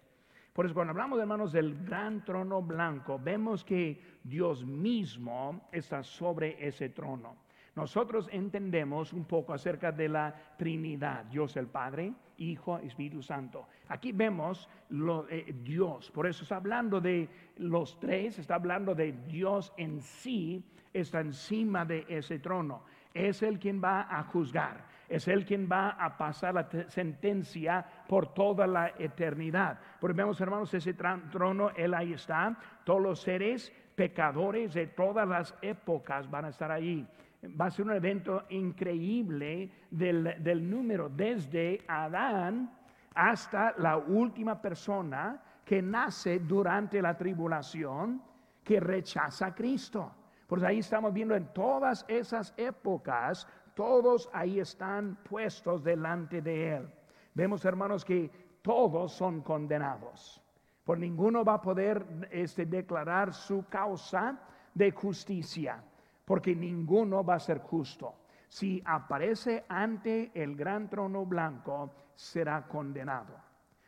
Por 0.53 0.65
eso 0.65 0.73
cuando 0.73 0.91
hablamos, 0.91 1.19
hermanos, 1.19 1.51
del 1.51 1.83
gran 1.83 2.23
trono 2.23 2.61
blanco, 2.61 3.19
vemos 3.19 3.63
que 3.63 4.19
Dios 4.23 4.65
mismo 4.65 5.69
está 5.71 6.03
sobre 6.03 6.65
ese 6.65 6.89
trono 6.89 7.49
nosotros 7.79 8.27
entendemos 8.33 9.13
un 9.13 9.23
poco 9.23 9.53
acerca 9.53 9.89
de 9.89 10.09
la 10.09 10.35
Trinidad, 10.57 11.23
Dios 11.23 11.55
el 11.55 11.67
Padre, 11.67 12.13
Hijo, 12.37 12.77
Espíritu 12.79 13.21
Santo. 13.21 13.67
Aquí 13.87 14.11
vemos 14.11 14.67
lo, 14.89 15.25
eh, 15.29 15.55
Dios, 15.63 16.11
por 16.11 16.27
eso 16.27 16.43
está 16.43 16.57
hablando 16.57 16.99
de 16.99 17.29
los 17.55 17.97
tres, 17.97 18.37
está 18.37 18.55
hablando 18.55 18.93
de 18.93 19.13
Dios 19.13 19.71
en 19.77 20.01
sí, 20.01 20.61
está 20.91 21.21
encima 21.21 21.85
de 21.85 22.05
ese 22.09 22.39
trono. 22.39 22.83
Es 23.13 23.43
el 23.43 23.59
quien 23.59 23.81
va 23.81 24.07
a 24.09 24.23
juzgar, 24.23 24.85
es 25.09 25.27
el 25.27 25.45
quien 25.45 25.67
va 25.69 25.89
a 25.89 26.17
pasar 26.17 26.53
la 26.53 26.69
sentencia 26.87 27.85
por 28.07 28.33
toda 28.33 28.67
la 28.67 28.93
eternidad. 28.97 29.79
Porque 29.99 30.17
vemos, 30.17 30.39
hermanos, 30.39 30.73
ese 30.73 30.93
trono, 30.93 31.71
Él 31.75 31.93
ahí 31.93 32.13
está, 32.13 32.57
todos 32.83 33.01
los 33.01 33.21
seres 33.21 33.73
pecadores 33.95 34.73
de 34.73 34.87
todas 34.87 35.27
las 35.27 35.55
épocas 35.61 36.29
van 36.29 36.45
a 36.45 36.49
estar 36.49 36.71
ahí 36.71 37.07
va 37.43 37.65
a 37.65 37.71
ser 37.71 37.85
un 37.85 37.93
evento 37.93 38.43
increíble 38.49 39.71
del, 39.89 40.69
número, 40.69 41.09
desde 41.09 41.81
Adán 41.87 42.71
hasta 43.15 43.73
la 43.77 43.97
última 43.97 44.61
persona 44.61 45.41
que 45.63 45.81
nace 45.81 46.39
durante 46.39 47.01
la 47.01 47.15
tribulación 47.15 48.21
que 48.63 48.79
rechaza 48.79 49.47
a 49.47 49.55
Cristo. 49.55 50.13
Pues 50.47 50.63
ahí 50.63 50.79
estamos 50.79 51.13
viendo 51.13 51.35
en 51.35 51.53
todas 51.53 52.05
esas 52.07 52.53
épocas, 52.57 53.47
todos 53.79 54.29
ahí 54.33 54.59
están 54.59 55.15
puestos 55.23 55.81
delante 55.81 56.41
de 56.41 56.75
Él. 56.75 56.89
Vemos, 57.33 57.63
hermanos, 57.63 58.03
que 58.03 58.29
todos 58.61 59.13
son 59.13 59.39
condenados. 59.39 60.41
Por 60.83 60.99
ninguno 60.99 61.45
va 61.45 61.53
a 61.53 61.61
poder 61.61 62.27
este, 62.29 62.65
declarar 62.65 63.33
su 63.33 63.63
causa 63.69 64.37
de 64.73 64.91
justicia 64.91 65.81
porque 66.25 66.53
ninguno 66.53 67.23
va 67.23 67.35
a 67.35 67.39
ser 67.39 67.59
justo. 67.59 68.15
Si 68.49 68.83
aparece 68.83 69.63
ante 69.69 70.29
el 70.33 70.57
gran 70.57 70.89
trono 70.89 71.25
blanco, 71.25 71.93
será 72.15 72.67
condenado. 72.67 73.33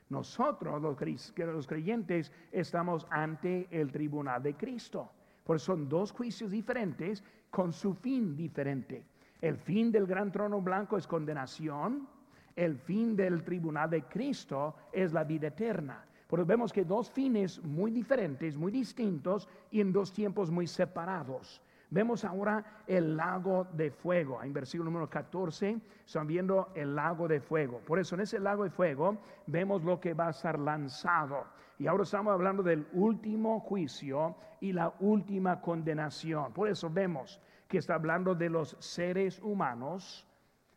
Nosotros, 0.07 0.81
los 0.81 1.67
creyentes, 1.67 2.31
estamos 2.49 3.05
ante 3.09 3.67
el 3.69 3.91
tribunal 3.91 4.41
de 4.41 4.55
Cristo. 4.55 5.11
Por 5.43 5.57
eso 5.57 5.73
son 5.73 5.89
dos 5.89 6.13
juicios 6.13 6.49
diferentes 6.49 7.21
con 7.49 7.73
su 7.73 7.93
fin 7.93 8.37
diferente. 8.37 9.10
El 9.41 9.57
fin 9.57 9.91
del 9.91 10.05
gran 10.05 10.31
trono 10.31 10.61
blanco 10.61 10.97
es 10.97 11.07
condenación. 11.07 12.07
El 12.55 12.77
fin 12.77 13.15
del 13.15 13.43
tribunal 13.43 13.89
de 13.89 14.03
Cristo 14.03 14.75
es 14.91 15.13
la 15.13 15.23
vida 15.23 15.47
eterna. 15.47 16.05
Pero 16.29 16.45
vemos 16.45 16.71
que 16.71 16.85
dos 16.85 17.09
fines 17.09 17.61
muy 17.63 17.91
diferentes, 17.91 18.55
muy 18.55 18.71
distintos 18.71 19.49
y 19.71 19.81
en 19.81 19.91
dos 19.91 20.13
tiempos 20.13 20.51
muy 20.51 20.67
separados. 20.67 21.61
Vemos 21.89 22.23
ahora 22.23 22.83
el 22.87 23.17
lago 23.17 23.67
de 23.73 23.91
fuego. 23.91 24.41
En 24.41 24.53
versículo 24.53 24.89
número 24.89 25.09
14 25.09 25.77
están 26.05 26.27
viendo 26.27 26.69
el 26.73 26.95
lago 26.95 27.27
de 27.27 27.41
fuego. 27.41 27.79
Por 27.79 27.99
eso 27.99 28.15
en 28.15 28.21
ese 28.21 28.39
lago 28.39 28.63
de 28.63 28.69
fuego 28.69 29.17
vemos 29.47 29.83
lo 29.83 29.99
que 29.99 30.13
va 30.13 30.27
a 30.27 30.33
ser 30.33 30.57
lanzado. 30.57 31.47
Y 31.79 31.87
ahora 31.87 32.03
estamos 32.03 32.31
hablando 32.31 32.63
del 32.63 32.87
último 32.93 33.59
juicio 33.59 34.35
y 34.61 34.71
la 34.71 34.93
última 35.01 35.59
condenación. 35.59 36.53
Por 36.53 36.69
eso 36.69 36.89
vemos 36.89 37.41
que 37.71 37.77
está 37.77 37.95
hablando 37.95 38.35
de 38.35 38.49
los 38.49 38.75
seres 38.79 39.39
humanos 39.41 40.27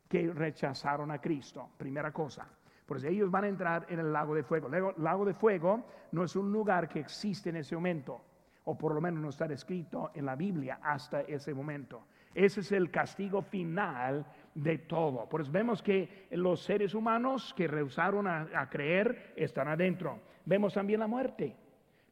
que 0.08 0.32
rechazaron 0.32 1.10
a 1.10 1.20
Cristo. 1.20 1.70
Primera 1.76 2.12
cosa. 2.12 2.46
Por 2.86 2.98
eso 2.98 3.08
ellos 3.08 3.32
van 3.32 3.42
a 3.42 3.48
entrar 3.48 3.86
en 3.88 3.98
el 3.98 4.12
lago 4.12 4.32
de 4.32 4.44
fuego. 4.44 4.72
El 4.72 5.02
lago 5.02 5.24
de 5.24 5.34
fuego 5.34 5.84
no 6.12 6.22
es 6.22 6.36
un 6.36 6.52
lugar 6.52 6.88
que 6.88 7.00
existe 7.00 7.50
en 7.50 7.56
ese 7.56 7.74
momento 7.74 8.20
o 8.66 8.78
por 8.78 8.94
lo 8.94 9.00
menos 9.00 9.20
no 9.20 9.30
está 9.30 9.46
escrito 9.46 10.12
en 10.14 10.24
la 10.24 10.36
Biblia 10.36 10.78
hasta 10.82 11.22
ese 11.22 11.52
momento. 11.52 12.04
Ese 12.32 12.60
es 12.60 12.70
el 12.70 12.92
castigo 12.92 13.42
final 13.42 14.24
de 14.54 14.78
todo. 14.78 15.28
Por 15.28 15.40
eso 15.40 15.50
vemos 15.50 15.82
que 15.82 16.28
los 16.30 16.62
seres 16.62 16.94
humanos 16.94 17.52
que 17.56 17.66
rehusaron 17.66 18.28
a, 18.28 18.68
creer 18.70 19.32
están 19.34 19.66
adentro. 19.66 20.20
Vemos 20.44 20.74
también 20.74 21.00
la 21.00 21.08
muerte. 21.08 21.56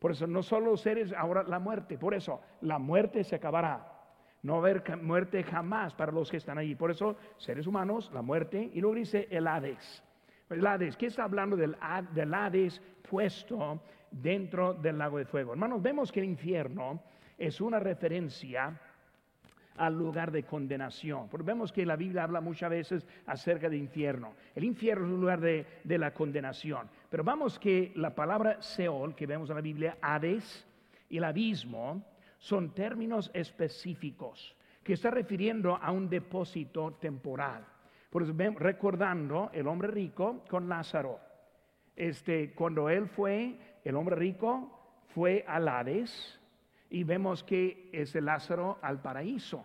Por 0.00 0.10
eso 0.10 0.26
no 0.26 0.42
solo 0.42 0.72
los 0.72 0.80
seres, 0.80 1.12
ahora 1.12 1.44
la 1.44 1.60
muerte. 1.60 1.98
Por 1.98 2.14
eso 2.14 2.40
la 2.62 2.80
muerte 2.80 3.22
se 3.22 3.36
acabará. 3.36 3.91
No 4.42 4.56
haber 4.56 4.82
muerte 5.02 5.44
jamás 5.44 5.94
para 5.94 6.12
los 6.12 6.30
que 6.30 6.36
están 6.36 6.58
allí. 6.58 6.74
Por 6.74 6.90
eso 6.90 7.16
seres 7.38 7.66
humanos, 7.66 8.10
la 8.12 8.22
muerte. 8.22 8.70
Y 8.74 8.80
luego 8.80 8.96
dice 8.96 9.28
el 9.30 9.46
Hades. 9.46 10.02
El 10.50 10.66
Hades, 10.66 10.96
¿qué 10.96 11.06
está 11.06 11.24
hablando 11.24 11.56
del, 11.56 11.76
del 12.12 12.34
Hades 12.34 12.82
puesto 13.08 13.80
dentro 14.12 14.74
del 14.74 14.98
lago 14.98 15.18
de 15.18 15.24
fuego. 15.24 15.52
Hermanos, 15.52 15.82
vemos 15.82 16.12
que 16.12 16.20
el 16.20 16.26
infierno 16.26 17.02
es 17.38 17.60
una 17.60 17.78
referencia 17.78 18.78
al 19.76 19.98
lugar 19.98 20.30
de 20.30 20.42
condenación. 20.44 21.28
Porque 21.28 21.46
vemos 21.46 21.72
que 21.72 21.86
la 21.86 21.96
Biblia 21.96 22.24
habla 22.24 22.40
muchas 22.40 22.70
veces 22.70 23.06
acerca 23.26 23.68
del 23.68 23.78
infierno. 23.78 24.34
El 24.54 24.64
infierno 24.64 25.06
es 25.06 25.12
un 25.12 25.20
lugar 25.20 25.40
de, 25.40 25.66
de, 25.82 25.98
la 25.98 26.12
condenación. 26.12 26.88
Pero 27.08 27.24
vamos 27.24 27.58
que 27.58 27.92
la 27.96 28.14
palabra 28.14 28.60
Seol, 28.60 29.14
que 29.14 29.26
vemos 29.26 29.48
en 29.48 29.56
la 29.56 29.62
Biblia, 29.62 29.96
Hades 30.02 30.66
el 31.08 31.24
abismo, 31.24 32.02
son 32.42 32.74
términos 32.74 33.30
específicos 33.34 34.56
que 34.82 34.94
está 34.94 35.12
refiriendo 35.12 35.76
a 35.76 35.92
un 35.92 36.08
depósito 36.08 36.94
temporal. 36.94 37.64
Por 38.10 38.24
eso, 38.24 38.34
recordando 38.58 39.48
el 39.52 39.68
hombre 39.68 39.86
rico 39.88 40.42
con 40.48 40.68
Lázaro. 40.68 41.20
Este, 41.94 42.52
cuando 42.52 42.88
él 42.88 43.06
fue 43.06 43.56
el 43.84 43.94
hombre 43.94 44.16
rico 44.16 45.04
fue 45.14 45.44
al 45.46 45.68
Hades 45.68 46.40
y 46.90 47.04
vemos 47.04 47.44
que 47.44 47.88
es 47.92 48.12
el 48.16 48.24
Lázaro 48.24 48.78
al 48.82 49.00
paraíso. 49.00 49.64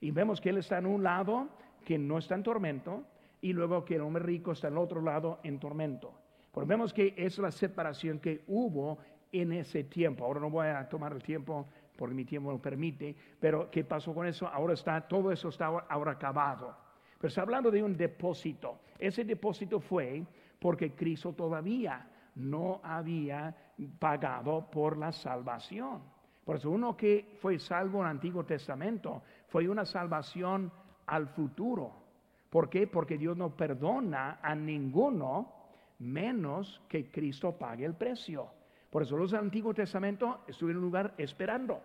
Y 0.00 0.12
vemos 0.12 0.40
que 0.40 0.50
él 0.50 0.58
está 0.58 0.78
en 0.78 0.86
un 0.86 1.02
lado 1.02 1.48
que 1.84 1.98
no 1.98 2.18
está 2.18 2.36
en 2.36 2.44
tormento 2.44 3.02
y 3.40 3.52
luego 3.52 3.84
que 3.84 3.96
el 3.96 4.02
hombre 4.02 4.22
rico 4.22 4.52
está 4.52 4.68
en 4.68 4.78
otro 4.78 5.02
lado 5.02 5.40
en 5.42 5.58
tormento. 5.58 6.14
Porque 6.52 6.68
vemos 6.68 6.92
que 6.92 7.12
es 7.16 7.38
la 7.38 7.50
separación 7.50 8.20
que 8.20 8.44
hubo 8.46 8.98
en 9.32 9.52
ese 9.52 9.82
tiempo. 9.82 10.24
Ahora 10.24 10.38
no 10.38 10.48
voy 10.48 10.68
a 10.68 10.88
tomar 10.88 11.12
el 11.12 11.22
tiempo 11.22 11.66
porque 11.96 12.14
mi 12.14 12.24
tiempo 12.24 12.50
lo 12.50 12.60
permite, 12.60 13.14
pero 13.38 13.70
¿qué 13.70 13.84
pasó 13.84 14.14
con 14.14 14.26
eso? 14.26 14.46
Ahora 14.48 14.74
está, 14.74 15.00
todo 15.02 15.30
eso 15.30 15.48
está 15.48 15.66
ahora 15.66 16.12
acabado. 16.12 16.76
Pero 17.16 17.28
está 17.28 17.42
hablando 17.42 17.70
de 17.70 17.82
un 17.82 17.96
depósito. 17.96 18.80
Ese 18.98 19.24
depósito 19.24 19.80
fue 19.80 20.24
porque 20.58 20.94
Cristo 20.94 21.32
todavía 21.32 22.08
no 22.34 22.80
había 22.82 23.54
pagado 23.98 24.68
por 24.70 24.96
la 24.96 25.12
salvación. 25.12 26.02
Por 26.44 26.56
eso 26.56 26.70
uno 26.70 26.96
que 26.96 27.36
fue 27.40 27.58
salvo 27.58 28.00
en 28.00 28.06
el 28.06 28.10
Antiguo 28.10 28.44
Testamento 28.44 29.22
fue 29.48 29.68
una 29.68 29.84
salvación 29.84 30.70
al 31.06 31.28
futuro. 31.28 31.92
¿Por 32.50 32.68
qué? 32.68 32.86
Porque 32.86 33.16
Dios 33.16 33.36
no 33.36 33.56
perdona 33.56 34.38
a 34.42 34.54
ninguno 34.54 35.52
menos 36.00 36.82
que 36.88 37.10
Cristo 37.10 37.56
pague 37.56 37.84
el 37.84 37.94
precio. 37.94 38.48
Por 38.94 39.02
eso 39.02 39.16
los 39.16 39.34
Antiguo 39.34 39.74
Testamento 39.74 40.44
estuvieron 40.46 40.78
en 40.80 40.84
un 40.84 40.90
lugar 40.92 41.14
esperando. 41.18 41.82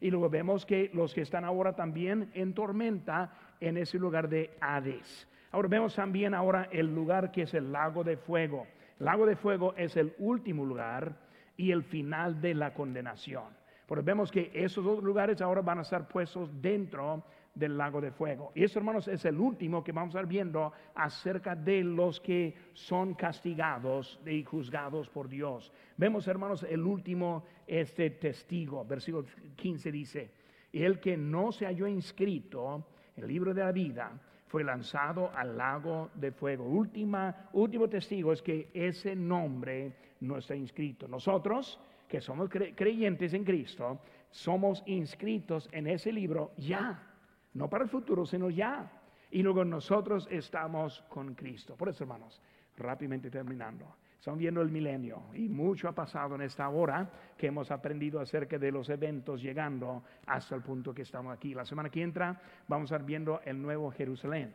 Y 0.00 0.10
luego 0.10 0.28
vemos 0.28 0.66
que 0.66 0.90
los 0.92 1.14
que 1.14 1.20
están 1.20 1.44
ahora 1.44 1.76
también 1.76 2.32
en 2.34 2.52
tormenta 2.52 3.32
en 3.60 3.76
ese 3.76 3.96
lugar 3.96 4.28
de 4.28 4.56
Hades. 4.60 5.28
Ahora 5.52 5.68
vemos 5.68 5.94
también 5.94 6.34
ahora 6.34 6.68
el 6.72 6.92
lugar 6.92 7.30
que 7.30 7.42
es 7.42 7.54
el 7.54 7.70
lago 7.70 8.02
de 8.02 8.16
fuego. 8.16 8.66
Lago 8.98 9.24
de 9.24 9.36
fuego 9.36 9.72
es 9.76 9.96
el 9.96 10.16
último 10.18 10.64
lugar 10.64 11.14
y 11.56 11.70
el 11.70 11.84
final 11.84 12.40
de 12.40 12.54
la 12.54 12.74
condenación. 12.74 13.56
Porque 13.86 14.02
vemos 14.02 14.32
que 14.32 14.50
esos 14.52 14.84
dos 14.84 15.00
lugares 15.00 15.40
ahora 15.40 15.62
van 15.62 15.78
a 15.78 15.82
estar 15.82 16.08
puestos 16.08 16.50
dentro 16.60 17.22
del 17.58 17.76
lago 17.76 18.00
de 18.00 18.12
fuego. 18.12 18.52
Y 18.54 18.64
eso, 18.64 18.78
hermanos, 18.78 19.08
es 19.08 19.24
el 19.24 19.38
último 19.38 19.82
que 19.82 19.92
vamos 19.92 20.14
a 20.14 20.18
estar 20.18 20.28
viendo 20.28 20.72
acerca 20.94 21.56
de 21.56 21.82
los 21.82 22.20
que 22.20 22.54
son 22.72 23.14
castigados 23.14 24.20
y 24.26 24.44
juzgados 24.44 25.08
por 25.08 25.28
Dios. 25.28 25.72
Vemos, 25.96 26.28
hermanos, 26.28 26.64
el 26.68 26.82
último 26.82 27.44
este 27.66 28.10
testigo. 28.10 28.84
Versículo 28.84 29.26
15 29.56 29.92
dice, 29.92 30.30
el 30.72 31.00
que 31.00 31.16
no 31.16 31.50
se 31.50 31.66
halló 31.66 31.86
inscrito 31.86 32.86
en 33.16 33.24
el 33.24 33.28
libro 33.28 33.52
de 33.52 33.62
la 33.62 33.72
vida 33.72 34.12
fue 34.46 34.64
lanzado 34.64 35.30
al 35.34 35.56
lago 35.56 36.10
de 36.14 36.32
fuego. 36.32 36.64
Última, 36.64 37.48
último 37.52 37.88
testigo 37.88 38.32
es 38.32 38.40
que 38.40 38.70
ese 38.72 39.14
nombre 39.14 39.92
no 40.20 40.38
está 40.38 40.54
inscrito. 40.54 41.06
Nosotros, 41.06 41.78
que 42.08 42.20
somos 42.20 42.48
creyentes 42.48 43.34
en 43.34 43.44
Cristo, 43.44 44.00
somos 44.30 44.82
inscritos 44.86 45.68
en 45.72 45.86
ese 45.86 46.12
libro 46.12 46.52
ya, 46.56 47.07
no 47.54 47.68
para 47.68 47.84
el 47.84 47.90
futuro, 47.90 48.26
sino 48.26 48.50
ya. 48.50 48.90
Y 49.30 49.42
luego 49.42 49.64
nosotros 49.64 50.26
estamos 50.30 51.04
con 51.08 51.34
Cristo. 51.34 51.76
Por 51.76 51.88
eso, 51.88 52.04
hermanos, 52.04 52.40
rápidamente 52.76 53.30
terminando. 53.30 53.96
Estamos 54.18 54.40
viendo 54.40 54.60
el 54.60 54.70
milenio 54.70 55.22
y 55.34 55.48
mucho 55.48 55.88
ha 55.88 55.92
pasado 55.92 56.34
en 56.34 56.42
esta 56.42 56.68
hora 56.68 57.08
que 57.36 57.46
hemos 57.46 57.70
aprendido 57.70 58.20
acerca 58.20 58.58
de 58.58 58.72
los 58.72 58.88
eventos 58.88 59.40
llegando 59.40 60.02
hasta 60.26 60.56
el 60.56 60.62
punto 60.62 60.92
que 60.92 61.02
estamos 61.02 61.32
aquí. 61.32 61.54
La 61.54 61.64
semana 61.64 61.88
que 61.88 62.02
entra 62.02 62.40
vamos 62.66 62.90
a 62.90 62.96
estar 62.96 63.06
viendo 63.06 63.40
el 63.44 63.62
nuevo 63.62 63.92
Jerusalén 63.92 64.54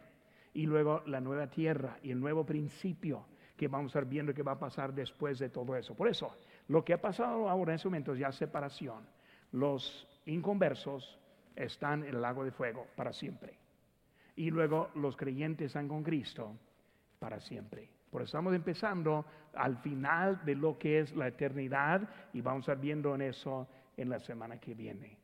y 0.54 0.66
luego 0.66 1.02
la 1.06 1.22
nueva 1.22 1.48
tierra 1.48 1.98
y 2.04 2.12
el 2.12 2.20
nuevo 2.20 2.46
principio 2.46 3.26
que 3.56 3.70
vamos 3.70 3.96
a 3.96 4.00
estar 4.00 4.06
viendo 4.06 4.34
que 4.34 4.44
va 4.44 4.54
a 4.54 4.60
pasar 4.60 4.94
después 4.94 5.40
de 5.40 5.50
todo 5.50 5.76
eso. 5.78 5.96
Por 5.96 6.10
eso, 6.10 6.36
lo 6.68 6.84
que 6.84 6.94
ha 6.94 7.02
pasado 7.02 7.50
ahora 7.50 7.72
en 7.72 7.76
ese 7.76 7.88
momento 7.88 8.14
es 8.14 8.20
ya 8.20 8.32
separación. 8.34 9.08
Los 9.54 10.08
inconversos 10.26 11.20
están 11.56 12.04
en 12.04 12.16
el 12.16 12.22
lago 12.22 12.44
de 12.44 12.52
fuego 12.52 12.88
para 12.96 13.14
siempre. 13.14 13.58
Y 14.36 14.50
luego 14.50 14.90
los 14.96 15.16
creyentes 15.16 15.68
están 15.68 15.88
con 15.88 16.04
Cristo 16.04 16.56
para 17.20 17.40
siempre. 17.40 17.90
Por 18.10 18.22
eso 18.22 18.30
estamos 18.30 18.54
empezando 18.54 19.26
al 19.56 19.78
final 19.78 20.44
de 20.46 20.56
lo 20.56 20.78
que 20.78 21.00
es 21.00 21.16
la 21.16 21.28
eternidad 21.28 22.08
y 22.32 22.42
vamos 22.42 22.68
a 22.68 22.74
estar 22.74 22.80
viendo 22.80 23.16
en 23.16 23.22
eso 23.22 23.68
en 23.98 24.10
la 24.10 24.20
semana 24.20 24.60
que 24.60 24.74
viene. 24.74 25.12